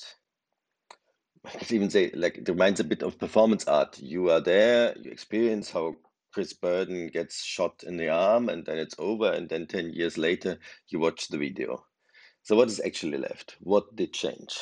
I 1.46 1.52
could 1.52 1.72
even 1.72 1.90
say 1.90 2.12
like 2.14 2.38
it 2.38 2.50
reminds 2.50 2.82
a 2.82 2.84
bit 2.84 3.02
of 3.02 3.18
performance 3.18 3.66
art. 3.66 3.98
You 3.98 4.30
are 4.30 4.42
there, 4.42 4.94
you 4.98 5.10
experience 5.10 5.72
how 5.72 5.96
Chris 6.34 6.52
Burden 6.52 7.08
gets 7.08 7.42
shot 7.44 7.84
in 7.84 7.96
the 7.96 8.10
arm, 8.10 8.50
and 8.50 8.66
then 8.66 8.78
it's 8.78 8.96
over, 9.00 9.32
and 9.32 9.48
then 9.48 9.66
10 9.66 9.94
years 9.94 10.18
later, 10.18 10.60
you 10.90 11.00
watch 11.00 11.30
the 11.30 11.38
video. 11.38 11.86
So, 12.44 12.58
what 12.58 12.68
is 12.68 12.82
actually 12.82 13.18
left? 13.20 13.56
What 13.62 13.96
did 13.96 14.14
change? 14.14 14.60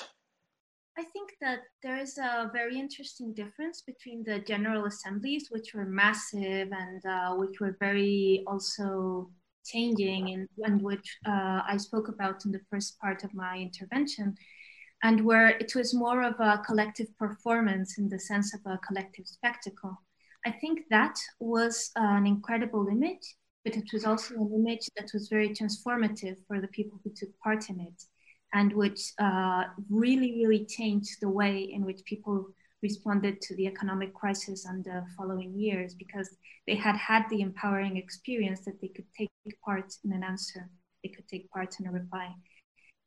I 0.98 1.04
think 1.04 1.34
that 1.41 1.60
there 1.84 1.98
is 1.98 2.18
a 2.18 2.50
very 2.54 2.80
interesting 2.80 3.34
difference 3.34 3.82
between 3.82 4.24
the 4.24 4.39
General 4.39 4.86
Assemblies, 4.86 5.50
which 5.52 5.74
were 5.74 5.86
massive 5.86 6.70
and 6.72 7.06
uh, 7.06 7.36
which 7.36 7.60
were 7.60 7.76
very 7.82 8.43
also 8.48 9.30
changing 9.66 10.30
and, 10.34 10.48
and 10.60 10.82
which 10.82 11.18
uh, 11.26 11.62
I 11.68 11.76
spoke 11.78 12.08
about 12.08 12.46
in 12.46 12.52
the 12.52 12.62
first 12.70 12.98
part 13.00 13.26
of 13.26 13.34
my 13.34 13.58
intervention, 13.58 14.36
and 15.04 15.26
where 15.26 15.50
it 15.50 15.76
was 15.76 15.93
more 15.93 16.24
of 16.24 16.39
a 16.39 16.62
collective 16.66 17.08
performance 17.18 17.98
in 17.98 18.08
the 18.08 18.20
sense 18.20 18.54
of 18.54 18.62
a 18.66 18.80
collective 18.88 19.28
spectacle. 19.28 20.02
I 20.46 20.52
think 20.52 20.84
that 20.91 21.18
was 21.39 21.91
an 21.98 22.26
incredible 22.26 22.88
image, 22.88 23.36
but 23.66 23.76
it 23.76 23.89
was 23.91 24.06
also 24.06 24.36
an 24.36 24.52
image 24.54 24.88
that 24.96 25.10
was 25.14 25.28
very 25.28 25.50
transformative 25.50 26.38
for 26.48 26.62
the 26.62 26.70
people 26.70 27.00
who 27.04 27.12
took 27.14 27.38
part 27.39 27.70
in 27.70 27.82
it, 27.82 28.04
and 28.54 28.74
which 28.74 29.12
uh, 29.20 29.64
really, 29.89 30.32
really 30.41 30.66
changed 30.66 31.18
the 31.22 31.30
way 31.30 31.58
in 31.60 31.86
which 31.86 32.04
people 32.06 32.48
responded 32.82 33.41
to 33.41 33.56
the 33.56 33.68
economic 33.68 34.14
crisis 34.14 34.66
and 34.66 34.84
the 34.84 35.04
following 35.18 35.52
years 35.58 35.96
because 35.96 36.30
they 36.68 36.76
had 36.76 36.96
had 36.96 37.24
the 37.30 37.41
empowering 37.41 37.98
experience 37.98 38.62
that 38.66 38.80
they 38.82 38.88
could 38.89 39.06
take 39.18 39.30
part 39.64 39.93
in 40.04 40.12
an 40.14 40.24
answer, 40.24 40.70
they 41.04 41.10
could 41.10 41.28
take 41.28 41.50
part 41.50 41.80
in 41.80 41.88
a 41.88 41.91
reply. 41.91 42.28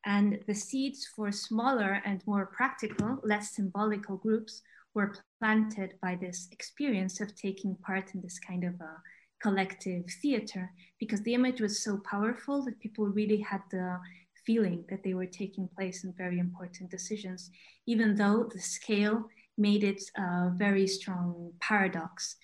And 0.05 0.39
the 0.47 0.55
seeds 0.55 1.07
for 1.15 1.31
smaller 1.31 2.01
and 2.05 2.25
more 2.25 2.45
practical, 2.45 3.19
less 3.23 3.55
symbolical 3.55 4.17
groups 4.17 4.61
were 4.93 5.15
planted 5.39 5.93
by 6.01 6.15
this 6.15 6.47
experience 6.51 7.19
of 7.21 7.35
taking 7.35 7.75
part 7.75 8.13
in 8.13 8.21
this 8.21 8.39
kind 8.39 8.63
of 8.63 8.75
a 8.81 8.93
collective 9.41 10.05
theater 10.21 10.71
because 10.99 11.21
the 11.21 11.33
image 11.33 11.61
was 11.61 11.83
so 11.83 11.97
powerful 12.09 12.63
that 12.63 12.79
people 12.79 13.07
really 13.07 13.41
had 13.51 13.61
the 13.71 13.97
feeling 14.49 14.83
that 14.89 15.03
they 15.03 15.13
were 15.13 15.27
taking 15.43 15.67
place 15.77 16.03
in 16.03 16.11
very 16.13 16.39
important 16.39 16.89
decisions, 16.89 17.51
even 17.85 18.15
though 18.15 18.49
the 18.51 18.59
scale 18.59 19.17
made 19.59 19.83
it 19.83 20.01
a 20.17 20.49
very 20.55 20.87
strong 20.87 21.51
paradox. 21.59 22.35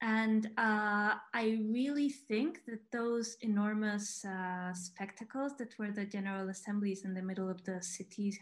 And 0.00 0.46
uh, 0.56 1.12
I 1.42 1.58
really 1.78 2.08
think 2.08 2.64
that 2.66 2.80
those 2.90 3.36
enormous 3.42 4.24
uh, 4.24 4.72
spectacles 4.72 5.52
that 5.58 5.78
were 5.78 5.90
the 5.90 6.06
General 6.06 6.48
Assemblies 6.48 7.04
in 7.04 7.12
the 7.12 7.26
middle 7.30 7.50
of 7.50 7.62
the 7.64 7.82
cities, 7.82 8.38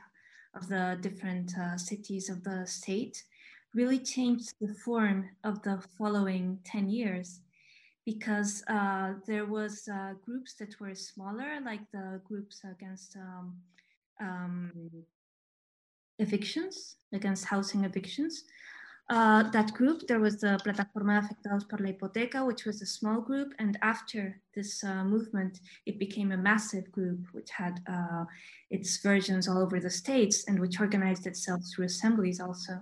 of 0.54 0.68
the 0.68 0.96
different 1.00 1.58
uh, 1.58 1.76
cities 1.76 2.28
of 2.28 2.44
the 2.44 2.64
state, 2.68 3.24
really 3.74 3.98
changed 3.98 4.54
the 4.60 4.74
form 4.84 5.28
of 5.42 5.60
the 5.62 5.82
following 5.98 6.60
10 6.64 6.88
years 6.88 7.40
because 8.12 8.64
uh, 8.68 9.12
there 9.26 9.44
was 9.44 9.86
uh, 9.86 10.14
groups 10.24 10.54
that 10.54 10.72
were 10.80 10.94
smaller, 10.94 11.60
like 11.62 11.84
the 11.92 12.18
groups 12.24 12.62
against 12.64 13.14
um, 13.16 13.54
um, 14.18 14.72
evictions, 16.18 16.96
against 17.12 17.44
housing 17.44 17.84
evictions. 17.84 18.44
Uh, 19.10 19.42
that 19.50 19.74
group, 19.74 20.06
there 20.08 20.20
was 20.20 20.40
the 20.40 20.58
Plataforma 20.64 21.20
Afectados 21.22 21.68
por 21.68 21.80
la 21.80 21.90
Hipoteca, 21.92 22.46
which 22.46 22.64
was 22.64 22.80
a 22.80 22.86
small 22.86 23.20
group. 23.20 23.52
And 23.58 23.78
after 23.82 24.40
this 24.54 24.82
uh, 24.82 25.04
movement, 25.04 25.60
it 25.84 25.98
became 25.98 26.32
a 26.32 26.44
massive 26.50 26.90
group, 26.90 27.20
which 27.32 27.50
had 27.50 27.74
uh, 27.86 28.24
its 28.70 29.02
versions 29.02 29.48
all 29.48 29.58
over 29.58 29.80
the 29.80 29.90
states 29.90 30.44
and 30.48 30.58
which 30.58 30.80
organized 30.80 31.26
itself 31.26 31.60
through 31.70 31.84
assemblies 31.84 32.40
also. 32.40 32.80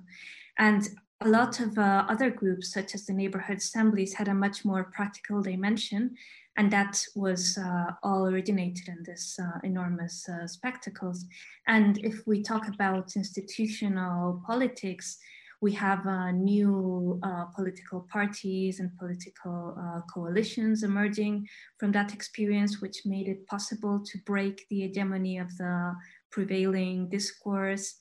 And 0.57 0.89
a 1.21 1.29
lot 1.29 1.61
of 1.61 1.79
uh, 1.79 2.05
other 2.09 2.31
groups, 2.31 2.73
such 2.73 2.95
as 2.95 3.07
the 3.07 3.13
neighborhood 3.13 3.59
assemblies, 3.59 4.15
had 4.15 4.29
a 4.29 4.35
much 4.35 4.65
more 4.65 4.85
practical 4.85 5.43
dimension 5.43 6.17
and 6.57 6.71
that 6.71 7.05
was 7.15 7.59
uh, 7.59 7.93
all 8.03 8.27
originated 8.27 8.89
in 8.89 9.03
this 9.05 9.39
uh, 9.39 9.59
enormous 9.63 10.27
uh, 10.29 10.47
spectacles. 10.47 11.27
And 11.67 11.99
if 11.99 12.27
we 12.27 12.43
talk 12.43 12.69
about 12.69 13.17
institutional 13.17 14.43
politics, 14.47 15.19
we 15.61 15.73
have 15.73 16.07
uh, 16.07 16.31
new 16.33 17.19
uh, 17.23 17.47
political 17.55 18.07
parties 18.11 18.81
and 18.81 18.97
political 18.99 20.03
coalitions 20.13 20.83
emerging 20.83 21.47
from 21.79 21.93
that 21.93 22.13
experience, 22.13 22.81
which 22.81 23.05
made 23.05 23.29
it 23.29 23.47
possible 23.47 24.03
to 24.05 24.19
break 24.25 24.67
the 24.69 24.81
hegemony 24.81 25.39
of 25.39 25.55
the 25.57 25.95
prevailing 26.31 27.09
discourse. 27.09 27.97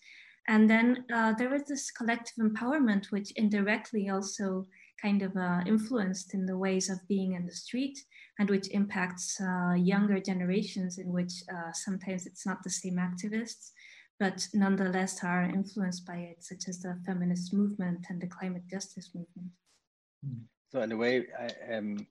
And 0.47 0.69
then 0.69 1.05
uh, 1.13 1.33
there 1.33 1.49
was 1.49 1.63
this 1.63 1.91
collective 1.91 2.35
empowerment, 2.37 3.11
which 3.11 3.31
indirectly 3.31 4.09
also 4.09 4.67
kind 5.01 5.21
of 5.21 5.35
uh, 5.35 5.61
influenced 5.65 6.33
in 6.33 6.45
the 6.45 6.57
ways 6.57 6.89
of 6.89 7.05
being 7.07 7.33
in 7.33 7.45
the 7.45 7.51
street 7.51 7.97
and 8.39 8.49
which 8.49 8.69
impacts 8.69 9.39
uh, 9.41 9.73
younger 9.73 10.19
generations 10.19 10.97
in 10.97 11.11
which 11.11 11.33
sometimes 11.73 12.25
it's 12.25 12.45
not 12.45 12.63
the 12.63 12.69
same 12.69 12.95
activists 12.95 13.71
but 14.19 14.47
nonetheless 14.53 15.23
are 15.23 15.43
influenced 15.43 16.05
by 16.05 16.15
it, 16.15 16.43
such 16.43 16.67
as 16.67 16.79
the 16.79 16.97
feminist 17.05 17.53
movement 17.53 18.05
and 18.09 18.21
the 18.21 18.27
climate 18.27 18.63
justice 18.69 19.11
movement. 19.13 19.51
So 20.71 20.81
in 20.81 20.91
a 20.91 20.97
way, 20.97 21.25
I, 21.37 21.75
um, 21.75 22.07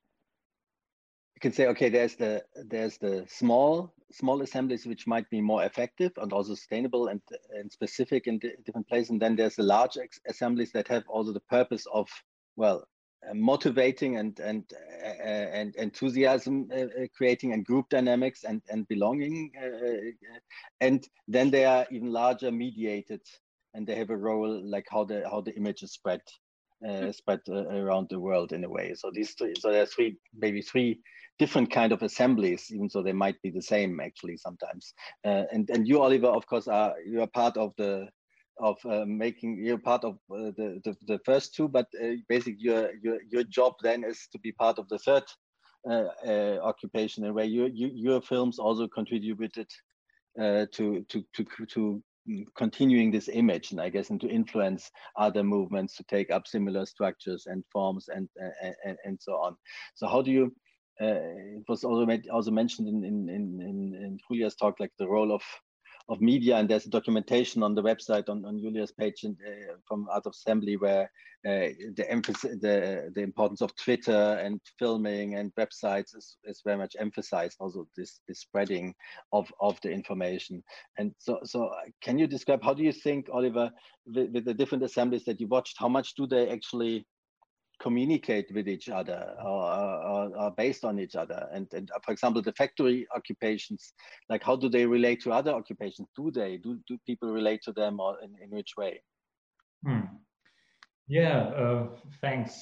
can 1.44 1.52
say, 1.52 1.66
okay, 1.66 1.90
there's 1.90 2.16
the 2.16 2.42
there's 2.70 2.96
the 2.96 3.26
small 3.28 3.92
small 4.10 4.40
assemblies 4.40 4.86
which 4.86 5.06
might 5.06 5.28
be 5.28 5.40
more 5.42 5.62
effective 5.64 6.12
and 6.16 6.32
also 6.32 6.54
sustainable 6.54 7.08
and, 7.08 7.20
and 7.58 7.70
specific 7.70 8.26
in 8.26 8.38
different 8.64 8.88
places, 8.88 9.10
and 9.10 9.20
then 9.20 9.36
there's 9.36 9.56
the 9.56 9.62
large 9.62 9.98
assemblies 10.26 10.72
that 10.72 10.88
have 10.88 11.04
also 11.06 11.32
the 11.32 11.48
purpose 11.56 11.84
of 11.92 12.08
well 12.56 12.88
uh, 13.28 13.34
motivating 13.34 14.16
and 14.16 14.40
and 14.40 14.64
uh, 15.04 15.58
and 15.60 15.76
enthusiasm 15.76 16.66
uh, 16.74 17.06
creating 17.14 17.52
and 17.52 17.66
group 17.66 17.86
dynamics 17.90 18.44
and 18.44 18.62
and 18.70 18.88
belonging 18.88 19.52
and 20.80 21.00
then 21.28 21.50
they 21.50 21.66
are 21.66 21.86
even 21.90 22.10
larger 22.10 22.50
mediated 22.50 23.20
and 23.74 23.86
they 23.86 23.96
have 23.96 24.10
a 24.10 24.16
role 24.16 24.52
like 24.74 24.86
how 24.90 25.04
the 25.04 25.22
how 25.30 25.42
the 25.42 25.54
image 25.56 25.82
is 25.82 25.92
spread 25.92 26.22
uh, 26.88 27.12
spread 27.12 27.40
uh, 27.48 27.66
around 27.68 28.08
the 28.10 28.20
world 28.20 28.52
in 28.52 28.64
a 28.64 28.68
way. 28.68 28.94
So 28.94 29.10
these 29.12 29.32
three, 29.32 29.54
so 29.58 29.70
there 29.70 29.82
are 29.82 29.86
three, 29.86 30.16
maybe 30.36 30.62
three 30.62 31.00
different 31.38 31.70
kind 31.70 31.92
of 31.92 32.02
assemblies, 32.02 32.68
even 32.70 32.88
though 32.92 33.02
they 33.02 33.12
might 33.12 33.40
be 33.42 33.50
the 33.50 33.62
same 33.62 34.00
actually 34.00 34.36
sometimes. 34.36 34.94
Uh, 35.24 35.44
and 35.52 35.68
and 35.70 35.88
you, 35.88 36.02
Oliver, 36.02 36.28
of 36.28 36.46
course, 36.46 36.68
are 36.68 36.94
you 37.06 37.22
are 37.22 37.26
part 37.26 37.56
of 37.56 37.72
the 37.76 38.08
of 38.60 38.76
uh, 38.84 39.04
making 39.06 39.58
you're 39.64 39.78
part 39.78 40.04
of 40.04 40.14
uh, 40.30 40.52
the, 40.56 40.80
the, 40.84 40.96
the 41.08 41.18
first 41.24 41.56
two 41.56 41.66
but 41.66 41.86
uh, 42.00 42.12
basically 42.28 42.56
your, 42.60 42.90
your 43.02 43.18
your 43.28 43.42
job 43.42 43.72
then 43.82 44.04
is 44.04 44.28
to 44.30 44.38
be 44.38 44.52
part 44.52 44.78
of 44.78 44.88
the 44.88 44.98
third 44.98 45.24
occupation 46.62 47.24
and 47.24 47.34
where 47.34 47.44
you, 47.44 47.68
you, 47.74 47.90
your 47.92 48.22
films 48.22 48.60
also 48.60 48.86
contributed 48.86 49.66
to 50.38 51.04
to 51.08 51.24
to 51.34 51.44
to 51.66 52.02
Mm, 52.28 52.46
continuing 52.56 53.10
this 53.10 53.28
image 53.28 53.72
and 53.72 53.78
i 53.78 53.90
guess 53.90 54.08
and 54.08 54.18
to 54.18 54.26
influence 54.28 54.90
other 55.18 55.44
movements 55.44 55.94
to 55.94 56.04
take 56.04 56.30
up 56.30 56.46
similar 56.46 56.86
structures 56.86 57.44
and 57.44 57.62
forms 57.70 58.08
and 58.08 58.30
and, 58.86 58.96
and 59.04 59.18
so 59.20 59.32
on. 59.34 59.54
So 59.94 60.06
how 60.06 60.22
do 60.22 60.30
you 60.30 60.44
uh, 61.02 61.20
it 61.58 61.64
was 61.68 61.84
also 61.84 62.06
also 62.32 62.50
mentioned 62.50 62.88
in 62.88 63.04
in 63.04 63.28
in 63.28 63.60
in 64.04 64.18
Julia's 64.26 64.54
talk 64.54 64.80
like 64.80 64.92
the 64.98 65.08
role 65.08 65.32
of 65.34 65.42
of 66.08 66.20
media 66.20 66.56
and 66.56 66.68
there's 66.68 66.86
a 66.86 66.90
documentation 66.90 67.62
on 67.62 67.74
the 67.74 67.82
website 67.82 68.28
on, 68.28 68.44
on 68.44 68.60
Julia's 68.60 68.92
page 68.92 69.24
uh, 69.24 69.74
from 69.86 70.06
Art 70.10 70.26
of 70.26 70.32
Assembly 70.32 70.76
where 70.76 71.10
uh, 71.46 71.68
the 71.96 72.06
emphasis 72.08 72.56
the 72.60 73.10
the 73.14 73.22
importance 73.22 73.60
of 73.60 73.74
Twitter 73.76 74.38
and 74.42 74.60
filming 74.78 75.34
and 75.34 75.54
websites 75.56 76.16
is, 76.16 76.36
is 76.44 76.62
very 76.64 76.76
much 76.76 76.96
emphasized 76.98 77.56
also 77.60 77.86
this 77.96 78.20
this 78.28 78.40
spreading 78.40 78.94
of 79.32 79.50
of 79.60 79.78
the 79.82 79.90
information. 79.90 80.62
And 80.98 81.14
so 81.18 81.40
so 81.44 81.70
can 82.02 82.18
you 82.18 82.26
describe 82.26 82.62
how 82.62 82.74
do 82.74 82.82
you 82.82 82.92
think 82.92 83.28
Oliver 83.32 83.70
with, 84.06 84.30
with 84.32 84.44
the 84.44 84.54
different 84.54 84.84
assemblies 84.84 85.24
that 85.24 85.40
you 85.40 85.46
watched 85.48 85.76
how 85.78 85.88
much 85.88 86.14
do 86.14 86.26
they 86.26 86.48
actually 86.48 87.06
communicate 87.84 88.48
with 88.54 88.66
each 88.66 88.88
other 88.88 89.34
or, 89.44 90.34
or, 90.40 90.50
based 90.56 90.84
on 90.84 90.98
each 90.98 91.16
other. 91.16 91.40
And, 91.52 91.66
and 91.74 91.90
for 92.04 92.12
example 92.12 92.40
the 92.40 92.54
factory 92.54 93.06
occupations 93.14 93.92
like 94.30 94.42
how 94.42 94.56
do 94.56 94.68
they 94.70 94.86
relate 94.86 95.20
to 95.24 95.32
other 95.32 95.52
occupations? 95.52 96.08
Do 96.16 96.30
they? 96.30 96.56
Do, 96.56 96.80
do 96.88 96.96
people 97.06 97.30
relate 97.30 97.60
to 97.64 97.72
them 97.72 98.00
or 98.00 98.16
in, 98.24 98.30
in 98.42 98.50
which 98.50 98.72
way? 98.78 99.02
Hmm. 99.86 100.06
yeah 101.08 101.40
uh, 101.62 101.86
thanks. 102.22 102.54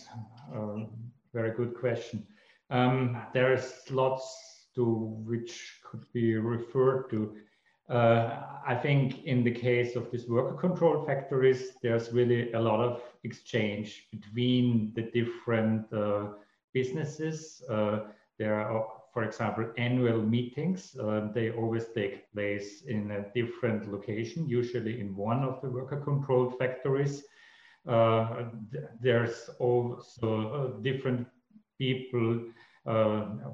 Uh, 0.55 0.87
very 1.33 1.53
good 1.57 1.75
question. 1.75 2.27
Um, 2.71 3.23
there's 3.33 3.67
lots 3.91 4.27
to 4.75 4.85
which 5.31 5.55
could 5.85 6.05
be 6.13 6.35
referred 6.35 7.11
to. 7.11 7.21
uh, 7.21 7.52
I 7.89 8.79
think 8.81 9.25
in 9.25 9.43
the 9.45 9.51
case 9.51 9.97
of 9.97 10.11
these 10.11 10.29
worker 10.29 10.57
control 10.57 11.05
factories, 11.05 11.73
there's 11.83 12.13
really 12.13 12.53
a 12.53 12.61
lot 12.61 12.81
of 12.81 13.03
exchange 13.25 14.09
between 14.11 14.93
the 14.95 15.03
different 15.03 15.93
uh, 15.93 16.29
businesses. 16.73 17.63
Uh, 17.69 18.01
there 18.39 18.61
are, 18.61 18.87
for 19.13 19.25
example, 19.25 19.71
annual 19.77 20.23
meetings. 20.23 20.97
Uh, 20.97 21.29
they 21.35 21.51
always 21.51 21.87
take 21.95 22.33
place 22.33 22.83
in 22.83 23.11
a 23.11 23.25
different 23.35 23.91
location, 23.91 24.49
usually 24.49 25.01
in 25.01 25.17
one 25.17 25.43
of 25.43 25.61
the 25.61 25.69
worker 25.69 26.01
control 26.01 26.51
factories. 26.51 27.25
Uh, 27.87 28.51
th 28.71 28.85
there's 29.01 29.51
also 29.59 30.29
uh, 30.29 30.83
different 30.83 31.27
people, 31.79 32.47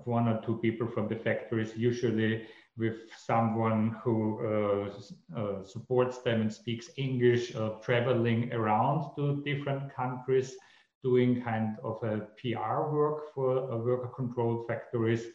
one 0.05 0.29
or 0.29 0.41
two 0.45 0.59
people 0.59 0.87
from 0.87 1.09
the 1.09 1.17
factories, 1.17 1.73
usually 1.77 2.47
with 2.79 2.97
someone 3.17 3.97
who 4.03 4.39
uh, 4.47 5.39
uh, 5.39 5.65
supports 5.65 6.19
them 6.19 6.43
and 6.43 6.53
speaks 6.53 6.91
English, 6.97 7.55
uh, 7.55 7.71
traveling 7.83 8.53
around 8.53 9.15
to 9.17 9.43
different 9.45 9.95
countries, 9.95 10.55
doing 11.03 11.43
kind 11.43 11.77
of 11.83 12.03
a 12.03 12.29
PR 12.41 12.91
work 12.91 13.35
for 13.35 13.77
worker 13.79 14.11
controlled 14.15 14.67
factories. 14.69 15.27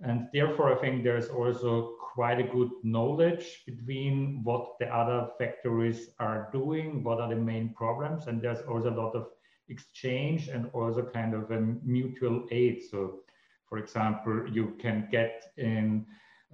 And 0.00 0.28
therefore, 0.32 0.76
I 0.76 0.80
think 0.80 1.04
there's 1.04 1.28
also 1.28 1.94
quite 2.14 2.40
a 2.40 2.52
good 2.56 2.70
knowledge 2.82 3.62
between 3.66 4.42
what 4.42 4.78
the 4.78 4.86
other 4.86 5.28
factories 5.38 6.10
are 6.18 6.50
doing, 6.52 7.02
what 7.02 7.20
are 7.20 7.28
the 7.28 7.40
main 7.40 7.72
problems, 7.74 8.26
and 8.26 8.42
there's 8.42 8.60
also 8.62 8.90
a 8.90 8.98
lot 9.00 9.14
of 9.14 9.28
exchange 9.68 10.48
and 10.48 10.68
also 10.72 11.02
kind 11.02 11.34
of 11.34 11.50
a 11.50 11.60
mutual 11.60 12.46
aid. 12.50 12.82
So, 12.90 13.20
for 13.66 13.78
example, 13.78 14.46
you 14.50 14.76
can 14.78 15.08
get 15.10 15.44
in 15.56 16.04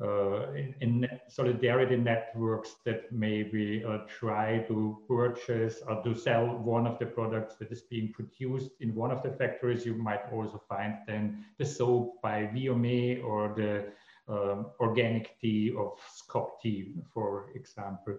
uh, 0.02 0.52
in, 0.80 1.08
solidarity 1.28 1.96
networks 1.96 2.76
that 2.84 3.10
maybe 3.12 3.84
uh, 3.84 3.98
try 4.06 4.58
to 4.68 4.98
purchase 5.08 5.82
or 5.86 6.02
to 6.02 6.14
sell 6.14 6.46
one 6.46 6.86
of 6.86 6.98
the 6.98 7.06
products 7.06 7.56
that 7.56 7.72
is 7.72 7.82
being 7.82 8.12
produced 8.12 8.70
in 8.80 8.94
one 8.94 9.10
of 9.10 9.22
the 9.22 9.30
factories. 9.30 9.84
You 9.84 9.94
might 9.94 10.32
also 10.32 10.62
find 10.68 10.94
then 11.06 11.44
the 11.58 11.64
soap 11.64 12.22
by 12.22 12.50
Viome 12.54 13.24
or 13.24 13.54
the 13.56 13.92
um, 14.32 14.66
organic 14.78 15.38
tea 15.40 15.74
of 15.76 15.98
Scop-Ti, 16.16 16.94
for 17.12 17.50
example. 17.54 18.18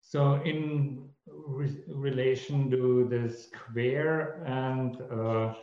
So 0.00 0.40
in 0.44 1.08
re 1.26 1.70
relation 1.88 2.70
to 2.70 3.08
the 3.08 3.32
square 3.32 4.42
and 4.44 5.00
uh, 5.10 5.54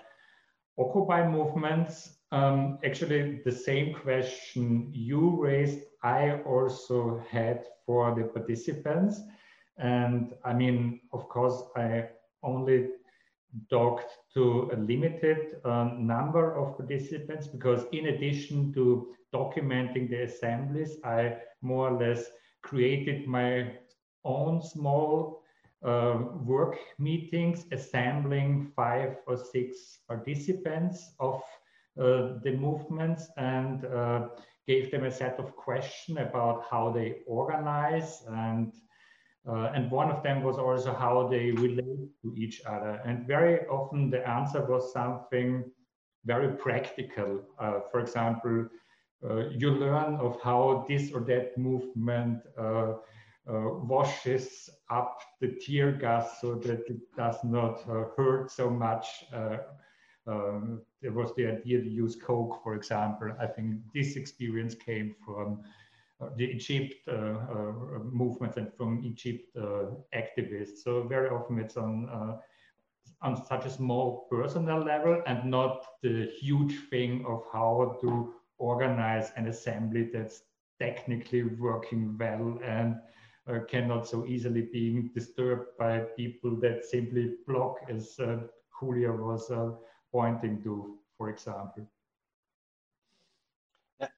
Occupy 0.80 1.28
movements, 1.28 2.19
um, 2.32 2.78
actually, 2.84 3.42
the 3.44 3.52
same 3.52 3.94
question 3.94 4.90
you 4.94 5.42
raised, 5.42 5.80
I 6.04 6.42
also 6.46 7.24
had 7.30 7.66
for 7.86 8.14
the 8.16 8.24
participants. 8.24 9.22
And 9.78 10.34
I 10.44 10.54
mean, 10.54 11.02
of 11.12 11.28
course, 11.30 11.64
I 11.76 12.10
only 12.44 12.90
talked 13.70 14.12
to 14.34 14.70
a 14.74 14.76
limited 14.78 15.56
um, 15.66 16.06
number 16.06 16.56
of 16.56 16.78
participants 16.78 17.48
because 17.48 17.86
in 17.92 18.08
addition 18.08 18.72
to 18.74 19.16
documenting 19.34 20.10
the 20.10 20.24
assemblies, 20.24 20.98
I 21.04 21.38
more 21.62 21.90
or 21.90 22.00
less 22.00 22.26
created 22.62 23.28
my 23.28 23.74
own 24.24 24.62
small 24.62 25.42
uh, 25.84 26.20
work 26.44 26.78
meetings, 27.00 27.66
assembling 27.72 28.72
five 28.76 29.18
or 29.28 29.38
six 29.38 30.00
participants 30.08 31.16
of 31.20 31.36
uh, 31.36 31.59
the 32.44 32.52
movements 32.58 33.30
and 33.38 33.86
uh, 33.86 34.28
gave 34.68 34.92
them 34.92 35.06
a 35.06 35.12
set 35.12 35.40
of 35.40 35.56
questions 35.56 36.18
about 36.18 36.66
how 36.70 36.92
they 36.92 37.18
organize 37.28 38.24
and 38.28 38.72
uh, 39.48 39.72
and 39.74 39.90
one 39.90 40.12
of 40.12 40.22
them 40.22 40.44
was 40.44 40.58
also 40.58 40.94
how 40.94 41.28
they 41.28 41.52
relate 41.52 42.10
to 42.22 42.36
each 42.38 42.62
other. 42.66 43.02
And 43.06 43.26
very 43.26 43.66
often 43.68 44.10
the 44.10 44.28
answer 44.28 44.64
was 44.66 44.94
something 44.94 45.64
very 46.26 46.56
practical. 46.58 47.42
Uh, 47.58 47.80
for 47.90 48.00
example, 48.02 48.68
uh, 49.28 49.50
you 49.50 49.72
learn 49.72 50.16
of 50.16 50.40
how 50.42 50.86
this 50.88 51.12
or 51.14 51.22
that 51.22 51.58
movement 51.58 52.40
uh, 52.58 52.94
washes 53.48 54.70
up 54.92 55.20
the 55.42 55.48
tear 55.62 55.94
gas 55.94 56.42
so 56.42 56.56
that 56.56 56.82
it 56.88 57.00
does 57.18 57.38
not 57.44 57.82
hurt 58.16 58.52
so 58.52 58.70
much 58.70 59.08
um, 60.28 60.82
there 61.02 61.12
was 61.12 61.34
the 61.36 61.48
idea 61.48 61.82
to 61.82 61.90
use 61.90 62.16
Coke, 62.16 62.62
for 62.64 62.76
example. 62.76 63.32
I 63.40 63.48
think 63.48 63.76
this 63.94 64.16
experience 64.16 64.76
came 64.76 65.16
from 65.26 65.64
the 66.36 66.46
Egypt 66.46 67.08
movements 68.12 68.58
and 68.58 68.74
from 68.74 69.04
Egypt 69.04 69.56
activists. 70.14 70.80
So 70.84 71.04
very 71.04 71.30
often 71.30 71.60
it's 71.60 71.78
on 71.78 72.40
on 73.22 73.36
such 73.46 73.66
a 73.66 73.70
small 73.70 74.28
personal 74.30 74.80
level 74.80 75.22
and 75.28 75.44
not 75.46 75.86
the 76.02 76.32
huge 76.40 76.76
thing 76.90 77.26
of 77.26 77.44
how 77.52 77.98
to 78.02 78.34
organize 78.58 79.32
an 79.36 79.48
assembly 79.48 80.10
that's 80.14 80.44
technically 80.80 81.44
working 81.44 82.18
well 82.18 82.58
and 82.64 82.96
uh, 83.48 83.60
cannot 83.68 84.08
so 84.08 84.26
easily 84.26 84.62
be 84.72 85.10
disturbed 85.14 85.68
by 85.78 86.00
people 86.16 86.56
that 86.62 86.86
simply 86.86 87.36
block, 87.48 87.78
as 87.90 88.18
uh, 88.20 88.38
Julia 88.80 89.12
was 89.12 89.50
uh, 89.52 89.72
pointing 90.12 90.62
to, 90.64 90.98
for 91.18 91.30
example. 91.30 91.86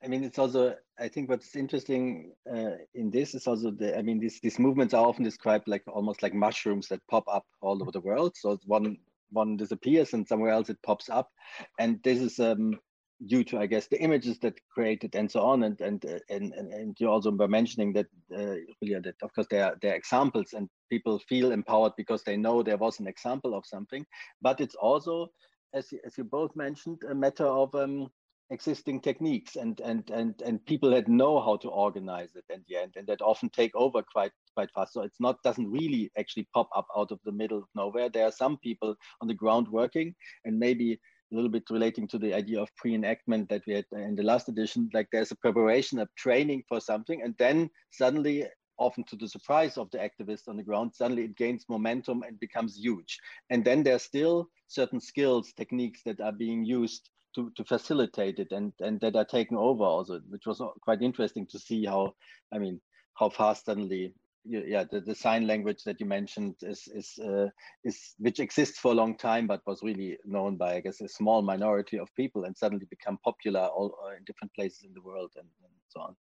I 0.04 0.08
mean, 0.08 0.24
it's 0.24 0.38
also, 0.38 0.76
I 1.00 1.08
think 1.08 1.28
what's 1.28 1.56
interesting 1.56 2.34
uh, 2.48 2.78
in 2.94 3.10
this 3.10 3.34
is 3.34 3.48
also 3.48 3.72
the, 3.72 3.98
I 3.98 4.04
mean, 4.04 4.20
these, 4.20 4.40
these 4.40 4.60
movements 4.60 4.94
are 4.94 5.04
often 5.04 5.24
described 5.24 5.68
like 5.68 5.82
almost 5.88 6.22
like 6.22 6.36
mushrooms 6.36 6.88
that 6.90 7.02
pop 7.10 7.24
up 7.28 7.46
all 7.62 7.82
over 7.82 7.92
the 7.92 8.00
world. 8.00 8.34
So 8.38 8.60
one, 8.66 8.98
one 9.32 9.58
disappears 9.58 10.14
and 10.14 10.28
somewhere 10.28 10.52
else 10.52 10.70
it 10.70 10.78
pops 10.84 11.10
up. 11.10 11.32
And 11.80 12.00
this 12.04 12.20
is 12.20 12.40
um, 12.40 12.80
due 13.26 13.44
to, 13.46 13.58
I 13.58 13.66
guess, 13.66 13.88
the 13.88 14.00
images 14.00 14.38
that 14.40 14.60
created 14.72 15.16
and 15.16 15.32
so 15.32 15.42
on. 15.42 15.64
And, 15.64 15.82
and, 15.82 16.06
and, 16.30 16.54
and 16.54 16.72
and 16.72 16.96
you 17.00 17.10
also 17.10 17.32
were 17.32 17.48
mentioning 17.48 17.92
that, 17.94 18.06
uh, 18.32 18.58
that 18.82 19.16
of 19.24 19.34
course 19.34 19.48
there 19.50 19.66
are, 19.66 19.78
there 19.82 19.94
are 19.94 19.98
examples 19.98 20.54
and 20.54 20.70
people 20.92 21.18
feel 21.28 21.52
empowered 21.52 21.94
because 21.98 22.22
they 22.24 22.38
know 22.38 22.62
there 22.62 22.78
was 22.78 23.00
an 23.00 23.08
example 23.08 23.56
of 23.56 23.66
something. 23.66 24.06
But 24.44 24.62
it's 24.62 24.76
also, 24.76 25.32
as, 25.74 25.94
as 26.06 26.18
you 26.18 26.24
both 26.24 26.56
mentioned, 26.56 27.04
a 27.10 27.16
matter 27.16 27.46
of, 27.46 27.74
um, 27.76 28.10
existing 28.52 29.00
techniques 29.00 29.56
and 29.56 29.80
and 29.80 30.10
and 30.12 30.42
and 30.46 30.64
people 30.66 30.92
that 30.92 31.08
know 31.08 31.40
how 31.40 31.56
to 31.56 31.70
organize 31.70 32.36
it 32.36 32.44
in 32.54 32.64
the 32.68 32.76
end 32.76 32.94
and 32.98 33.08
that 33.08 33.22
often 33.22 33.50
take 33.50 33.74
over 33.76 34.04
quite 34.12 34.32
quite 34.54 34.70
fast. 34.76 34.94
So 34.94 35.02
it's 35.02 35.22
not 35.22 35.42
doesn't 35.44 35.72
really 35.72 36.12
actually 36.20 36.48
pop 36.54 36.70
up 36.76 36.86
out 36.96 37.12
of 37.12 37.20
the 37.24 37.32
middle 37.32 37.60
of 37.60 37.64
nowhere. 37.74 38.10
There 38.10 38.26
are 38.26 38.32
some 38.32 38.58
people 38.58 38.94
on 39.22 39.28
the 39.28 39.34
ground 39.34 39.68
working 39.70 40.14
and 40.46 40.60
maybe 40.60 41.00
a 41.32 41.36
little 41.36 41.50
bit 41.50 41.64
relating 41.70 42.08
to 42.10 42.18
the 42.18 42.34
idea 42.34 42.62
of 42.62 42.76
pre-enactment 42.76 43.48
that 43.48 43.62
we 43.66 43.74
had 43.74 43.86
in 43.94 44.16
the 44.16 44.24
last 44.24 44.50
edition 44.50 44.90
like 44.94 45.08
there's 45.14 45.32
a 45.32 45.38
preparation 45.38 45.98
of 45.98 46.10
training 46.18 46.62
for 46.68 46.82
something 46.82 47.22
and 47.22 47.34
then 47.40 47.70
suddenly 47.92 48.46
often 48.82 49.04
to 49.04 49.16
the 49.16 49.28
surprise 49.28 49.78
of 49.78 49.90
the 49.92 49.98
activists 49.98 50.48
on 50.48 50.58
the 50.58 50.64
ground 50.64 50.92
suddenly 50.94 51.24
it 51.24 51.36
gains 51.36 51.66
momentum 51.70 52.24
and 52.24 52.40
becomes 52.40 52.78
huge 52.78 53.20
and 53.50 53.64
then 53.64 53.84
there's 53.84 54.04
still 54.04 54.48
certain 54.68 55.00
skills 55.00 55.54
techniques 55.54 56.02
that 56.04 56.20
are 56.20 56.32
being 56.32 56.66
used 56.66 57.10
to, 57.36 57.52
to 57.56 57.64
facilitate 57.64 58.40
it 58.40 58.52
and, 58.52 58.74
and 58.80 59.00
that 59.02 59.16
are 59.16 59.26
taken 59.26 59.58
over 59.58 59.84
also, 59.84 60.20
which 60.30 60.46
was 60.46 60.62
quite 60.82 61.02
interesting 61.02 61.48
to 61.48 61.60
see 61.60 61.86
how, 61.86 62.14
I 62.54 62.58
mean, 62.58 62.82
how 63.14 63.30
fast 63.30 63.66
suddenly, 63.66 64.14
yeah, 64.44 64.86
the, 64.90 65.02
the 65.02 65.16
sign 65.16 65.48
language 65.48 65.84
that 65.86 66.00
you 66.00 66.06
mentioned 66.06 66.56
is, 66.62 66.88
is, 66.94 67.20
uh, 67.24 67.48
is, 67.84 68.16
which 68.18 68.40
exists 68.40 68.80
for 68.80 68.92
a 68.92 68.96
long 68.96 69.16
time, 69.16 69.48
but 69.48 69.66
was 69.66 69.84
really 69.84 70.18
known 70.26 70.58
by, 70.58 70.76
I 70.76 70.82
guess, 70.82 71.02
a 71.02 71.08
small 71.08 71.42
minority 71.42 72.00
of 72.00 72.14
people 72.16 72.46
and 72.46 72.58
suddenly 72.58 72.86
become 72.90 73.18
popular 73.24 73.62
all 73.62 73.96
uh, 74.06 74.16
in 74.16 74.24
different 74.26 74.54
places 74.54 74.84
in 74.84 74.94
the 74.94 75.02
world 75.02 75.32
and, 75.36 75.48
and 75.64 75.74
so 75.90 76.02
on. 76.02 76.16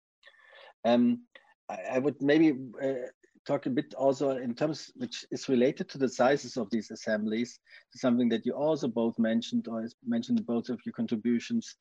Um, 0.84 1.22
I, 1.68 1.98
would 1.98 2.20
maybe 2.22 2.56
uh, 2.82 3.08
talk 3.46 3.66
a 3.66 3.70
bit 3.70 3.94
also 3.94 4.36
in 4.36 4.54
terms 4.54 4.90
which 4.96 5.24
is 5.30 5.48
related 5.48 5.88
to 5.90 5.98
the 5.98 6.08
sizes 6.08 6.56
of 6.56 6.70
these 6.70 6.90
assemblies, 6.90 7.58
something 7.94 8.28
that 8.30 8.46
you 8.46 8.52
also 8.52 8.88
both 8.88 9.18
mentioned 9.18 9.68
or 9.68 9.86
mentioned 10.06 10.38
in 10.38 10.44
both 10.44 10.68
of 10.68 10.80
your 10.84 10.92
contributions. 10.92 11.74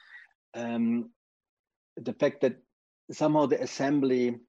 Um, 0.53 1.11
the 1.97 2.13
fact 2.13 2.41
that 2.41 2.57
somehow 3.11 3.45
the 3.45 3.61
assembly 3.61 4.39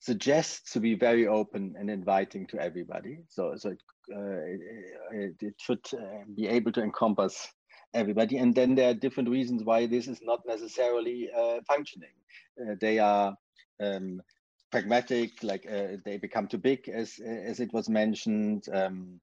suggests 0.00 0.72
to 0.72 0.80
be 0.80 0.94
very 0.94 1.26
open 1.26 1.74
and 1.78 1.90
inviting 1.90 2.46
to 2.48 2.58
everybody. 2.58 3.18
So, 3.28 3.54
so 3.56 3.70
it, 3.70 3.78
uh, 4.14 5.16
it, 5.16 5.34
it, 5.40 5.54
should 5.58 5.84
uh, 5.92 6.24
be 6.34 6.48
able 6.48 6.72
to 6.72 6.82
encompass 6.82 7.48
everybody. 7.92 8.38
And 8.38 8.54
then 8.54 8.74
there 8.74 8.90
are 8.90 8.94
different 8.94 9.28
reasons 9.28 9.62
why 9.62 9.86
this 9.86 10.08
is 10.08 10.20
not 10.22 10.40
necessarily 10.46 11.28
uh, 11.36 11.60
functioning. 11.66 12.16
Uh, 12.60 12.74
they 12.80 12.98
are 12.98 13.36
um, 13.80 14.22
pragmatic, 14.70 15.42
like 15.42 15.66
uh, 15.70 15.96
they 16.04 16.16
become 16.16 16.46
too 16.46 16.58
big, 16.58 16.88
as 16.88 17.18
as 17.18 17.60
it 17.60 17.72
was 17.72 17.88
mentioned. 17.88 18.66
Um, 18.72 19.20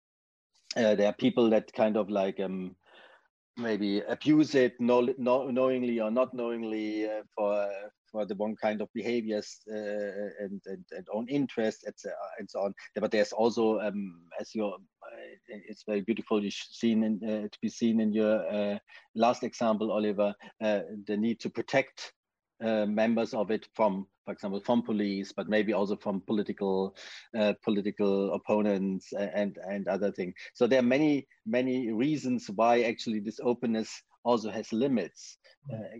uh, 0.76 0.96
there 0.96 1.08
are 1.08 1.14
people 1.14 1.50
that 1.50 1.72
kind 1.74 1.98
of 1.98 2.10
like 2.10 2.40
um, 2.40 2.76
maybe 3.56 4.02
abuse 4.02 4.54
it, 4.54 4.74
no, 4.80 5.08
no, 5.18 5.50
knowingly 5.50 6.00
or 6.00 6.12
not 6.12 6.34
knowingly, 6.34 7.10
uh, 7.10 7.24
for 7.36 7.70
for 8.12 8.26
the 8.26 8.36
wrong 8.36 8.56
kind 8.62 8.82
of 8.82 8.88
behaviors 8.94 9.58
uh, 9.70 9.76
and, 10.40 10.62
and, 10.66 10.86
and 10.92 11.06
own 11.14 11.28
interest, 11.28 11.84
etc., 11.86 12.16
and 12.40 12.50
so 12.50 12.62
on. 12.62 12.74
But 12.96 13.12
there's 13.12 13.34
also, 13.34 13.82
um, 13.82 14.22
as 14.40 14.56
you, 14.56 14.66
uh, 14.66 14.78
it's 15.50 15.84
very 15.86 16.00
beautifully 16.02 16.50
seen 16.50 17.04
in, 17.04 17.20
uh, 17.22 17.50
to 17.50 17.60
be 17.62 17.68
seen 17.68 18.00
in 18.00 18.14
your 18.14 18.80
last 19.14 19.44
example, 19.44 19.92
Oliver, 19.92 20.34
the 20.62 21.18
need 21.18 21.42
to 21.42 21.50
protect 21.50 22.14
uh, 22.64 22.86
members 22.86 23.34
of 23.34 23.52
it 23.52 23.68
from, 23.76 24.08
for 24.26 24.34
example, 24.34 24.60
from 24.60 24.82
police, 24.82 25.32
but 25.32 25.48
maybe 25.48 25.74
also 25.74 25.96
from 25.96 26.22
political 26.22 26.96
uh, 27.38 27.54
political 27.64 28.34
opponents 28.34 29.14
and 29.14 29.58
and 29.70 29.88
other 29.88 30.12
things. 30.12 30.34
So 30.54 30.68
there 30.68 30.80
are 30.80 30.94
many 30.96 31.28
many 31.46 31.92
reasons 31.92 32.50
why 32.56 32.82
actually 32.82 33.20
this 33.20 33.40
openness 33.44 33.90
also 34.24 34.50
has 34.50 34.74
limits. 34.74 35.38
Uh, 35.72 36.00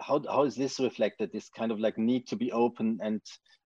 how 0.00 0.22
how 0.30 0.44
is 0.44 0.54
this 0.54 0.80
reflected? 0.80 1.30
This 1.32 1.48
kind 1.48 1.72
of 1.72 1.80
like 1.80 1.98
need 1.98 2.26
to 2.28 2.36
be 2.36 2.52
open 2.52 2.98
and 3.02 3.20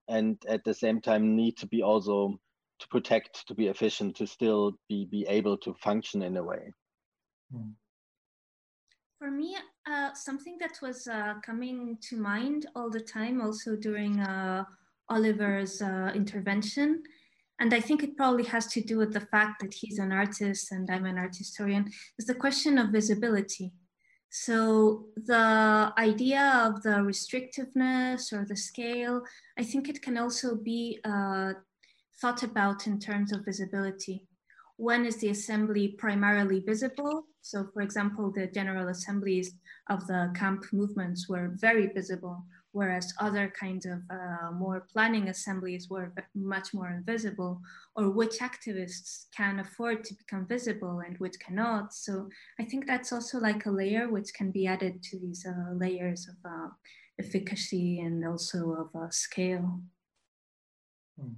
and 0.09 0.43
at 0.49 0.65
the 0.65 0.75
same 0.75 1.01
time 1.01 1.37
need 1.37 1.57
to 1.59 1.67
be 1.67 1.83
also 1.83 2.39
to 2.81 2.89
protect, 2.89 3.47
to 3.47 3.55
be 3.55 3.69
efficient, 3.69 4.17
to 4.17 4.27
still 4.27 4.73
be 4.89 5.07
be 5.07 5.27
able 5.29 5.57
to 5.59 5.75
function 5.75 6.23
in 6.23 6.37
a 6.37 6.43
way. 6.43 6.73
Mm. 7.55 7.73
For 9.19 9.31
me, 9.31 9.57
uh, 9.91 10.13
something 10.15 10.57
that 10.59 10.79
was 10.81 11.09
uh, 11.09 11.35
coming 11.45 11.99
to 12.09 12.17
mind 12.17 12.67
all 12.75 12.91
the 12.91 13.01
time, 13.01 13.41
also 13.41 13.77
during 13.77 14.21
uh, 14.21 14.65
Oliver's 15.09 15.83
uh, 15.83 16.13
intervention, 16.15 17.03
and 17.61 17.75
I 17.75 17.81
think 17.81 18.03
it 18.03 18.17
probably 18.17 18.45
has 18.45 18.67
to 18.69 18.81
do 18.81 18.99
with 18.99 19.13
the 19.13 19.21
fact 19.21 19.61
that 19.61 19.75
he's 19.75 19.99
an 19.99 20.11
artist 20.11 20.73
and 20.73 20.91
I'm 20.91 21.07
an 21.07 21.19
art 21.19 21.37
historian, 21.37 21.91
is 22.19 22.27
the 22.27 22.35
question 22.35 22.79
of 22.79 22.91
visibility. 22.91 23.73
So 24.31 25.07
the 25.15 25.93
idea 25.99 26.63
of 26.65 26.83
the 26.83 26.97
restrictiveness 27.13 28.33
or 28.33 28.47
the 28.47 28.57
scale, 28.57 29.23
I 29.59 29.63
think 29.63 29.89
it 29.89 30.01
can 30.01 30.17
also 30.17 30.57
be 30.57 30.99
uh, 31.05 31.53
thought 32.21 32.43
about 32.43 32.87
in 32.87 32.99
terms 32.99 33.33
of 33.33 33.45
visibility. 33.45 34.27
When 34.77 35.07
is 35.07 35.17
the 35.19 35.29
assembly 35.31 35.89
primarily 35.99 36.61
visible? 36.61 37.25
So 37.41 37.69
for 37.73 37.83
example, 37.83 38.33
the 38.33 38.47
general 38.47 38.89
assemblies 38.89 39.55
of 39.91 40.07
the 40.07 40.33
camp 40.35 40.65
movements 40.73 41.29
were 41.29 41.53
very 41.55 41.89
visible, 41.89 42.45
whereas 42.73 43.13
other 43.21 43.53
kinds 43.59 43.85
of 43.85 44.01
uh, 44.11 44.51
more 44.53 44.87
planning 44.93 45.29
assemblies 45.29 45.91
were 45.91 46.13
much 46.35 46.73
more 46.73 46.91
invisible, 46.91 47.61
or 47.97 48.11
which 48.11 48.39
activists 48.39 49.27
can 49.37 49.59
afford 49.59 50.05
to 50.05 50.15
become 50.15 50.47
visible 50.47 51.01
and 51.01 51.19
which 51.19 51.39
cannot. 51.41 51.93
So 51.93 52.29
I 52.59 52.65
think 52.65 52.87
that's 52.87 53.13
also 53.13 53.39
like 53.39 53.67
a 53.67 53.71
layer 53.71 54.09
which 54.09 54.33
can 54.35 54.51
be 54.51 54.67
added 54.67 55.03
to 55.05 55.19
these 55.19 55.45
uh, 55.47 55.75
layers 55.75 56.29
of 56.29 56.37
uh, 56.51 56.69
efficacy 57.19 58.01
and 58.01 58.27
also 58.27 58.73
of 58.73 59.01
uh, 59.01 59.11
scale. 59.11 59.81
Hmm. 61.21 61.35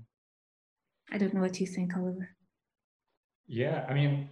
I 1.10 1.18
don't 1.18 1.34
know 1.34 1.40
what 1.40 1.60
you 1.60 1.66
think, 1.66 1.96
Oliver. 1.96 2.30
Yeah, 3.46 3.84
I 3.88 3.94
mean, 3.94 4.28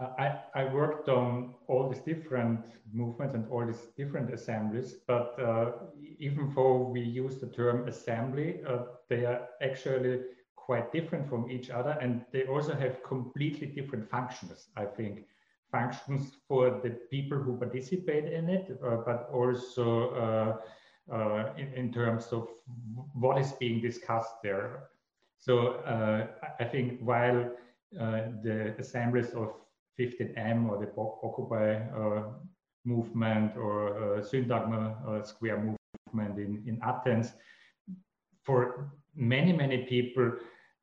I, 0.00 0.40
I 0.54 0.64
worked 0.64 1.08
on 1.08 1.54
all 1.68 1.88
these 1.88 2.02
different 2.02 2.60
movements 2.92 3.34
and 3.34 3.48
all 3.50 3.64
these 3.66 3.86
different 3.96 4.32
assemblies, 4.32 4.94
but 5.06 5.38
uh, 5.40 5.72
even 6.18 6.52
though 6.54 6.88
we 6.92 7.00
use 7.00 7.38
the 7.38 7.46
term 7.48 7.88
assembly, 7.88 8.60
uh, 8.66 8.78
they 9.08 9.24
are 9.24 9.48
actually 9.62 10.20
quite 10.56 10.92
different 10.92 11.28
from 11.28 11.50
each 11.50 11.70
other 11.70 11.96
and 12.00 12.24
they 12.32 12.44
also 12.44 12.74
have 12.74 13.02
completely 13.02 13.66
different 13.66 14.08
functions, 14.10 14.68
I 14.76 14.84
think. 14.84 15.26
Functions 15.70 16.32
for 16.46 16.80
the 16.82 16.90
people 17.10 17.38
who 17.38 17.56
participate 17.56 18.32
in 18.32 18.48
it, 18.48 18.78
uh, 18.84 18.96
but 19.06 19.28
also 19.32 20.10
uh, 20.10 21.12
uh, 21.14 21.52
in, 21.56 21.72
in 21.74 21.92
terms 21.92 22.26
of 22.32 22.48
what 23.14 23.38
is 23.38 23.52
being 23.52 23.80
discussed 23.80 24.34
there. 24.42 24.88
So 25.38 25.76
uh, 25.84 26.26
I 26.60 26.64
think 26.64 27.00
while 27.00 27.50
the 27.92 28.74
assemblies 28.78 29.30
of 29.34 29.52
15M 29.98 30.68
or 30.68 30.78
the 30.78 30.90
Occupy 30.96 31.74
uh, 31.96 32.32
movement 32.84 33.56
or 33.56 34.16
uh, 34.16 34.20
uh, 34.20 35.22
Square 35.22 35.76
movement 36.12 36.38
in, 36.38 36.62
in 36.66 36.80
Athens, 36.82 37.32
for 38.44 38.92
many, 39.14 39.52
many 39.52 39.84
people 39.84 40.32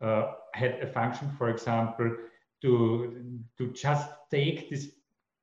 uh, 0.02 0.32
had 0.54 0.80
a 0.82 0.88
function, 0.88 1.30
for 1.38 1.50
example, 1.50 2.16
to, 2.62 3.42
to 3.58 3.72
just 3.74 4.10
take 4.32 4.70
this 4.70 4.90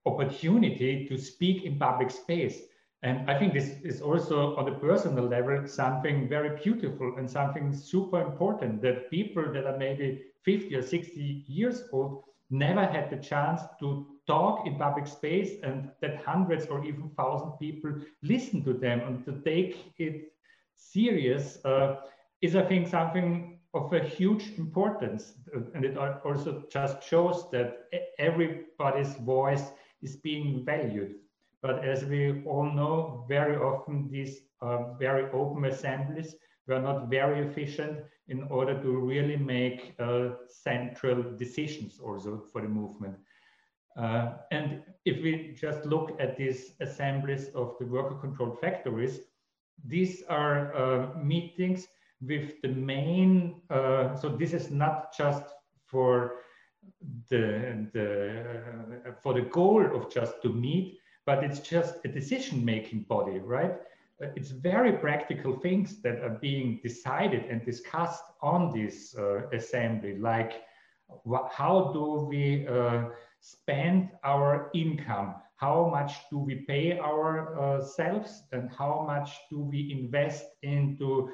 opportunity 0.07 1.07
to 1.09 1.19
speak 1.19 1.65
in 1.65 1.79
public 1.79 2.11
space. 2.11 2.61
And 3.03 3.31
I 3.31 3.39
think 3.39 3.53
this 3.53 3.69
is 3.83 4.01
also 4.01 4.57
on 4.57 4.65
the 4.65 4.73
personal 4.73 5.27
level 5.27 5.67
something 5.67 6.29
very 6.29 6.61
beautiful 6.63 7.15
and 7.19 7.31
something 7.31 7.73
super 7.73 8.21
important 8.23 8.83
that 8.83 9.11
people 9.11 9.53
that 9.53 9.67
are 9.67 9.77
maybe 9.77 10.23
50 10.45 10.75
or 10.75 10.83
60 10.83 11.45
years 11.47 11.85
old 11.93 12.25
never 12.51 12.87
had 12.87 13.11
the 13.11 13.17
chance 13.17 13.63
to 13.81 14.07
talk 14.27 14.67
in 14.67 14.77
public 14.77 15.07
space 15.07 15.61
and 15.63 15.91
that 16.01 16.25
hundreds 16.25 16.67
or 16.67 16.85
even 16.85 17.11
thousand 17.17 17.53
people 17.59 17.93
listen 18.23 18.65
to 18.65 18.73
them 18.73 19.01
and 19.01 19.25
to 19.25 19.41
take 19.45 19.93
it 19.99 20.33
serious 20.75 21.59
uh, 21.65 21.97
is, 22.41 22.57
I 22.57 22.63
think, 22.63 22.89
something 22.89 23.59
of 23.75 23.93
a 23.93 24.01
huge 24.01 24.53
importance. 24.59 25.35
And 25.75 25.85
it 25.85 25.97
also 25.99 26.65
just 26.71 27.03
shows 27.03 27.51
that 27.51 27.89
everybody's 28.19 29.15
voice 29.17 29.71
is 30.03 30.17
being 30.17 30.65
valued. 30.65 31.17
But 31.67 31.85
as 31.85 32.05
we 32.05 32.45
all 32.45 32.71
know, 32.71 33.25
very 33.29 33.57
often 33.57 34.09
these 34.09 34.43
uh, 34.63 34.93
very 35.01 35.25
open 35.33 35.65
assemblies 35.65 36.37
were 36.69 36.81
not 36.81 37.11
very 37.11 37.45
efficient 37.45 38.05
in 38.29 38.45
order 38.45 38.81
to 38.81 38.91
really 39.13 39.37
make 39.37 39.95
uh, 39.99 40.29
central 40.47 41.25
decisions 41.37 41.99
also 41.99 42.45
for 42.53 42.63
the 42.63 42.69
movement. 42.69 43.17
Uh, 43.97 44.35
and 44.53 44.83
if 45.05 45.21
we 45.25 45.57
just 45.61 45.85
look 45.87 46.17
at 46.21 46.37
these 46.37 46.77
assemblies 46.81 47.49
of 47.57 47.75
the 47.81 47.87
worker 47.87 48.15
controlled 48.15 48.61
factories, 48.61 49.19
these 49.85 50.23
are 50.29 50.73
uh, 50.77 51.19
meetings 51.19 51.89
with 52.21 52.63
the 52.63 52.69
main, 52.69 53.61
uh, 53.71 54.15
so 54.15 54.29
this 54.29 54.53
is 54.53 54.71
not 54.71 55.17
just 55.17 55.43
for 55.85 56.37
the, 57.29 57.89
the 57.93 59.13
for 59.21 59.35
the 59.35 59.43
goal 59.43 59.85
of 59.97 60.13
just 60.13 60.41
to 60.43 60.49
meet, 60.49 60.99
but 61.27 61.45
it's 61.45 61.61
just 61.61 61.97
a 62.05 62.09
decision-making 62.09 63.05
body, 63.09 63.39
right? 63.41 63.73
Uh, 64.23 64.29
it's 64.37 64.51
very 64.51 64.93
practical 64.93 65.59
things 65.59 66.01
that 66.03 66.21
are 66.21 66.39
being 66.41 66.81
decided 66.83 67.45
and 67.51 67.65
discussed 67.67 68.25
on 68.41 68.73
this 68.73 69.15
uh, 69.19 69.49
assembly, 69.53 70.17
like 70.19 70.63
how 71.53 71.91
do 71.93 72.27
we 72.29 72.67
uh, 72.67 73.05
spend 73.41 74.11
our 74.25 74.71
income? 74.75 75.35
How 75.57 75.89
much 75.89 76.13
do 76.31 76.39
we 76.39 76.67
pay 76.67 76.99
ourselves 76.99 78.43
and 78.53 78.71
how 78.71 79.05
much 79.07 79.31
do 79.51 79.61
we 79.61 79.91
invest 79.91 80.45
into 80.63 81.31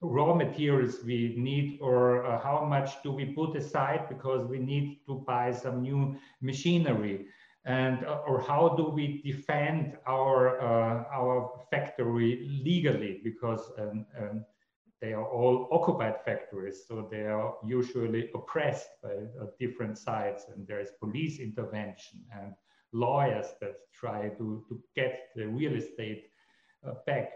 raw 0.00 0.34
materials 0.34 0.98
we 1.04 1.34
need 1.36 1.78
or 1.80 2.26
uh, 2.26 2.40
how 2.42 2.64
much 2.64 3.02
do 3.02 3.12
we 3.12 3.26
put 3.26 3.56
aside 3.56 4.08
because 4.08 4.46
we 4.46 4.58
need 4.58 5.00
to 5.06 5.24
buy 5.26 5.50
some 5.50 5.82
new 5.82 6.14
machinery 6.40 7.26
and 7.64 8.04
uh, 8.04 8.20
or 8.26 8.40
how 8.40 8.70
do 8.76 8.84
we 8.88 9.22
defend 9.22 9.96
our 10.06 10.60
uh, 10.60 11.04
our 11.14 11.50
factory 11.70 12.60
legally? 12.64 13.20
Because 13.22 13.70
um, 13.78 14.04
um, 14.18 14.44
they 15.02 15.12
are 15.12 15.26
all 15.26 15.68
occupied 15.72 16.14
factories 16.24 16.84
so 16.86 17.08
they 17.10 17.26
are 17.26 17.54
usually 17.66 18.30
oppressed 18.34 18.90
by 19.02 19.10
uh, 19.10 19.46
different 19.58 19.98
sides 19.98 20.46
and 20.54 20.66
there 20.66 20.80
is 20.80 20.90
police 21.00 21.40
intervention 21.40 22.20
and 22.40 22.54
lawyers 22.92 23.48
that 23.60 23.74
try 23.92 24.28
to, 24.28 24.64
to 24.68 24.80
get 24.94 25.28
the 25.34 25.46
real 25.46 25.74
estate 25.74 26.26
uh, 26.86 26.92
back. 27.06 27.32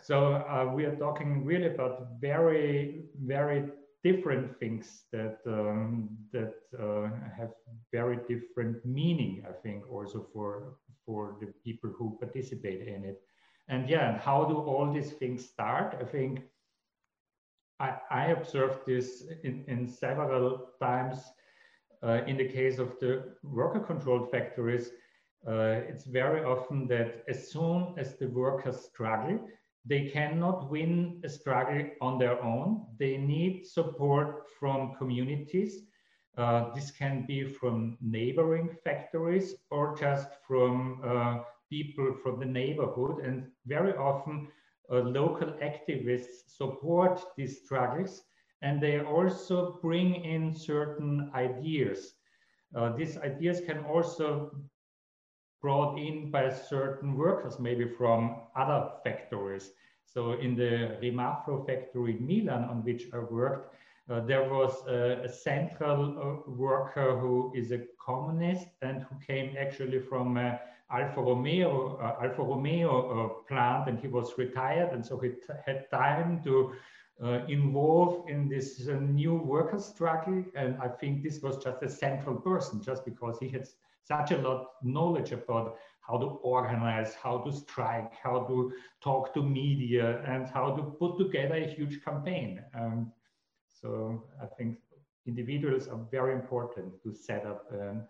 So 0.00 0.34
uh, 0.34 0.72
we 0.74 0.84
are 0.86 0.96
talking 0.96 1.44
really 1.44 1.66
about 1.66 2.08
very 2.20 3.04
very 3.22 3.64
different 4.04 4.56
things 4.60 5.04
that 5.12 5.38
um, 5.46 6.10
that 6.32 6.54
uh, 6.78 7.08
have 7.36 7.52
very 7.90 8.18
different 8.28 8.84
meaning. 8.84 9.42
I 9.48 9.52
think 9.52 9.90
also 9.90 10.26
for 10.32 10.76
for 11.06 11.36
the 11.40 11.52
people 11.64 11.90
who 11.98 12.18
participate 12.20 12.86
in 12.86 13.04
it. 13.04 13.20
And 13.68 13.88
yeah, 13.88 14.18
how 14.18 14.44
do 14.44 14.56
all 14.56 14.92
these 14.92 15.12
things 15.12 15.48
start? 15.48 15.96
I 16.00 16.04
think 16.04 16.42
I, 17.80 17.96
I 18.10 18.26
observed 18.26 18.86
this 18.86 19.24
in, 19.42 19.64
in 19.66 19.88
several 19.88 20.68
times 20.80 21.18
uh, 22.02 22.20
in 22.26 22.36
the 22.36 22.48
case 22.48 22.78
of 22.78 22.98
the 23.00 23.34
worker 23.42 23.80
controlled 23.80 24.30
factories. 24.30 24.90
Uh, 25.46 25.80
it's 25.88 26.04
very 26.04 26.44
often 26.44 26.86
that 26.88 27.24
as 27.28 27.50
soon 27.50 27.94
as 27.98 28.16
the 28.16 28.26
workers 28.28 28.80
struggle, 28.80 29.38
they 29.84 30.08
cannot 30.08 30.70
win 30.70 31.20
a 31.24 31.28
struggle 31.28 31.84
on 32.00 32.18
their 32.18 32.42
own. 32.42 32.86
They 32.98 33.16
need 33.16 33.66
support 33.66 34.48
from 34.58 34.94
communities. 34.96 35.82
Uh, 36.36 36.72
this 36.74 36.90
can 36.90 37.24
be 37.26 37.44
from 37.44 37.96
neighboring 38.00 38.70
factories 38.84 39.54
or 39.70 39.96
just 39.96 40.28
from 40.46 41.00
uh, 41.04 41.38
people 41.70 42.14
from 42.22 42.38
the 42.40 42.46
neighborhood. 42.46 43.24
And 43.24 43.46
very 43.66 43.94
often, 43.94 44.48
uh, 44.92 44.98
local 45.00 45.48
activists 45.62 46.48
support 46.48 47.20
these 47.36 47.62
struggles 47.64 48.22
and 48.62 48.80
they 48.82 49.00
also 49.00 49.78
bring 49.82 50.14
in 50.24 50.54
certain 50.54 51.30
ideas. 51.34 52.14
Uh, 52.74 52.94
these 52.96 53.16
ideas 53.18 53.60
can 53.60 53.84
also 53.84 54.50
brought 55.64 55.98
in 55.98 56.30
by 56.30 56.44
certain 56.50 57.16
workers, 57.16 57.58
maybe 57.58 57.86
from 57.98 58.20
other 58.54 58.80
factories. 59.02 59.66
So 60.04 60.20
in 60.44 60.54
the 60.54 60.72
RiMaflow 61.02 61.66
factory 61.66 62.12
in 62.18 62.26
Milan, 62.26 62.64
on 62.72 62.84
which 62.84 63.04
I 63.14 63.18
worked, 63.18 63.74
uh, 64.10 64.20
there 64.30 64.46
was 64.56 64.72
a, 64.86 65.24
a 65.24 65.28
central 65.28 66.00
uh, 66.04 66.50
worker 66.50 67.18
who 67.18 67.50
is 67.54 67.72
a 67.72 67.80
communist 67.98 68.66
and 68.82 68.96
who 69.06 69.14
came 69.26 69.56
actually 69.58 70.00
from 70.00 70.36
uh, 70.36 70.58
Alfa 70.90 71.22
Romeo, 71.22 71.96
uh, 71.96 72.22
Alfa 72.24 72.42
Romeo 72.42 72.92
uh, 72.92 73.28
plant, 73.48 73.88
and 73.88 73.98
he 73.98 74.08
was 74.08 74.36
retired, 74.36 74.92
and 74.92 75.02
so 75.08 75.18
he 75.18 75.30
had 75.64 75.90
time 75.90 76.42
to 76.44 76.54
uh, 77.24 77.40
involve 77.48 78.28
in 78.28 78.48
this 78.48 78.86
new 79.20 79.34
worker 79.34 79.78
struggle. 79.78 80.44
And 80.54 80.76
I 80.86 80.88
think 80.88 81.22
this 81.22 81.40
was 81.40 81.56
just 81.64 81.82
a 81.82 81.88
central 81.88 82.36
person, 82.36 82.82
just 82.82 83.02
because 83.06 83.38
he 83.40 83.48
had 83.48 83.66
such 84.04 84.30
a 84.30 84.38
lot 84.38 84.66
knowledge 84.82 85.32
about 85.32 85.76
how 86.00 86.18
to 86.18 86.26
organize, 86.42 87.14
how 87.14 87.38
to 87.38 87.50
strike, 87.50 88.12
how 88.22 88.44
to 88.44 88.72
talk 89.02 89.32
to 89.34 89.42
media, 89.42 90.22
and 90.26 90.46
how 90.46 90.76
to 90.76 90.82
put 90.82 91.18
together 91.18 91.56
a 91.56 91.66
huge 91.66 92.04
campaign. 92.04 92.62
Um, 92.74 93.12
so 93.72 94.24
I 94.42 94.46
think 94.46 94.78
individuals 95.26 95.88
are 95.88 96.00
very 96.10 96.34
important 96.34 97.02
to 97.02 97.14
set 97.14 97.46
up 97.46 97.72
an 97.72 98.02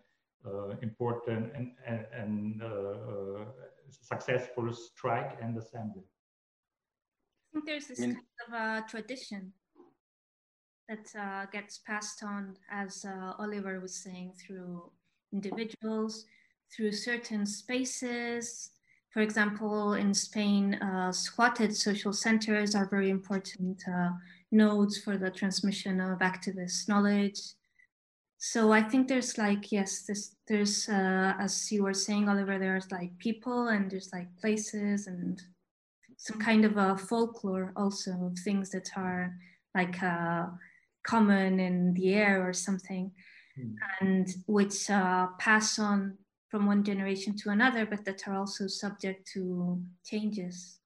uh, 0.47 0.77
important 0.83 1.53
and, 1.55 1.73
and, 1.87 2.07
and 2.13 2.63
uh, 2.63 2.67
uh, 2.67 3.45
successful 3.91 4.73
strike 4.73 5.39
and 5.41 5.57
assembly. 5.57 6.03
I 6.03 7.53
think 7.53 7.67
there's 7.67 7.87
this 7.87 8.01
kind 8.01 8.17
of 8.49 8.55
a 8.55 8.85
tradition 8.89 9.53
that 10.89 11.07
uh, 11.19 11.47
gets 11.51 11.79
passed 11.79 12.23
on, 12.23 12.57
as 12.71 13.05
uh, 13.05 13.33
Oliver 13.39 13.81
was 13.81 13.95
saying, 13.95 14.35
through 14.35 14.91
individuals 15.35 16.25
through 16.75 16.93
certain 16.93 17.45
spaces. 17.45 18.71
For 19.11 19.21
example, 19.21 19.95
in 19.95 20.15
Spain, 20.15 20.75
uh, 20.75 21.13
squatted 21.13 21.77
social 21.77 22.13
centers 22.13 22.75
are 22.75 22.89
very 22.89 23.11
important 23.11 23.83
uh, 23.87 24.11
nodes 24.51 24.99
for 24.99 25.17
the 25.19 25.31
transmission 25.31 26.01
of 26.01 26.19
activist 26.21 26.89
knowledge. 26.89 27.41
So 28.39 28.73
I 28.73 28.83
think 28.83 29.09
there's 29.09 29.39
like, 29.39 29.73
yes, 29.73 30.03
this, 30.03 30.37
there's, 30.49 30.89
uh, 30.89 31.35
as 31.39 31.71
you 31.73 31.85
were 31.85 31.95
saying, 31.95 32.29
Oliver, 32.29 32.59
there's 32.59 32.91
like 32.91 33.17
people 33.19 33.69
and 33.69 33.91
there's 33.91 34.11
like 34.13 34.29
places 34.37 35.07
and 35.07 35.41
some 36.17 36.39
kind 36.39 36.65
of 36.65 36.77
a 36.77 36.97
folklore 36.97 37.73
also 37.77 38.11
of 38.27 38.39
things 38.39 38.71
that 38.71 38.91
are 38.97 39.35
like 39.75 40.03
uh, 40.03 40.47
common 41.05 41.61
in 41.61 41.95
the 41.95 42.15
air 42.15 42.47
or 42.47 42.53
something 42.53 43.13
mm. 43.59 43.75
and 44.01 44.29
which 44.47 44.91
uh, 44.91 45.29
pass 45.39 45.79
on 45.79 46.19
from 46.49 46.67
one 46.67 46.85
generation 46.85 47.37
to 47.37 47.51
another, 47.51 47.85
but 47.85 48.05
that 48.05 48.29
are 48.29 48.37
also 48.37 48.67
subject 48.67 49.27
to 49.33 49.83
changes. 50.05 50.79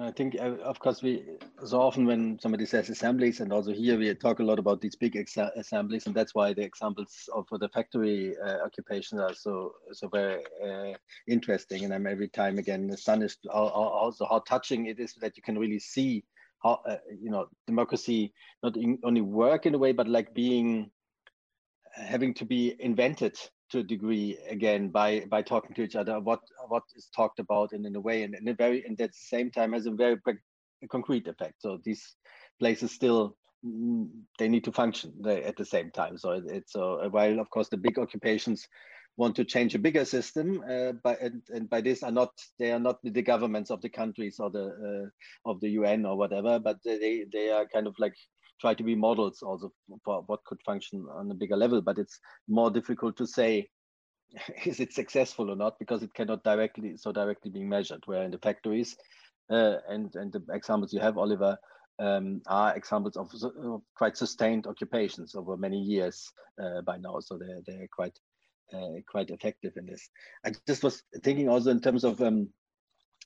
I 0.00 0.10
think, 0.10 0.36
uh, 0.40 0.56
of 0.64 0.78
course, 0.78 1.02
we 1.02 1.24
so 1.66 1.80
often 1.80 2.06
when 2.06 2.38
somebody 2.38 2.64
says 2.64 2.88
assemblies, 2.88 3.40
and 3.40 3.52
also 3.52 3.72
here 3.72 3.98
we 3.98 4.14
talk 4.14 4.38
a 4.38 4.42
lot 4.42 4.58
about 4.58 4.80
these 4.80 4.96
big 4.96 5.14
assemblies, 5.16 6.06
and 6.06 6.14
that's 6.14 6.34
why 6.34 6.54
the 6.54 6.62
examples 6.62 7.28
of 7.34 7.46
the 7.50 7.68
factory 7.68 8.34
uh, 8.38 8.64
occupations 8.64 9.20
are 9.20 9.34
so 9.34 9.74
so 9.92 10.08
very 10.08 10.42
uh, 10.64 10.94
interesting. 11.28 11.84
And 11.84 11.92
I'm 11.92 12.06
every 12.06 12.28
time 12.28 12.58
again 12.58 12.88
astonished 12.90 13.46
also 13.48 14.24
how 14.24 14.38
touching 14.40 14.86
it 14.86 14.98
is 14.98 15.14
that 15.20 15.36
you 15.36 15.42
can 15.42 15.58
really 15.58 15.80
see 15.80 16.24
how 16.62 16.80
uh, 16.86 16.96
you 17.20 17.30
know 17.30 17.46
democracy 17.66 18.32
not 18.62 18.76
in, 18.76 18.98
only 19.04 19.20
work 19.20 19.66
in 19.66 19.74
a 19.74 19.78
way, 19.78 19.92
but 19.92 20.08
like 20.08 20.34
being 20.34 20.90
having 21.94 22.34
to 22.34 22.44
be 22.44 22.74
invented 22.78 23.36
to 23.70 23.78
a 23.78 23.82
degree 23.82 24.38
again 24.48 24.88
by 24.88 25.24
by 25.30 25.42
talking 25.42 25.74
to 25.74 25.82
each 25.82 25.96
other 25.96 26.18
what 26.20 26.40
what 26.68 26.82
is 26.96 27.08
talked 27.14 27.38
about 27.38 27.72
and 27.72 27.86
in 27.86 27.94
a 27.96 28.00
way 28.00 28.22
and 28.22 28.34
in 28.34 28.48
a 28.48 28.54
very 28.54 28.84
and 28.84 29.00
at 29.00 29.10
the 29.10 29.16
same 29.16 29.50
time 29.50 29.72
has 29.72 29.86
a 29.86 29.90
very 29.90 30.16
concrete 30.88 31.26
effect. 31.28 31.54
So 31.58 31.78
these 31.84 32.16
places 32.58 32.92
still 32.92 33.36
mm, 33.64 34.08
they 34.38 34.48
need 34.48 34.64
to 34.64 34.72
function 34.72 35.12
at 35.26 35.56
the 35.56 35.64
same 35.64 35.90
time. 35.90 36.18
So 36.18 36.42
it's 36.46 36.74
uh, 36.74 37.08
while 37.10 37.38
of 37.38 37.50
course 37.50 37.68
the 37.68 37.76
big 37.76 37.98
occupations 37.98 38.66
want 39.16 39.36
to 39.36 39.44
change 39.44 39.74
a 39.74 39.78
bigger 39.78 40.04
system, 40.04 40.62
uh, 40.68 40.92
by, 40.92 41.14
and, 41.16 41.42
and 41.50 41.68
by 41.68 41.80
this 41.80 42.02
are 42.02 42.12
not 42.12 42.32
they 42.58 42.72
are 42.72 42.78
not 42.78 42.98
the 43.02 43.22
governments 43.22 43.70
of 43.70 43.80
the 43.82 43.88
countries 43.88 44.38
or 44.38 44.50
the 44.50 44.66
uh, 45.46 45.50
of 45.50 45.60
the 45.60 45.70
UN 45.70 46.06
or 46.06 46.16
whatever, 46.16 46.58
but 46.58 46.78
they 46.84 47.24
they 47.32 47.50
are 47.50 47.66
kind 47.66 47.86
of 47.86 47.94
like 47.98 48.14
try 48.60 48.74
to 48.74 48.82
be 48.82 48.94
models 48.94 49.42
also 49.42 49.72
for 50.04 50.22
what 50.26 50.44
could 50.44 50.60
function 50.64 51.06
on 51.14 51.30
a 51.30 51.34
bigger 51.34 51.56
level. 51.56 51.80
But 51.80 51.98
it's 51.98 52.18
more 52.48 52.70
difficult 52.70 53.16
to 53.18 53.26
say 53.26 53.68
is 54.64 54.80
it 54.80 54.92
successful 54.92 55.50
or 55.50 55.56
not 55.56 55.78
because 55.78 56.02
it 56.02 56.14
cannot 56.14 56.44
directly 56.44 56.96
so 56.96 57.12
directly 57.12 57.50
be 57.50 57.64
measured. 57.64 58.02
Where 58.06 58.22
in 58.22 58.30
the 58.30 58.38
factories 58.38 58.96
uh, 59.50 59.76
and 59.88 60.14
and 60.14 60.32
the 60.32 60.42
examples 60.52 60.92
you 60.92 61.00
have, 61.00 61.18
Oliver, 61.18 61.58
um, 62.00 62.40
are 62.46 62.74
examples 62.76 63.16
of, 63.16 63.30
of, 63.44 63.82
quite 63.94 64.16
sustained 64.16 64.66
occupations 64.66 65.34
over 65.34 65.56
many 65.56 65.78
years 65.78 66.32
uh, 66.62 66.80
by 66.80 66.96
now. 66.96 67.20
So 67.20 67.38
they're, 67.38 67.60
they're 67.66 67.88
quite 67.94 68.18
uh, 68.74 69.00
quite 69.08 69.30
effective 69.30 69.72
in 69.76 69.86
this. 69.86 70.08
I 70.44 70.52
just 70.66 70.82
was 70.82 71.02
thinking 71.22 71.48
also 71.48 71.70
in 71.70 71.80
terms 71.80 72.04
of 72.04 72.20
um, 72.20 72.48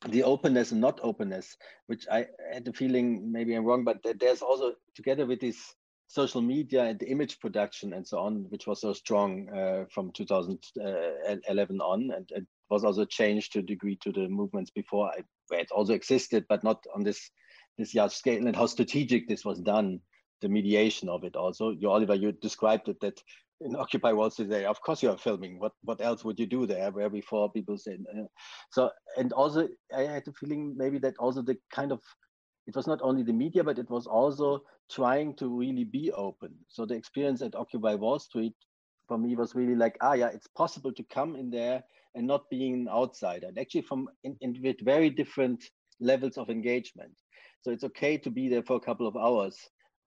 the 0.09 0.23
openness 0.23 0.73
and 0.73 0.81
not 0.81 1.01
openness, 1.03 1.57
which 1.87 2.07
I 2.11 2.27
had 2.53 2.65
the 2.65 2.73
feeling 2.73 3.33
maybe 3.33 3.55
I'm 3.55 3.65
wrong, 3.65 3.85
but 3.85 3.99
there's 4.19 4.43
also 4.43 4.75
together 4.95 5.27
with 5.27 5.41
this 5.41 5.75
social 6.07 6.43
media 6.43 6.85
and 6.85 6.99
the 6.99 7.11
image 7.11 7.41
production 7.41 7.95
and 7.95 8.07
so 8.07 8.19
on, 8.19 8.47
which 8.51 8.67
was 8.67 8.81
so 8.81 8.93
strong 8.93 9.49
uh, 9.51 9.85
from 9.91 10.13
2011 10.13 11.81
on, 11.81 12.11
and 12.15 12.31
it 12.31 12.47
was 12.71 12.85
also 12.85 13.05
changed 13.05 13.53
to 13.53 13.61
a 13.61 13.63
degree 13.63 13.97
to 14.03 14.13
the 14.13 14.29
movements 14.29 14.71
before, 14.71 15.11
where 15.49 15.61
it 15.61 15.71
also 15.71 15.95
existed, 15.95 16.45
but 16.49 16.65
not 16.65 16.85
on 16.95 17.03
this 17.03 17.31
this 17.77 17.95
large 17.95 18.13
scale 18.13 18.47
and 18.47 18.55
how 18.55 18.67
strategic 18.67 19.27
this 19.29 19.45
was 19.45 19.61
done, 19.61 19.99
the 20.41 20.49
mediation 20.49 21.09
of 21.09 21.25
it 21.25 21.35
also. 21.35 21.71
You, 21.71 21.91
Oliver, 21.91 22.15
you 22.15 22.31
described 22.31 22.89
it 22.89 23.01
that 23.01 23.21
in 23.65 23.75
Occupy 23.77 24.13
Wall 24.13 24.31
Street, 24.31 24.53
of 24.65 24.81
course 24.83 25.03
you 25.03 25.11
are 25.11 25.19
filming. 25.19 25.59
What 25.59 25.73
what 25.83 26.01
else 26.01 26.25
would 26.25 26.39
you 26.39 26.47
do 26.47 26.67
there? 26.67 26.91
Where 26.91 27.11
before 27.11 27.51
people 27.51 27.79
said, 27.79 28.05
uh, 28.13 28.25
so 28.71 28.91
and 29.17 29.33
also 29.33 29.69
I 29.97 30.03
had 30.03 30.25
the 30.25 30.33
feeling 30.33 30.75
maybe 30.77 30.99
that 30.99 31.15
also 31.19 31.43
the 31.43 31.57
kind 31.73 31.91
of 31.91 32.01
it 32.67 32.77
was 32.77 32.87
not 32.87 33.01
only 33.03 33.23
the 33.23 33.33
media, 33.33 33.65
but 33.65 33.79
it 33.79 33.91
was 33.91 34.07
also 34.07 34.63
trying 34.91 35.35
to 35.37 35.49
really 35.49 35.85
be 35.85 36.13
open. 36.13 36.55
So 36.69 36.87
the 36.87 36.95
experience 36.95 37.43
at 37.43 37.55
Occupy 37.55 37.95
Wall 37.95 38.19
Street 38.19 38.55
for 39.09 39.19
me 39.19 39.37
was 39.37 39.55
really 39.55 39.75
like, 39.75 39.97
ah, 40.01 40.15
yeah, 40.15 40.29
it's 40.29 40.47
possible 40.47 40.93
to 40.93 41.05
come 41.05 41.37
in 41.37 41.51
there 41.51 41.83
and 42.15 42.27
not 42.27 42.49
being 42.51 42.75
an 42.75 42.89
outsider. 42.89 43.49
And 43.49 43.59
actually, 43.59 43.83
from 43.83 44.09
in, 44.25 44.37
in 44.41 44.57
with 44.63 44.77
very 44.83 45.11
different 45.11 45.65
levels 46.01 46.37
of 46.37 46.51
engagement. 46.51 47.13
So 47.63 47.71
it's 47.71 47.85
okay 47.85 48.19
to 48.19 48.31
be 48.31 48.49
there 48.49 48.63
for 48.63 48.77
a 48.77 48.81
couple 48.81 49.07
of 49.07 49.17
hours. 49.17 49.57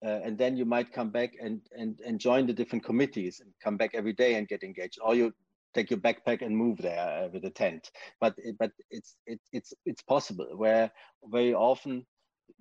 Uh, 0.06 0.19
and 0.24 0.38
then 0.38 0.56
you 0.56 0.65
might 0.65 0.94
come 0.94 1.10
back 1.10 1.34
and, 1.41 1.61
and, 1.78 1.99
and 2.06 2.19
join 2.19 2.45
the 2.45 2.53
different 2.53 2.84
committees 2.84 3.40
and 3.40 3.52
come 3.64 3.78
back 3.78 3.91
every 3.94 4.14
day 4.14 4.36
and 4.36 4.48
get 4.48 4.64
engaged. 4.64 4.99
Or 5.02 5.15
you 5.15 5.34
take 5.74 5.90
your 5.90 5.99
backpack 5.99 6.41
and 6.41 6.56
move 6.56 6.78
there 6.78 7.26
uh, 7.26 7.28
with 7.34 7.45
a 7.45 7.49
tent. 7.49 7.91
But 8.22 8.36
but 8.60 8.72
it's 8.90 9.15
it, 9.26 9.40
it's 9.52 9.74
it's 9.86 10.02
possible. 10.02 10.48
Where 10.56 10.91
very 11.26 11.53
often 11.53 12.06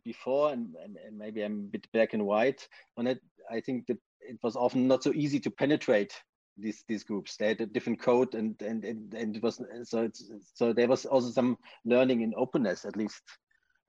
before, 0.04 0.52
and, 0.52 0.74
and 0.84 1.18
maybe 1.18 1.42
I'm 1.42 1.66
a 1.66 1.70
bit 1.72 1.86
black 1.92 2.14
and 2.14 2.26
white 2.26 2.66
on 2.96 3.06
it. 3.06 3.20
I 3.50 3.60
think 3.60 3.86
that 3.86 3.98
it 4.20 4.38
was 4.42 4.56
often 4.56 4.88
not 4.88 5.02
so 5.02 5.12
easy 5.12 5.40
to 5.40 5.50
penetrate 5.50 6.12
these 6.58 6.84
these 6.88 7.04
groups. 7.04 7.36
They 7.36 7.48
had 7.48 7.60
a 7.60 7.66
different 7.66 8.00
code, 8.00 8.34
and 8.34 8.60
and 8.62 8.84
and, 8.84 9.14
and 9.14 9.36
it 9.36 9.42
was 9.42 9.60
so 9.84 10.04
it's 10.04 10.30
so 10.54 10.72
there 10.72 10.88
was 10.88 11.06
also 11.06 11.30
some 11.30 11.58
learning 11.84 12.22
in 12.22 12.34
openness, 12.36 12.84
at 12.84 12.96
least 12.96 13.22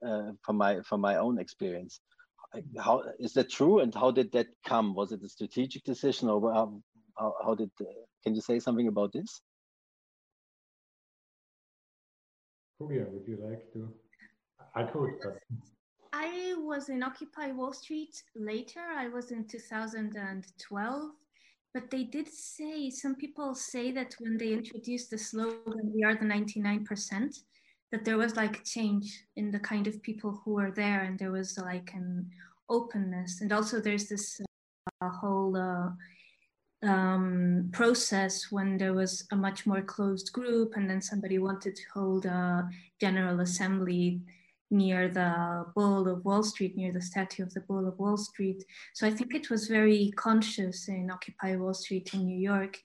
uh, 0.06 0.32
from 0.42 0.56
my 0.56 0.80
from 0.82 1.00
my 1.00 1.16
own 1.16 1.38
experience. 1.38 2.00
How 2.78 3.02
is 3.18 3.32
that 3.34 3.50
true? 3.50 3.80
And 3.80 3.94
how 3.94 4.10
did 4.10 4.32
that 4.32 4.46
come? 4.66 4.94
Was 4.94 5.12
it 5.12 5.22
a 5.22 5.28
strategic 5.28 5.84
decision, 5.84 6.28
or 6.28 6.52
how, 6.52 6.80
how, 7.18 7.34
how 7.44 7.54
did? 7.54 7.70
Uh, 7.80 7.84
can 8.24 8.34
you 8.34 8.40
say 8.40 8.58
something 8.58 8.88
about 8.88 9.12
this? 9.12 9.40
Julia, 12.78 13.06
would 13.10 13.26
you 13.26 13.38
like 13.42 13.72
to? 13.72 13.88
I 14.74 14.84
could. 14.84 15.10
But... 15.22 15.38
I 16.12 16.54
was 16.58 16.88
in 16.88 17.02
Occupy 17.02 17.52
Wall 17.52 17.72
Street 17.72 18.22
later. 18.34 18.80
I 18.80 19.08
was 19.08 19.30
in 19.30 19.46
2012. 19.46 21.10
But 21.74 21.90
they 21.90 22.04
did 22.04 22.28
say, 22.28 22.88
some 22.90 23.14
people 23.14 23.54
say 23.54 23.92
that 23.92 24.14
when 24.18 24.38
they 24.38 24.52
introduced 24.52 25.10
the 25.10 25.18
slogan, 25.18 25.92
we 25.94 26.02
are 26.02 26.14
the 26.14 26.24
99%, 26.24 27.40
that 27.90 28.04
there 28.04 28.18
was 28.18 28.36
like 28.36 28.60
a 28.60 28.64
change 28.64 29.24
in 29.36 29.50
the 29.50 29.58
kind 29.58 29.86
of 29.86 30.02
people 30.02 30.40
who 30.44 30.54
were 30.54 30.70
there 30.70 31.02
and 31.02 31.18
there 31.18 31.32
was 31.32 31.58
like 31.58 31.90
an 31.94 32.30
openness. 32.68 33.40
And 33.40 33.52
also 33.52 33.80
there's 33.80 34.08
this 34.08 34.40
uh, 35.00 35.08
whole 35.08 35.56
uh, 35.56 35.88
um, 36.86 37.70
process 37.72 38.46
when 38.50 38.78
there 38.78 38.94
was 38.94 39.26
a 39.32 39.36
much 39.36 39.66
more 39.66 39.82
closed 39.82 40.32
group 40.32 40.74
and 40.76 40.88
then 40.88 41.00
somebody 41.00 41.38
wanted 41.38 41.74
to 41.76 41.82
hold 41.92 42.26
a 42.26 42.68
general 43.00 43.40
assembly 43.40 44.20
near 44.70 45.08
the 45.08 45.64
bull 45.74 46.06
of 46.08 46.24
wall 46.24 46.42
street 46.42 46.76
near 46.76 46.92
the 46.92 47.00
statue 47.00 47.42
of 47.42 47.52
the 47.54 47.60
bull 47.62 47.88
of 47.88 47.98
wall 47.98 48.16
street. 48.16 48.62
So 48.92 49.06
i 49.06 49.10
think 49.10 49.34
it 49.34 49.50
was 49.50 49.66
very 49.66 50.12
conscious 50.16 50.88
in 50.88 51.10
occupy 51.10 51.56
wall 51.56 51.74
street 51.74 52.12
in 52.12 52.26
new 52.26 52.38
york. 52.38 52.78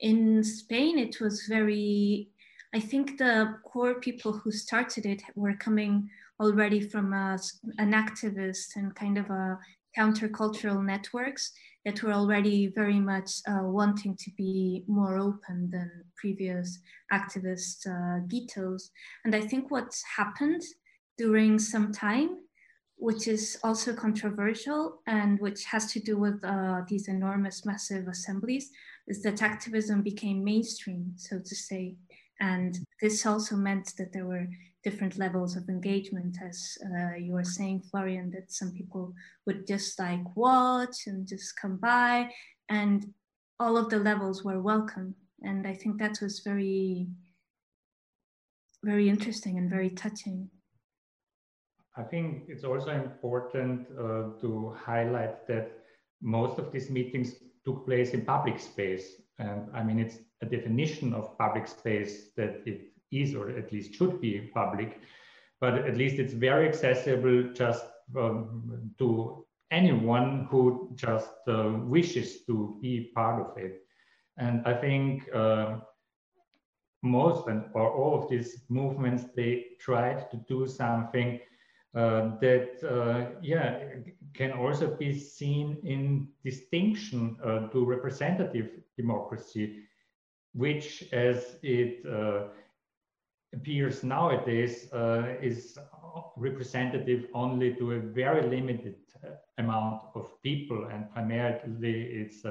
In 0.00 0.44
spain 0.44 0.98
it 0.98 1.20
was 1.20 1.46
very 1.48 2.28
I 2.74 2.80
think 2.80 3.18
the 3.18 3.56
core 3.64 4.00
people 4.00 4.32
who 4.32 4.50
started 4.50 5.04
it 5.04 5.22
were 5.34 5.54
coming 5.54 6.08
already 6.40 6.80
from 6.80 7.12
a, 7.12 7.38
an 7.78 7.92
activist 7.92 8.76
and 8.76 8.94
kind 8.94 9.18
of 9.18 9.28
a 9.30 9.58
countercultural 9.96 10.82
networks 10.82 11.52
that 11.84 12.02
were 12.02 12.12
already 12.12 12.68
very 12.68 12.98
much 12.98 13.30
uh, 13.46 13.62
wanting 13.62 14.16
to 14.16 14.30
be 14.38 14.84
more 14.86 15.18
open 15.18 15.68
than 15.70 15.90
previous 16.16 16.78
activist 17.12 17.86
uh, 17.86 18.24
ghettos. 18.28 18.90
And 19.24 19.34
I 19.34 19.40
think 19.40 19.70
what's 19.70 20.02
happened 20.16 20.62
during 21.18 21.58
some 21.58 21.92
time, 21.92 22.38
which 22.96 23.28
is 23.28 23.58
also 23.62 23.92
controversial 23.92 25.00
and 25.06 25.38
which 25.40 25.64
has 25.64 25.92
to 25.92 26.00
do 26.00 26.16
with 26.16 26.42
uh, 26.44 26.82
these 26.88 27.08
enormous, 27.08 27.66
massive 27.66 28.08
assemblies, 28.08 28.70
is 29.08 29.22
that 29.22 29.42
activism 29.42 30.02
became 30.02 30.42
mainstream, 30.42 31.12
so 31.16 31.38
to 31.38 31.54
say. 31.54 31.96
And 32.42 32.76
this 33.00 33.24
also 33.24 33.54
meant 33.54 33.94
that 33.98 34.12
there 34.12 34.26
were 34.26 34.48
different 34.82 35.16
levels 35.16 35.54
of 35.56 35.68
engagement, 35.68 36.36
as 36.44 36.76
uh, 36.84 37.14
you 37.14 37.34
were 37.34 37.44
saying, 37.44 37.84
Florian, 37.88 38.32
that 38.32 38.50
some 38.50 38.72
people 38.72 39.14
would 39.46 39.64
just 39.64 39.96
like 40.00 40.24
watch 40.34 41.06
and 41.06 41.24
just 41.24 41.54
come 41.56 41.76
by, 41.76 42.28
and 42.68 43.14
all 43.60 43.76
of 43.76 43.90
the 43.90 43.98
levels 43.98 44.42
were 44.42 44.60
welcome. 44.60 45.14
And 45.42 45.68
I 45.68 45.74
think 45.74 45.98
that 46.00 46.18
was 46.20 46.40
very, 46.40 47.06
very 48.82 49.08
interesting 49.08 49.56
and 49.56 49.70
very 49.70 49.90
touching. 49.90 50.50
I 51.96 52.02
think 52.02 52.46
it's 52.48 52.64
also 52.64 52.90
important 52.90 53.86
uh, 53.96 54.40
to 54.40 54.74
highlight 54.84 55.46
that 55.46 55.70
most 56.20 56.58
of 56.58 56.72
these 56.72 56.90
meetings 56.90 57.34
took 57.64 57.86
place 57.86 58.10
in 58.14 58.24
public 58.24 58.58
space. 58.58 59.20
And 59.38 59.68
I 59.72 59.84
mean, 59.84 60.00
it's 60.00 60.18
a 60.42 60.46
definition 60.46 61.14
of 61.14 61.38
public 61.38 61.66
space 61.68 62.30
that 62.36 62.62
it 62.66 62.92
is, 63.10 63.34
or 63.34 63.50
at 63.50 63.72
least 63.72 63.94
should 63.94 64.20
be 64.20 64.50
public, 64.54 65.00
but 65.60 65.74
at 65.74 65.96
least 65.96 66.16
it's 66.16 66.32
very 66.32 66.68
accessible 66.68 67.52
just 67.54 67.84
um, 68.16 68.92
to 68.98 69.46
anyone 69.70 70.46
who 70.50 70.90
just 70.94 71.30
uh, 71.48 71.70
wishes 71.84 72.44
to 72.44 72.78
be 72.82 73.12
part 73.14 73.40
of 73.40 73.56
it. 73.56 73.86
And 74.36 74.66
I 74.66 74.74
think 74.74 75.28
uh, 75.34 75.78
most 77.02 77.48
and 77.48 77.64
or 77.74 77.90
all 77.90 78.22
of 78.22 78.28
these 78.28 78.62
movements, 78.68 79.24
they 79.36 79.66
tried 79.78 80.30
to 80.30 80.36
do 80.48 80.66
something 80.66 81.40
uh, 81.94 82.38
that, 82.40 82.82
uh, 82.82 83.38
yeah, 83.42 83.80
can 84.34 84.52
also 84.52 84.96
be 84.96 85.18
seen 85.18 85.78
in 85.84 86.28
distinction 86.42 87.36
uh, 87.44 87.68
to 87.68 87.84
representative 87.84 88.70
democracy 88.96 89.82
which 90.54 91.04
as 91.12 91.56
it 91.62 92.04
uh, 92.06 92.44
appears 93.54 94.02
nowadays 94.02 94.92
uh, 94.92 95.34
is 95.40 95.78
representative 96.36 97.26
only 97.34 97.74
to 97.74 97.92
a 97.92 97.98
very 97.98 98.42
limited 98.48 98.96
uh, 99.24 99.30
amount 99.58 100.02
of 100.14 100.30
people 100.42 100.88
and 100.92 101.10
primarily 101.12 102.02
it's 102.02 102.44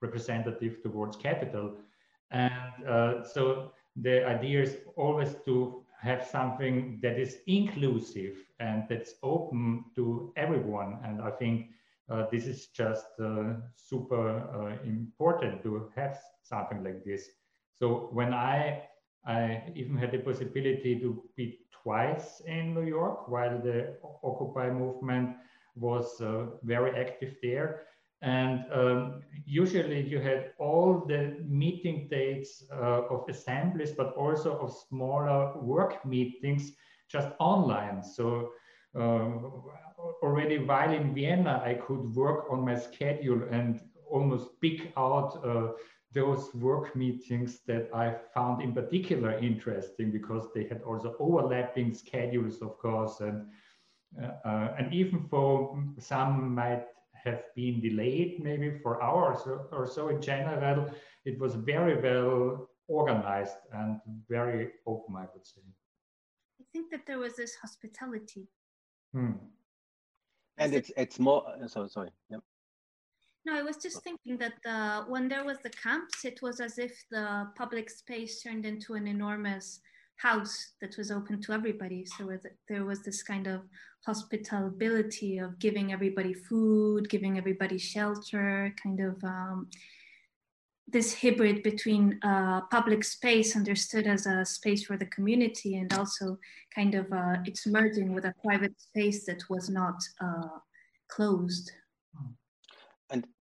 representative 0.00 0.82
towards 0.82 1.16
capital. 1.16 1.76
And 2.30 3.26
so 3.26 3.72
the 3.96 4.26
idea 4.26 4.62
is 4.62 4.76
always 4.96 5.34
to 5.46 5.84
have 6.00 6.24
something 6.24 7.00
that 7.02 7.18
is 7.18 7.38
inclusive 7.46 8.36
and 8.60 8.84
that's 8.88 9.14
open 9.22 9.84
to 9.96 10.32
everyone. 10.36 10.98
And 11.04 11.20
I 11.20 11.30
think 11.30 11.70
uh, 12.10 12.26
this 12.30 12.46
is 12.46 12.68
just 12.68 13.06
uh, 13.20 13.54
super 13.76 14.38
uh, 14.38 14.82
important 14.84 15.62
to 15.62 15.90
have 15.96 16.18
something 16.42 16.82
like 16.82 17.04
this. 17.04 17.28
So 17.78 18.08
when 18.12 18.34
I, 18.34 18.82
I 19.26 19.62
even 19.74 19.96
had 19.96 20.12
the 20.12 20.18
possibility 20.18 20.98
to 21.00 21.22
be 21.36 21.60
twice 21.82 22.40
in 22.46 22.74
New 22.74 22.84
York 22.84 23.28
while 23.28 23.58
the 23.58 23.96
Occupy 24.24 24.70
movement 24.70 25.36
was 25.76 26.20
uh, 26.20 26.46
very 26.62 26.98
active 26.98 27.36
there. 27.42 27.82
And 28.20 28.64
um, 28.72 29.22
usually 29.46 30.00
you 30.00 30.20
had 30.20 30.50
all 30.58 31.04
the 31.06 31.36
meeting 31.46 32.08
dates 32.10 32.64
uh, 32.72 33.02
of 33.08 33.28
assemblies, 33.28 33.92
but 33.92 34.12
also 34.14 34.58
of 34.58 34.72
smaller 34.88 35.56
work 35.60 36.04
meetings 36.04 36.72
just 37.08 37.28
online. 37.38 38.02
So 38.02 38.50
uh, 38.98 39.28
already 40.22 40.58
while 40.58 40.92
in 40.92 41.14
Vienna, 41.14 41.62
I 41.64 41.74
could 41.74 42.14
work 42.16 42.46
on 42.50 42.64
my 42.64 42.74
schedule 42.74 43.42
and 43.50 43.80
almost 44.10 44.60
pick 44.60 44.92
out 44.96 45.40
uh, 45.44 45.72
those 46.12 46.54
work 46.54 46.96
meetings 46.96 47.60
that 47.66 47.90
I 47.94 48.14
found 48.32 48.62
in 48.62 48.72
particular 48.72 49.38
interesting 49.38 50.10
because 50.10 50.48
they 50.54 50.64
had 50.64 50.82
also 50.82 51.14
overlapping 51.18 51.92
schedules, 51.92 52.62
of 52.62 52.78
course, 52.78 53.20
and 53.20 53.46
uh, 54.22 54.48
uh, 54.48 54.74
and 54.78 54.92
even 54.92 55.26
for 55.28 55.78
some 55.98 56.54
might 56.54 56.86
have 57.12 57.42
been 57.54 57.80
delayed 57.80 58.42
maybe 58.42 58.78
for 58.82 59.02
hours 59.02 59.40
or, 59.44 59.68
or 59.70 59.86
so. 59.86 60.08
In 60.08 60.22
general, 60.22 60.90
it 61.26 61.38
was 61.38 61.54
very 61.54 62.00
well 62.00 62.70
organized 62.86 63.56
and 63.72 64.00
very 64.28 64.70
open, 64.86 65.14
I 65.16 65.26
would 65.34 65.46
say. 65.46 65.60
I 66.60 66.64
think 66.72 66.90
that 66.90 67.06
there 67.06 67.18
was 67.18 67.36
this 67.36 67.54
hospitality. 67.56 68.48
Hmm. 69.12 69.32
And 70.56 70.74
it's 70.74 70.90
it's 70.96 71.18
more. 71.18 71.44
So 71.66 71.86
sorry. 71.86 72.10
Yep. 72.30 72.40
No, 73.46 73.56
I 73.56 73.62
was 73.62 73.76
just 73.76 74.02
thinking 74.02 74.38
that 74.38 75.06
when 75.08 75.28
there 75.28 75.44
was 75.44 75.58
the 75.62 75.70
camps, 75.70 76.24
it 76.24 76.40
was 76.42 76.60
as 76.60 76.78
if 76.78 76.92
the 77.10 77.48
public 77.56 77.88
space 77.88 78.42
turned 78.42 78.66
into 78.66 78.94
an 78.94 79.06
enormous 79.06 79.80
house 80.16 80.72
that 80.80 80.96
was 80.98 81.10
open 81.10 81.40
to 81.42 81.52
everybody. 81.52 82.04
So 82.04 82.30
there 82.68 82.84
was 82.84 83.02
this 83.02 83.22
kind 83.22 83.46
of 83.46 83.62
hospitality 84.04 85.38
of 85.38 85.58
giving 85.58 85.92
everybody 85.92 86.34
food, 86.34 87.08
giving 87.08 87.38
everybody 87.38 87.78
shelter, 87.78 88.74
kind 88.82 89.00
of 89.00 89.22
um, 89.24 89.68
this 90.90 91.20
hybrid 91.20 91.62
between 91.62 92.18
uh, 92.22 92.62
public 92.70 93.04
space 93.04 93.54
understood 93.54 94.06
as 94.06 94.26
a 94.26 94.44
space 94.44 94.84
for 94.84 94.96
the 94.96 95.06
community 95.06 95.76
and 95.76 95.92
also 95.92 96.38
kind 96.74 96.94
of 96.94 97.12
uh, 97.12 97.36
it's 97.44 97.66
merging 97.66 98.14
with 98.14 98.24
a 98.24 98.34
private 98.42 98.74
space 98.80 99.26
that 99.26 99.42
was 99.50 99.68
not 99.68 100.02
uh, 100.20 100.48
closed. 101.08 101.70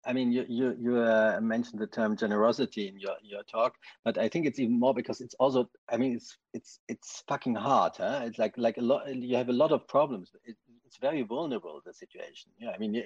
I 0.06 0.12
mean, 0.12 0.32
you 0.32 0.44
you 0.48 0.76
you 0.78 0.98
uh, 0.98 1.38
mentioned 1.40 1.80
the 1.80 1.86
term 1.86 2.16
generosity 2.16 2.88
in 2.88 2.98
your 2.98 3.16
your 3.22 3.42
talk, 3.44 3.74
but 4.04 4.18
I 4.18 4.28
think 4.28 4.46
it's 4.46 4.58
even 4.58 4.78
more 4.78 4.94
because 4.94 5.20
it's 5.20 5.34
also. 5.34 5.68
I 5.90 5.96
mean, 5.96 6.14
it's 6.14 6.36
it's 6.52 6.80
it's 6.88 7.22
fucking 7.28 7.54
hard. 7.54 7.92
Huh? 7.96 8.22
It's 8.24 8.38
like 8.38 8.54
like 8.56 8.76
a 8.76 8.82
lot. 8.82 9.14
You 9.14 9.36
have 9.36 9.48
a 9.48 9.52
lot 9.52 9.72
of 9.72 9.86
problems. 9.88 10.30
It, 10.44 10.56
it's 10.86 10.98
very 10.98 11.22
vulnerable 11.22 11.80
the 11.84 11.92
situation. 11.92 12.50
Yeah, 12.58 12.70
I 12.70 12.78
mean, 12.78 13.02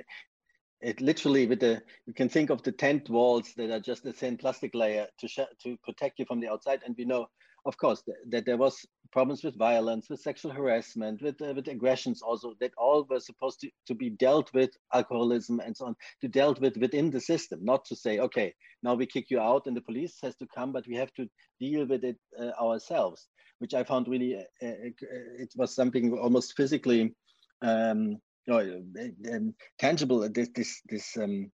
it 0.81 1.01
literally 1.01 1.47
with 1.47 1.61
the 1.61 1.83
you 2.07 2.15
can 2.15 2.29
think 2.29 2.51
of 2.51 2.63
the 2.63 2.73
tent 2.73 3.09
walls 3.09 3.53
that 3.57 3.71
are 3.71 3.81
just 3.81 4.05
a 4.07 4.13
thin 4.13 4.37
plastic 4.37 4.75
layer 4.75 5.07
to 5.21 5.29
to 5.63 5.77
protect 5.85 6.19
you 6.19 6.25
from 6.27 6.41
the 6.41 6.51
outside, 6.51 6.81
and 6.85 6.95
we 6.99 7.05
know 7.05 7.29
of 7.69 7.77
course, 7.77 8.03
that 8.31 8.47
there 8.47 8.57
was 8.57 8.87
problems 9.13 9.43
with 9.43 9.57
violence, 9.57 10.09
with 10.09 10.21
sexual 10.21 10.51
harassment, 10.51 11.23
with, 11.23 11.41
uh, 11.41 11.53
with 11.55 11.69
aggressions 11.69 12.23
also, 12.23 12.55
that 12.61 12.73
all 12.77 13.07
were 13.09 13.21
supposed 13.21 13.61
to, 13.61 13.71
to 13.87 13.95
be 13.95 14.11
dealt 14.11 14.53
with, 14.53 14.71
alcoholism 14.93 15.61
and 15.61 15.77
so 15.77 15.87
on, 15.87 15.97
to 16.21 16.29
dealt 16.29 16.61
with 16.61 16.77
within 16.77 17.11
the 17.11 17.21
system, 17.21 17.65
not 17.65 17.85
to 17.85 17.97
say, 17.97 18.19
okay, 18.19 18.55
now 18.83 18.95
we 18.95 19.07
kick 19.07 19.27
you 19.31 19.41
out 19.41 19.67
and 19.67 19.77
the 19.77 19.81
police 19.81 20.19
has 20.23 20.37
to 20.37 20.47
come, 20.55 20.73
but 20.73 20.87
we 20.87 20.97
have 20.97 21.13
to 21.15 21.29
deal 21.61 21.87
with 21.87 22.05
it 22.05 22.17
uh, 22.39 22.51
ourselves, 22.63 23.29
which 23.59 23.75
I 23.75 23.85
found 23.85 24.09
really, 24.09 24.37
uh, 24.37 24.67
uh 24.67 24.91
it 25.39 25.53
was 25.57 25.75
something 25.75 26.17
almost 26.19 26.55
physically 26.57 27.15
um, 27.63 28.19
know, 28.49 28.83
um, 29.33 29.55
tangible, 29.79 30.29
this, 30.31 30.49
this, 30.55 30.81
this 30.89 31.17
um, 31.17 31.51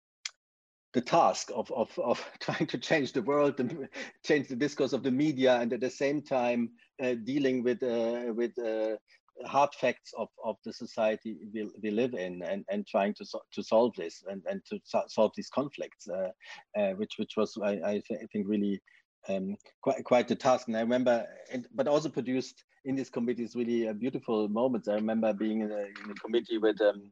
the 0.95 1.01
task 1.01 1.51
of, 1.55 1.71
of, 1.73 1.91
of 1.99 2.25
trying 2.41 2.66
to 2.66 2.79
change 2.79 3.12
the 3.12 3.23
world 3.23 3.61
and 3.61 3.89
change 4.25 4.49
the 4.49 4.57
discourse 4.57 4.93
of 4.93 5.03
the 5.03 5.11
media 5.11 5.57
and 5.61 5.73
at 5.73 5.81
the 5.81 5.91
same 5.91 6.23
time 6.23 6.71
uh, 7.03 7.15
dealing 7.25 7.62
with 7.62 7.83
uh, 7.83 8.33
with 8.33 8.57
uh, 8.59 8.97
hard 9.45 9.75
facts 9.75 10.12
of, 10.16 10.29
of 10.45 10.57
the 10.65 10.73
society 10.73 11.37
we, 11.53 11.69
we 11.83 11.91
live 11.91 12.15
in 12.15 12.41
and, 12.45 12.65
and 12.71 12.87
trying 12.87 13.12
to, 13.12 13.25
so, 13.27 13.41
to 13.53 13.65
solve 13.65 13.93
this 13.97 14.23
and, 14.29 14.41
and 14.49 14.61
to 14.65 14.79
so 14.85 15.03
solve 15.09 15.33
these 15.37 15.51
conflicts 15.51 16.09
uh, 16.09 16.31
uh, 16.79 16.93
which 16.93 17.15
which 17.19 17.33
was 17.37 17.59
I, 17.62 17.73
I, 17.85 18.03
th 18.07 18.21
I 18.23 18.27
think 18.33 18.47
really 18.49 18.81
um, 19.29 19.57
quite 19.83 20.05
quite 20.05 20.29
the 20.29 20.37
task. 20.37 20.69
And 20.69 20.77
I 20.77 20.81
remember 20.81 21.27
and, 21.53 21.66
but 21.75 21.89
also 21.89 22.09
produced 22.09 22.65
in 22.85 22.95
these 22.95 23.11
committees 23.11 23.57
really 23.57 23.93
beautiful 23.95 24.49
moments 24.49 24.89
I 24.89 24.95
remember 24.95 25.33
being 25.33 25.62
in 25.62 25.73
a, 25.73 25.85
in 26.01 26.11
a 26.11 26.21
committee 26.23 26.59
with 26.59 26.81
um, 26.81 27.11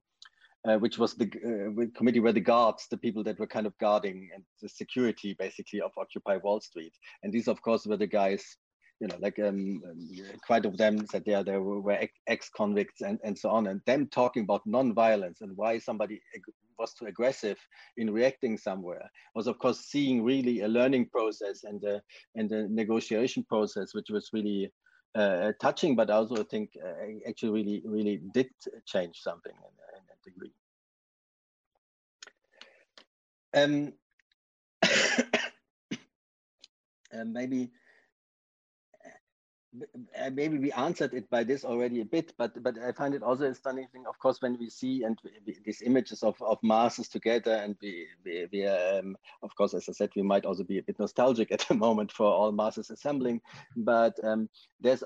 uh, 0.69 0.77
which 0.77 0.99
was 0.99 1.15
the 1.15 1.27
uh, 1.27 1.87
committee 1.97 2.21
where 2.21 2.33
the 2.33 2.41
guards, 2.41 2.87
the 2.91 2.97
people 2.97 3.25
that 3.25 3.39
were 3.39 3.47
kind 3.47 3.67
of 3.67 3.77
guarding 3.79 4.31
and 4.35 4.45
the 4.61 4.69
security 4.69 5.35
basically 5.39 5.81
of 5.81 5.91
Occupy 5.97 6.37
Wall 6.37 6.61
Street. 6.61 6.93
And 7.23 7.33
these, 7.33 7.49
of 7.49 7.61
course, 7.63 7.87
were 7.87 7.97
the 7.97 8.07
guys, 8.07 8.45
you 9.01 9.09
know, 9.09 9.17
like 9.19 9.39
um, 9.41 9.83
um 9.89 10.09
quite 10.47 10.65
of 10.65 10.77
them 10.77 11.05
said, 11.07 11.25
yeah, 11.27 11.43
they 11.43 11.59
were, 11.59 11.81
were 11.81 11.99
ex-convicts 12.29 13.01
and, 13.01 13.19
and 13.25 13.37
so 13.37 13.51
on. 13.51 13.67
And 13.67 13.81
them 13.87 14.07
talking 14.07 14.45
about 14.45 14.67
non-violence 14.67 15.41
and 15.41 15.57
why 15.57 15.79
somebody 15.79 16.21
was 16.79 16.95
too 16.95 17.07
aggressive 17.07 17.59
in 17.97 18.13
reacting 18.13 18.57
somewhere 18.57 19.11
was, 19.35 19.49
of 19.49 19.59
course, 19.59 19.81
seeing 19.81 20.23
really 20.23 20.61
a 20.61 20.69
learning 20.69 21.07
process 21.07 21.65
and 21.65 21.83
a, 21.85 22.01
and 22.37 22.53
a 22.53 22.69
negotiation 22.69 23.45
process, 23.45 23.95
which 23.95 24.11
was 24.11 24.31
really 24.33 24.71
uh, 25.15 25.53
touching, 25.61 25.95
but 25.97 26.09
also 26.09 26.37
I 26.37 26.45
think 26.45 26.71
uh, 26.83 27.29
actually 27.29 27.51
really, 27.51 27.83
really 27.85 28.21
did 28.33 28.49
change 28.87 29.19
something 29.21 29.53
degree. 30.23 30.53
Um, 33.55 33.93
uh, 34.83 34.89
maybe 37.27 37.71
uh, 40.19 40.31
maybe 40.31 40.59
we 40.59 40.71
answered 40.73 41.15
it 41.15 41.31
by 41.31 41.45
this 41.45 41.65
already 41.65 42.03
a 42.03 42.05
bit, 42.05 42.35
but 42.37 42.63
but 42.63 42.77
I 42.79 42.93
find 42.93 43.15
it 43.15 43.23
also 43.23 43.45
astonishing, 43.45 44.05
of 44.07 44.19
course, 44.19 44.43
when 44.43 44.59
we 44.59 44.69
see 44.69 45.03
and 45.03 45.19
we, 45.25 45.57
these 45.65 45.81
images 45.81 46.23
of, 46.23 46.41
of 46.43 46.59
masses 46.63 47.09
together, 47.09 47.55
and 47.55 47.77
we 47.81 48.07
we, 48.25 48.49
we 48.53 48.67
um, 48.67 49.17
of 49.43 49.55
course, 49.57 49.73
as 49.73 49.89
I 49.89 49.93
said, 49.93 50.11
we 50.15 50.23
might 50.23 50.45
also 50.45 50.65
be 50.65 50.79
a 50.79 50.83
bit 50.83 50.99
nostalgic 50.99 51.53
at 51.53 51.65
the 51.69 51.75
moment 51.75 52.13
for 52.13 52.27
all 52.27 52.53
masses 52.53 52.91
assembling, 52.91 53.41
but 53.77 54.15
um, 54.23 54.49
there's 54.81 55.03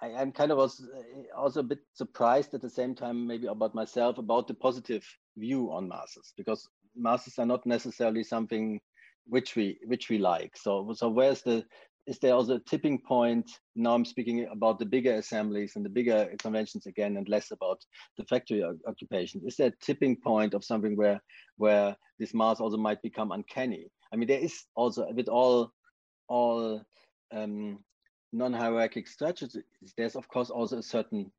I, 0.00 0.08
am 0.08 0.32
kind 0.32 0.52
of 0.52 0.58
was 0.58 0.80
uh, 0.80 1.36
also 1.36 1.60
a 1.60 1.64
bit 1.64 1.80
surprised 1.92 2.54
at 2.54 2.62
the 2.62 2.70
same 2.70 2.94
time, 2.94 3.26
maybe 3.26 3.46
about 3.46 3.74
myself, 3.74 4.18
about 4.18 4.46
the 4.46 4.54
positive 4.54 5.04
view 5.36 5.72
on 5.72 5.88
masses, 5.88 6.32
because 6.36 6.68
masses 6.94 7.38
are 7.38 7.46
not 7.46 7.66
necessarily 7.66 8.22
something 8.24 8.80
which 9.26 9.56
we 9.56 9.78
which 9.86 10.08
we 10.08 10.18
like. 10.18 10.56
So 10.56 10.92
so 10.94 11.08
where's 11.08 11.42
the 11.42 11.64
is 12.06 12.18
there 12.20 12.32
also 12.32 12.56
a 12.56 12.60
tipping 12.60 12.98
point? 12.98 13.50
Now 13.76 13.94
I'm 13.94 14.04
speaking 14.04 14.46
about 14.50 14.78
the 14.78 14.86
bigger 14.86 15.14
assemblies 15.14 15.76
and 15.76 15.84
the 15.84 15.90
bigger 15.90 16.32
conventions 16.38 16.86
again, 16.86 17.16
and 17.16 17.28
less 17.28 17.50
about 17.50 17.78
the 18.16 18.24
factory 18.24 18.64
occupation. 18.86 19.42
Is 19.46 19.56
there 19.56 19.68
a 19.68 19.84
tipping 19.84 20.16
point 20.16 20.54
of 20.54 20.64
something 20.64 20.96
where 20.96 21.20
where 21.56 21.96
this 22.18 22.34
mass 22.34 22.60
also 22.60 22.78
might 22.78 23.02
become 23.02 23.32
uncanny? 23.32 23.86
I 24.12 24.16
mean, 24.16 24.28
there 24.28 24.40
is 24.40 24.64
also 24.74 25.06
with 25.12 25.28
all 25.28 25.72
all 26.28 26.82
um, 27.32 27.78
non-hierarchic 28.32 29.08
structures, 29.08 29.56
there's 29.96 30.16
of 30.16 30.28
course 30.28 30.50
also 30.50 30.78
a 30.78 30.82
certain 30.82 31.30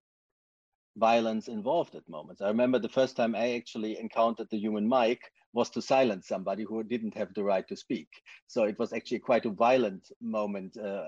violence 0.97 1.47
involved 1.47 1.95
at 1.95 2.07
moments. 2.09 2.41
I 2.41 2.47
remember 2.47 2.79
the 2.79 2.89
first 2.89 3.15
time 3.15 3.35
I 3.35 3.53
actually 3.53 3.99
encountered 3.99 4.47
the 4.49 4.57
human 4.57 4.87
mic 4.87 5.31
was 5.53 5.69
to 5.71 5.81
silence 5.81 6.27
somebody 6.27 6.63
who 6.63 6.83
didn't 6.83 7.15
have 7.15 7.33
the 7.33 7.43
right 7.43 7.67
to 7.67 7.75
speak. 7.75 8.07
So 8.47 8.65
it 8.65 8.77
was 8.77 8.93
actually 8.93 9.19
quite 9.19 9.45
a 9.45 9.51
violent 9.51 10.11
moment. 10.21 10.77
Uh, 10.77 11.03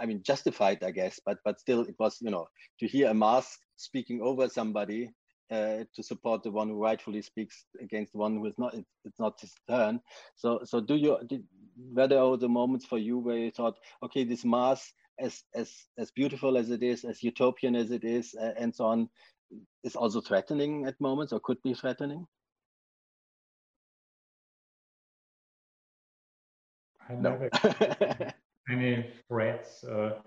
I 0.00 0.06
mean, 0.06 0.22
justified, 0.22 0.82
I 0.82 0.92
guess, 0.92 1.20
but 1.26 1.38
but 1.44 1.60
still, 1.60 1.82
it 1.82 1.96
was 1.98 2.18
you 2.20 2.30
know 2.30 2.48
to 2.80 2.86
hear 2.86 3.10
a 3.10 3.14
mask 3.14 3.58
speaking 3.76 4.22
over 4.22 4.48
somebody 4.48 5.10
uh, 5.50 5.84
to 5.94 6.02
support 6.02 6.42
the 6.42 6.50
one 6.50 6.68
who 6.68 6.82
rightfully 6.82 7.22
speaks 7.22 7.66
against 7.80 8.12
the 8.12 8.18
one 8.18 8.36
who 8.36 8.46
is 8.46 8.58
not. 8.58 8.74
It, 8.74 8.86
it's 9.04 9.18
not 9.18 9.40
his 9.40 9.52
turn. 9.68 10.00
So 10.36 10.60
so 10.64 10.80
do 10.80 10.94
you 10.94 11.18
did, 11.28 11.44
were 11.76 12.08
there 12.08 12.20
all 12.20 12.38
the 12.38 12.48
moments 12.48 12.86
for 12.86 12.98
you 12.98 13.18
where 13.18 13.38
you 13.38 13.50
thought, 13.50 13.76
okay, 14.02 14.24
this 14.24 14.44
mask 14.44 14.92
as 15.18 15.42
as 15.54 15.72
as 15.98 16.10
beautiful 16.10 16.56
as 16.56 16.70
it 16.70 16.82
is, 16.82 17.04
as 17.04 17.22
utopian 17.22 17.76
as 17.76 17.90
it 17.90 18.04
is, 18.04 18.34
uh, 18.34 18.52
and 18.56 18.74
so 18.74 18.86
on, 18.86 19.08
is 19.84 19.96
also 19.96 20.20
threatening 20.20 20.86
at 20.86 21.00
moments, 21.00 21.32
or 21.32 21.40
could 21.40 21.62
be 21.62 21.74
threatening. 21.74 22.26
I 27.08 27.14
no. 27.14 27.30
never 27.30 28.34
any 28.70 29.10
threats. 29.28 29.84
Uh, 29.84 30.20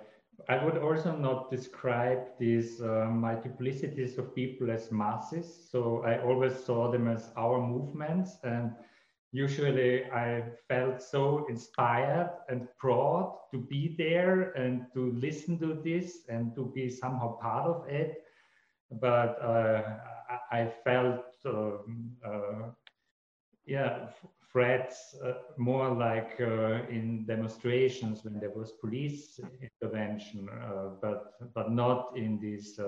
I 0.49 0.63
would 0.63 0.77
also 0.77 1.15
not 1.15 1.49
describe 1.49 2.37
these 2.37 2.81
uh, 2.81 3.07
multiplicities 3.09 4.17
of 4.17 4.35
people 4.35 4.69
as 4.69 4.91
masses. 4.91 5.69
So 5.71 6.03
I 6.03 6.21
always 6.21 6.53
saw 6.53 6.91
them 6.91 7.07
as 7.07 7.31
our 7.37 7.65
movements 7.65 8.37
and 8.43 8.71
usually 9.35 10.05
I 10.11 10.43
felt 10.67 11.01
so 11.01 11.45
inspired 11.49 12.31
and 12.49 12.67
proud 12.77 13.37
to 13.51 13.59
be 13.59 13.95
there 13.97 14.51
and 14.53 14.85
to 14.93 15.11
listen 15.13 15.59
to 15.59 15.81
this 15.83 16.25
and 16.29 16.55
to 16.55 16.71
be 16.75 16.89
somehow 16.89 17.37
part 17.39 17.67
of 17.67 17.87
it. 17.89 18.23
But 18.91 19.41
uh, 19.41 19.83
I 20.51 20.67
felt 20.83 21.25
uh, 21.45 21.77
uh, 22.25 22.71
yeah, 23.65 24.07
threats 24.51 25.15
uh, 25.23 25.33
more 25.57 25.89
like 25.93 26.39
uh, 26.39 26.87
in 26.89 27.25
demonstrations 27.27 28.23
when 28.23 28.39
there 28.39 28.51
was 28.55 28.73
police 28.81 29.39
intervention, 29.61 30.47
uh, 30.49 30.89
but 31.01 31.33
but 31.53 31.71
not 31.71 32.17
in 32.17 32.39
these 32.39 32.79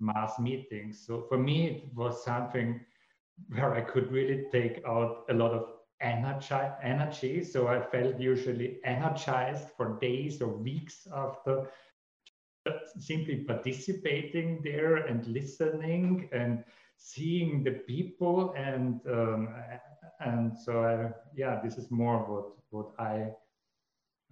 mass 0.00 0.38
meetings. 0.38 1.04
So 1.06 1.22
for 1.28 1.38
me, 1.38 1.66
it 1.68 1.94
was 1.94 2.24
something 2.24 2.80
where 3.48 3.74
I 3.74 3.80
could 3.82 4.10
really 4.12 4.46
take 4.52 4.82
out 4.86 5.24
a 5.30 5.34
lot 5.34 5.52
of 5.52 5.73
energy. 6.04 6.54
energy. 6.82 7.42
So 7.42 7.68
I 7.68 7.80
felt 7.80 8.20
usually 8.20 8.78
energized 8.84 9.68
for 9.76 9.98
days 10.00 10.40
or 10.42 10.48
weeks 10.48 11.08
after 11.12 11.68
simply 12.98 13.36
participating 13.36 14.60
there 14.62 14.96
and 14.96 15.26
listening 15.26 16.28
and 16.32 16.64
seeing 16.96 17.62
the 17.64 17.72
people 17.72 18.54
and 18.56 19.00
um, 19.06 19.48
and 20.20 20.56
so 20.56 20.82
I, 20.82 21.12
yeah 21.36 21.60
this 21.62 21.76
is 21.76 21.90
more 21.90 22.18
what 22.18 22.46
what 22.70 22.92
i 22.98 23.28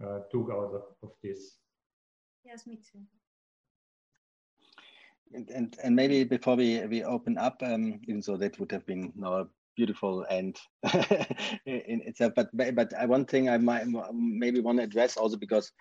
uh, 0.03 0.21
took 0.31 0.49
out 0.51 0.75
of, 0.75 0.83
of 1.03 1.11
this 1.23 1.59
yes 2.45 2.67
me 2.67 2.77
too 2.77 3.01
and, 5.35 5.51
and, 5.51 5.77
and 5.83 5.97
maybe 5.97 6.25
before 6.25 6.57
we 6.57 6.87
we 6.87 7.05
open 7.05 7.37
up 7.37 7.61
um, 7.63 8.01
even 8.05 8.23
though 8.27 8.37
that 8.37 8.59
would 8.59 8.73
have 8.73 8.87
been 8.87 9.13
now 9.17 9.47
beautiful 9.77 10.25
and 10.31 10.57
in 11.67 12.01
itself 12.07 12.33
but 12.37 12.49
but 12.75 12.93
one 13.07 13.25
thing 13.25 13.49
i 13.49 13.57
might 13.57 13.87
maybe 14.13 14.61
want 14.61 14.79
to 14.79 14.85
address 14.85 15.17
also 15.17 15.37
because 15.37 15.73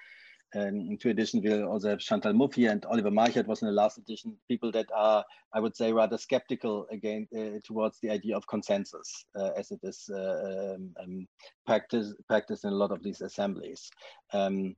um, 0.55 0.81
in 0.89 0.97
two 0.97 1.09
editions, 1.09 1.43
we'll 1.43 1.67
also 1.67 1.89
have 1.89 1.99
Chantal 1.99 2.33
Mouffe 2.33 2.69
and 2.69 2.83
Oliver 2.85 3.09
Marchart 3.09 3.47
was 3.47 3.61
in 3.61 3.67
the 3.67 3.73
last 3.73 3.97
edition, 3.97 4.35
people 4.49 4.71
that 4.73 4.87
are, 4.93 5.23
I 5.53 5.59
would 5.59 5.75
say, 5.75 5.93
rather 5.93 6.17
skeptical 6.17 6.87
again 6.91 7.27
uh, 7.35 7.59
towards 7.63 7.99
the 8.01 8.09
idea 8.09 8.35
of 8.35 8.47
consensus 8.47 9.25
uh, 9.39 9.51
as 9.57 9.71
it 9.71 9.79
is 9.83 10.09
uh, 10.13 10.75
um, 10.75 10.93
um, 11.01 11.27
practice, 11.65 12.13
practiced 12.27 12.65
in 12.65 12.71
a 12.71 12.75
lot 12.75 12.91
of 12.91 13.01
these 13.01 13.21
assemblies. 13.21 13.89
Um, 14.33 14.75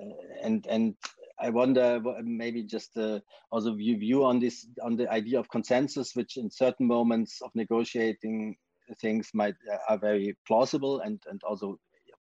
uh, 0.00 0.14
and, 0.42 0.64
and 0.68 0.94
I 1.38 1.50
wonder 1.50 2.00
maybe 2.22 2.62
just 2.62 2.96
uh, 2.96 3.20
also 3.50 3.76
your 3.76 3.98
view 3.98 4.24
on 4.24 4.40
this, 4.40 4.66
on 4.82 4.96
the 4.96 5.10
idea 5.10 5.38
of 5.38 5.48
consensus, 5.50 6.14
which 6.14 6.36
in 6.36 6.50
certain 6.50 6.86
moments 6.86 7.42
of 7.42 7.50
negotiating 7.54 8.56
things 9.00 9.30
might 9.34 9.56
uh, 9.70 9.78
are 9.88 9.98
very 9.98 10.36
plausible 10.46 11.00
and, 11.00 11.22
and 11.28 11.42
also 11.44 11.78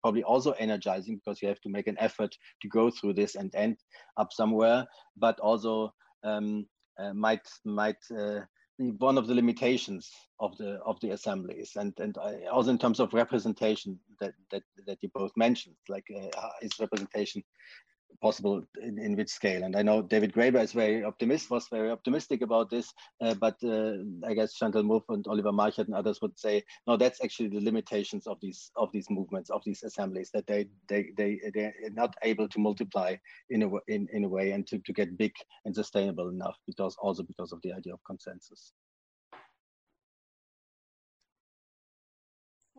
probably 0.02 0.22
also 0.22 0.52
energizing 0.52 1.16
because 1.16 1.42
you 1.42 1.48
have 1.48 1.60
to 1.60 1.68
make 1.68 1.86
an 1.86 1.96
effort 1.98 2.34
to 2.62 2.68
go 2.68 2.90
through 2.90 3.14
this 3.14 3.34
and 3.34 3.54
end 3.54 3.76
up 4.16 4.32
somewhere, 4.32 4.86
but 5.16 5.38
also 5.40 5.92
um, 6.24 6.66
uh, 6.98 7.12
might 7.12 7.46
might 7.64 8.02
uh, 8.16 8.40
be 8.78 8.90
one 8.98 9.18
of 9.18 9.26
the 9.26 9.34
limitations 9.34 10.10
of 10.38 10.56
the 10.56 10.78
of 10.86 10.98
the 11.00 11.10
assemblies, 11.10 11.72
and 11.76 11.92
and 11.98 12.16
I, 12.18 12.46
also 12.50 12.70
in 12.70 12.78
terms 12.78 13.00
of 13.00 13.12
representation 13.12 13.98
that 14.20 14.34
that 14.50 14.62
that 14.86 14.98
you 15.02 15.10
both 15.14 15.32
mentioned, 15.36 15.76
like 15.88 16.06
uh, 16.16 16.48
is 16.62 16.80
representation 16.80 17.42
possible 18.20 18.62
in, 18.82 18.98
in 18.98 19.16
which 19.16 19.30
scale. 19.30 19.62
And 19.64 19.76
I 19.76 19.82
know 19.82 20.02
David 20.02 20.32
Graeber 20.32 20.62
is 20.62 20.72
very 20.72 21.04
optimistic, 21.04 21.50
was 21.50 21.68
very 21.68 21.90
optimistic 21.90 22.42
about 22.42 22.70
this, 22.70 22.92
uh, 23.20 23.34
but 23.34 23.56
uh, 23.64 23.94
I 24.26 24.34
guess 24.34 24.54
Chantal 24.54 24.82
Mouffe 24.82 25.08
and 25.08 25.26
Oliver 25.26 25.52
Marchart 25.52 25.86
and 25.86 25.94
others 25.94 26.20
would 26.22 26.38
say, 26.38 26.62
no, 26.86 26.96
that's 26.96 27.22
actually 27.22 27.48
the 27.48 27.60
limitations 27.60 28.26
of 28.26 28.38
these 28.40 28.70
of 28.76 28.90
these 28.92 29.08
movements, 29.10 29.50
of 29.50 29.62
these 29.64 29.82
assemblies, 29.82 30.30
that 30.32 30.46
they 30.46 30.68
they 30.88 31.10
they 31.16 31.40
they're 31.54 31.74
not 31.92 32.14
able 32.22 32.48
to 32.48 32.58
multiply 32.58 33.16
in 33.50 33.62
a 33.62 33.70
in, 33.88 34.08
in 34.12 34.24
a 34.24 34.28
way 34.28 34.52
and 34.52 34.66
to, 34.66 34.78
to 34.80 34.92
get 34.92 35.16
big 35.16 35.32
and 35.64 35.74
sustainable 35.74 36.28
enough, 36.28 36.56
because 36.66 36.96
also 37.00 37.22
because 37.22 37.52
of 37.52 37.60
the 37.62 37.72
idea 37.72 37.94
of 37.94 38.00
consensus. 38.06 38.72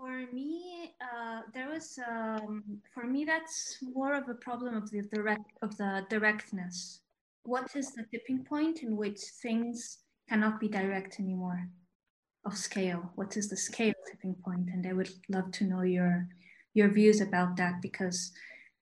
For 0.02 0.26
me, 0.34 0.96
uh, 1.00 1.42
there 1.54 1.70
was 1.70 2.00
um, 2.10 2.64
for 2.92 3.06
me 3.06 3.24
that's 3.24 3.78
more 3.84 4.16
of 4.16 4.28
a 4.30 4.34
problem 4.34 4.76
of 4.76 4.90
the 4.90 5.04
direct 5.04 5.52
of 5.62 5.78
the 5.78 6.08
directness. 6.10 7.02
What 7.44 7.76
is 7.76 7.92
the 7.92 8.06
tipping 8.12 8.44
point 8.44 8.82
in 8.82 8.98
which 8.98 9.20
things 9.44 10.00
cannot 10.28 10.60
be 10.60 10.70
direct 10.70 11.20
anymore? 11.20 11.70
Of 12.46 12.58
scale, 12.58 13.12
what 13.14 13.38
is 13.38 13.48
the 13.48 13.56
scale 13.56 13.94
tipping 14.10 14.34
point? 14.44 14.70
And 14.74 14.88
I 14.88 14.94
would 14.94 15.12
love 15.30 15.52
to 15.52 15.66
know 15.66 15.84
your 15.84 16.28
your 16.74 16.90
views 16.90 17.22
about 17.22 17.56
that 17.58 17.80
because 17.84 18.32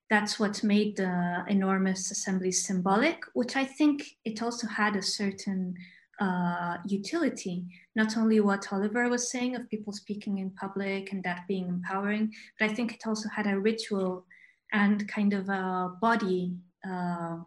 that's 0.10 0.40
what 0.40 0.64
made 0.64 0.96
the 0.96 1.44
enormous 1.50 2.12
assembly 2.12 2.54
symbolic, 2.54 3.26
which 3.34 3.58
I 3.58 3.66
think 3.66 4.06
it 4.24 4.42
also 4.42 4.68
had 4.68 4.96
a 4.96 5.02
certain 5.02 5.76
uh, 6.20 6.78
utility. 6.86 7.66
Not 7.96 8.18
only 8.18 8.40
what 8.40 8.72
Oliver 8.72 9.08
was 9.10 9.32
saying 9.32 9.56
of 9.56 9.70
people 9.70 9.94
speaking 9.94 10.40
in 10.40 10.50
public 10.52 11.12
and 11.12 11.24
that 11.24 11.48
being 11.48 11.68
empowering, 11.70 12.34
but 12.58 12.70
I 12.70 12.74
think 12.74 12.94
it 12.94 13.04
also 13.08 13.30
had 13.30 13.48
a 13.48 13.60
ritual 13.60 14.26
and 14.72 15.08
kind 15.08 15.34
of 15.34 15.50
a 15.50 15.96
body 16.02 16.54
uh, 16.88 17.38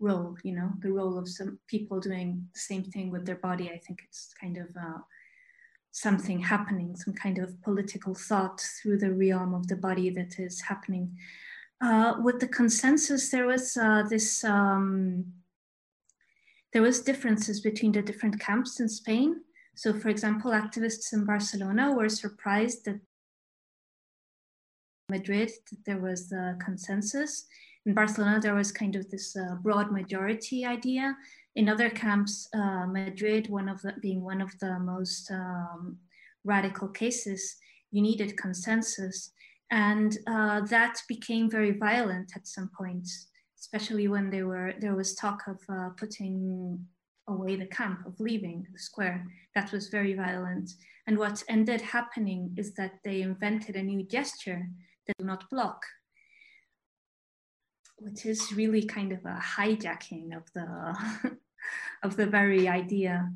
role, 0.00 0.36
you 0.42 0.54
know, 0.54 0.70
the 0.80 0.92
role 0.92 1.18
of 1.18 1.28
some 1.28 1.58
people 1.66 2.00
doing 2.00 2.46
the 2.54 2.60
same 2.60 2.84
thing 2.84 3.10
with 3.10 3.26
their 3.26 3.36
body. 3.36 3.70
I 3.70 3.78
think 3.78 4.00
it's 4.04 4.32
kind 4.40 4.56
of 4.56 4.68
uh, 4.76 4.98
something 5.90 6.40
happening, 6.40 6.96
some 6.96 7.14
kind 7.14 7.38
of 7.38 7.60
political 7.62 8.14
thought 8.14 8.60
through 8.60 8.98
the 8.98 9.12
realm 9.12 9.54
of 9.54 9.66
the 9.68 9.76
body 9.76 10.10
that 10.10 10.38
is 10.38 10.60
happening. 10.62 11.16
Uh, 11.80 12.14
with 12.22 12.40
the 12.40 12.48
consensus, 12.48 13.30
there 13.30 13.46
was 13.46 13.76
uh, 13.76 14.02
this 14.08 14.42
um, 14.44 15.24
there 16.72 16.82
was 16.82 17.00
differences 17.00 17.60
between 17.60 17.92
the 17.92 18.02
different 18.02 18.40
camps 18.40 18.80
in 18.80 18.88
Spain. 18.88 19.36
So 19.74 19.92
for 19.92 20.08
example, 20.08 20.50
activists 20.50 21.12
in 21.12 21.24
Barcelona 21.24 21.92
were 21.92 22.08
surprised 22.08 22.84
that 22.84 23.00
Madrid, 25.08 25.50
that 25.70 25.84
there 25.86 25.98
was 25.98 26.30
a 26.32 26.56
consensus. 26.62 27.46
In 27.86 27.94
Barcelona, 27.94 28.40
there 28.40 28.54
was 28.54 28.70
kind 28.70 28.96
of 28.96 29.08
this 29.08 29.34
uh, 29.36 29.54
broad 29.62 29.90
majority 29.90 30.66
idea. 30.66 31.16
In 31.56 31.68
other 31.68 31.88
camps, 31.88 32.48
uh, 32.54 32.86
Madrid, 32.86 33.48
one 33.48 33.68
of 33.68 33.80
the, 33.80 33.94
being 34.02 34.22
one 34.22 34.42
of 34.42 34.50
the 34.58 34.78
most 34.78 35.30
um, 35.30 35.96
radical 36.44 36.88
cases, 36.88 37.56
you 37.90 38.02
needed 38.02 38.36
consensus. 38.36 39.32
And 39.70 40.18
uh, 40.26 40.60
that 40.66 41.00
became 41.08 41.50
very 41.50 41.72
violent 41.72 42.32
at 42.36 42.46
some 42.46 42.70
points 42.76 43.27
especially 43.58 44.08
when 44.08 44.30
they 44.30 44.42
were 44.42 44.74
there 44.80 44.94
was 44.94 45.14
talk 45.14 45.42
of 45.46 45.58
uh, 45.68 45.90
putting 45.96 46.86
away 47.28 47.56
the 47.56 47.66
camp 47.66 48.06
of 48.06 48.18
leaving 48.20 48.66
the 48.72 48.78
square. 48.78 49.26
That 49.54 49.70
was 49.72 49.88
very 49.88 50.14
violent. 50.14 50.70
And 51.06 51.18
what 51.18 51.42
ended 51.48 51.80
happening 51.80 52.54
is 52.56 52.74
that 52.74 52.94
they 53.04 53.22
invented 53.22 53.76
a 53.76 53.82
new 53.82 54.02
gesture 54.02 54.66
that 55.06 55.14
do 55.18 55.24
not 55.24 55.48
block 55.50 55.82
which 58.00 58.26
is 58.26 58.52
really 58.52 58.84
kind 58.84 59.12
of 59.12 59.24
a 59.24 59.38
hijacking 59.40 60.36
of 60.36 60.44
the 60.54 61.36
of 62.02 62.16
the 62.16 62.26
very 62.26 62.68
idea. 62.68 63.30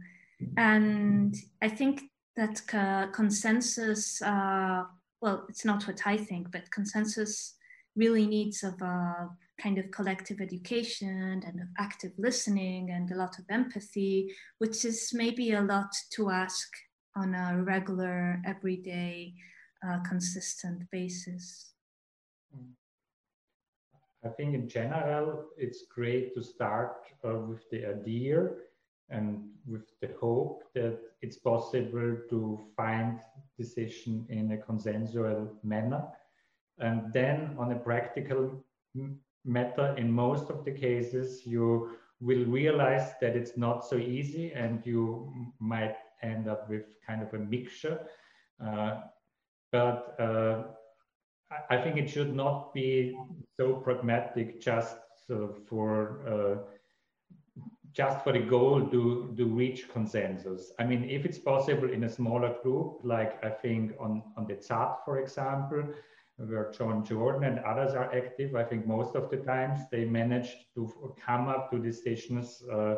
And 0.57 1.37
i 1.61 1.69
think 1.69 2.03
that 2.37 2.63
uh, 2.75 3.07
consensus 3.13 4.23
uh, 4.23 4.85
well 5.21 5.45
it's 5.49 5.65
not 5.65 5.87
what 5.87 6.01
i 6.07 6.17
think 6.17 6.51
but 6.51 6.71
consensus 6.71 7.55
really 7.95 8.27
needs 8.27 8.63
of 8.63 8.81
a 8.83 9.29
kind 9.63 9.79
of 9.79 9.91
collective 9.91 10.41
education 10.41 11.43
and 11.47 11.61
of 11.61 11.69
active 11.79 12.13
listening 12.19 12.91
and 12.91 13.11
a 13.13 13.17
lot 13.17 13.39
of 13.39 13.45
empathy, 13.51 14.35
which 14.59 14.85
is 14.85 15.11
maybe 15.15 15.53
a 15.53 15.63
lot 15.63 15.93
to 16.11 16.31
ask 16.31 16.69
on 17.17 17.35
a 17.35 17.63
regular, 17.63 18.41
everyday, 18.47 19.35
uh, 19.87 19.99
consistent 20.09 20.83
basis. 20.91 21.73
I 24.25 24.29
think 24.29 24.55
in 24.55 24.69
general, 24.69 25.47
it's 25.57 25.85
great 25.93 26.35
to 26.35 26.43
start 26.43 26.97
uh, 27.25 27.35
with 27.35 27.69
the 27.71 27.87
idea 27.87 28.51
and 29.11 29.49
with 29.67 29.89
the 30.01 30.11
hope 30.21 30.63
that 30.75 30.99
it's 31.23 31.37
possible 31.37 32.17
to 32.31 32.61
find 32.77 33.19
decision 33.59 34.25
in 34.29 34.53
a 34.53 34.59
consensual 34.59 35.49
manner. 35.63 36.05
And 36.79 37.13
then 37.13 37.57
on 37.59 37.73
a 37.73 37.77
practical 37.77 38.65
matter 39.45 39.95
in 39.97 40.11
most 40.11 40.51
of 40.51 40.65
the 40.65 40.71
cases 40.71 41.47
you 41.47 41.97
will 42.21 42.45
realize 42.45 43.13
that 43.21 43.35
it's 43.37 43.57
not 43.57 43.85
so 43.85 43.97
easy 43.97 44.53
and 44.53 44.87
you 44.87 45.33
might 45.59 45.97
end 46.23 46.49
up 46.49 46.69
with 46.69 46.85
kind 47.07 47.23
of 47.23 47.33
a 47.35 47.39
mixture 47.39 48.07
uh, 48.65 49.01
but 49.73 50.15
uh, 50.21 50.63
I 51.69 51.77
think 51.83 51.97
it 51.97 52.09
should 52.09 52.35
not 52.35 52.73
be 52.73 53.17
so 53.57 53.75
pragmatic 53.75 54.61
just 54.61 54.97
uh, 55.31 55.49
for 55.67 56.67
just 57.93 58.25
for 58.25 58.33
the 58.33 58.41
goal 58.41 58.87
to, 58.87 59.35
to 59.37 59.45
reach 59.47 59.89
consensus. 59.91 60.73
I 60.79 60.85
mean, 60.85 61.09
if 61.09 61.25
it's 61.25 61.39
possible 61.39 61.91
in 61.91 62.05
a 62.05 62.09
smaller 62.09 62.57
group, 62.63 63.01
like 63.05 63.43
I 63.45 63.51
think 63.51 63.93
on, 64.01 64.23
on 64.37 64.47
the 64.47 64.57
ZAD, 64.61 64.97
for 65.05 65.21
example, 65.21 65.85
where 66.37 66.71
John 66.71 67.05
Jordan 67.05 67.45
and 67.45 67.59
others 67.61 67.93
are 67.93 68.15
active, 68.15 68.55
I 68.55 68.65
think 68.65 68.87
most 68.87 69.15
of 69.15 69.31
the 69.31 69.39
times 69.39 69.81
they 69.91 70.05
managed 70.05 70.57
to 70.75 71.15
come 71.25 71.49
up 71.49 71.71
to 71.71 71.79
decisions, 71.79 72.63
uh, 72.71 72.97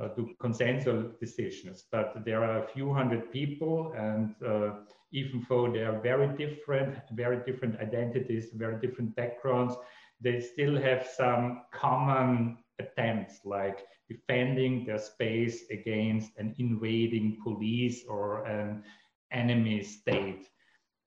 uh, 0.00 0.08
to 0.08 0.30
consensual 0.40 1.12
decisions. 1.20 1.84
But 1.90 2.24
there 2.24 2.44
are 2.44 2.64
a 2.64 2.68
few 2.68 2.92
hundred 2.92 3.30
people, 3.30 3.92
and 3.96 4.34
uh, 4.46 4.70
even 5.12 5.44
though 5.48 5.70
they 5.70 5.82
are 5.82 6.00
very 6.00 6.28
different, 6.36 6.98
very 7.12 7.44
different 7.44 7.78
identities, 7.78 8.48
very 8.54 8.80
different 8.80 9.14
backgrounds, 9.16 9.74
they 10.20 10.40
still 10.40 10.80
have 10.80 11.06
some 11.06 11.62
common 11.72 12.58
attempts 12.78 13.40
like 13.44 13.86
defending 14.08 14.84
their 14.84 14.98
space 14.98 15.64
against 15.70 16.30
an 16.38 16.54
invading 16.58 17.38
police 17.42 18.04
or 18.08 18.44
an 18.46 18.82
enemy 19.30 19.82
state. 19.82 20.48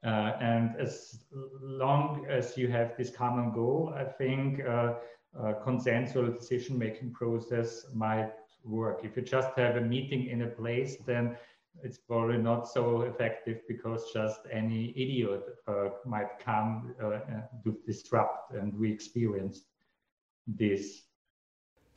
Uh, 0.05 0.37
and 0.39 0.75
as 0.79 1.25
long 1.61 2.27
as 2.29 2.55
you 2.57 2.67
have 2.67 2.95
this 2.95 3.09
common 3.09 3.51
goal, 3.51 3.91
I 3.97 4.03
think 4.03 4.61
uh, 4.63 4.93
consensual 5.63 6.31
decision-making 6.31 7.11
process 7.11 7.87
might 7.93 8.31
work. 8.63 9.01
If 9.03 9.17
you 9.17 9.23
just 9.23 9.49
have 9.57 9.77
a 9.77 9.81
meeting 9.81 10.27
in 10.27 10.43
a 10.43 10.47
place, 10.47 10.97
then 11.07 11.35
it's 11.83 11.97
probably 11.97 12.37
not 12.37 12.67
so 12.67 13.01
effective 13.01 13.61
because 13.67 14.11
just 14.13 14.41
any 14.51 14.91
idiot 14.91 15.43
uh, 15.67 15.89
might 16.05 16.39
come 16.39 16.95
uh, 17.03 17.19
to 17.63 17.77
disrupt, 17.85 18.53
and 18.53 18.77
we 18.79 18.91
experienced 18.91 19.65
this. 20.47 21.01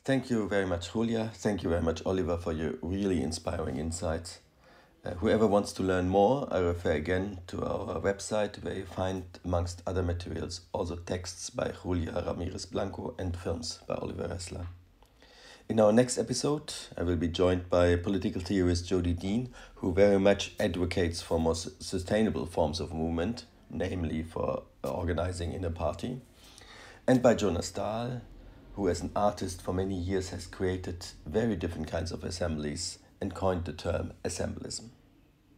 Thank 0.04 0.30
you 0.30 0.48
very 0.48 0.66
much, 0.66 0.92
Julia. 0.92 1.30
Thank 1.34 1.62
you 1.62 1.68
very 1.68 1.82
much, 1.82 2.02
Oliver, 2.06 2.38
for 2.38 2.52
your 2.52 2.74
really 2.80 3.22
inspiring 3.22 3.76
insights. 3.76 4.40
Uh, 5.04 5.10
whoever 5.14 5.46
wants 5.46 5.72
to 5.72 5.82
learn 5.82 6.08
more, 6.08 6.48
I 6.50 6.58
refer 6.58 6.90
again 6.90 7.38
to 7.46 7.64
our 7.64 8.00
website 8.00 8.62
where 8.64 8.74
you 8.74 8.84
find, 8.84 9.22
amongst 9.44 9.80
other 9.86 10.02
materials, 10.02 10.62
also 10.72 10.96
texts 10.96 11.50
by 11.50 11.72
Julia 11.82 12.24
Ramirez 12.26 12.66
Blanco 12.66 13.14
and 13.16 13.36
films 13.36 13.78
by 13.86 13.94
Oliver 13.94 14.26
Ressler. 14.26 14.66
In 15.68 15.78
our 15.78 15.92
next 15.92 16.18
episode, 16.18 16.72
I 16.96 17.04
will 17.04 17.16
be 17.16 17.28
joined 17.28 17.70
by 17.70 17.94
political 17.94 18.42
theorist 18.42 18.88
Jodi 18.88 19.12
Dean, 19.12 19.54
who 19.76 19.92
very 19.92 20.18
much 20.18 20.54
advocates 20.58 21.22
for 21.22 21.38
more 21.38 21.54
sustainable 21.54 22.46
forms 22.46 22.80
of 22.80 22.92
movement, 22.92 23.44
namely 23.70 24.24
for 24.24 24.64
organizing 24.82 25.52
in 25.52 25.64
a 25.64 25.70
party, 25.70 26.22
and 27.06 27.22
by 27.22 27.34
Jonas 27.34 27.66
Staal, 27.66 28.20
who 28.74 28.88
as 28.88 29.00
an 29.00 29.12
artist 29.14 29.62
for 29.62 29.72
many 29.72 29.94
years 29.94 30.30
has 30.30 30.46
created 30.46 31.06
very 31.24 31.54
different 31.54 31.86
kinds 31.86 32.10
of 32.10 32.24
assemblies 32.24 32.98
and 33.20 33.34
coined 33.34 33.64
the 33.64 33.72
term 33.72 34.12
assemblism. 34.24 34.90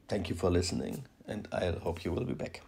Thank 0.09 0.29
you 0.29 0.35
for 0.35 0.51
listening, 0.51 1.05
and 1.27 1.47
I 1.53 1.71
hope 1.71 2.05
you 2.05 2.13
will 2.13 2.25
be 2.25 2.35
back. 2.35 2.63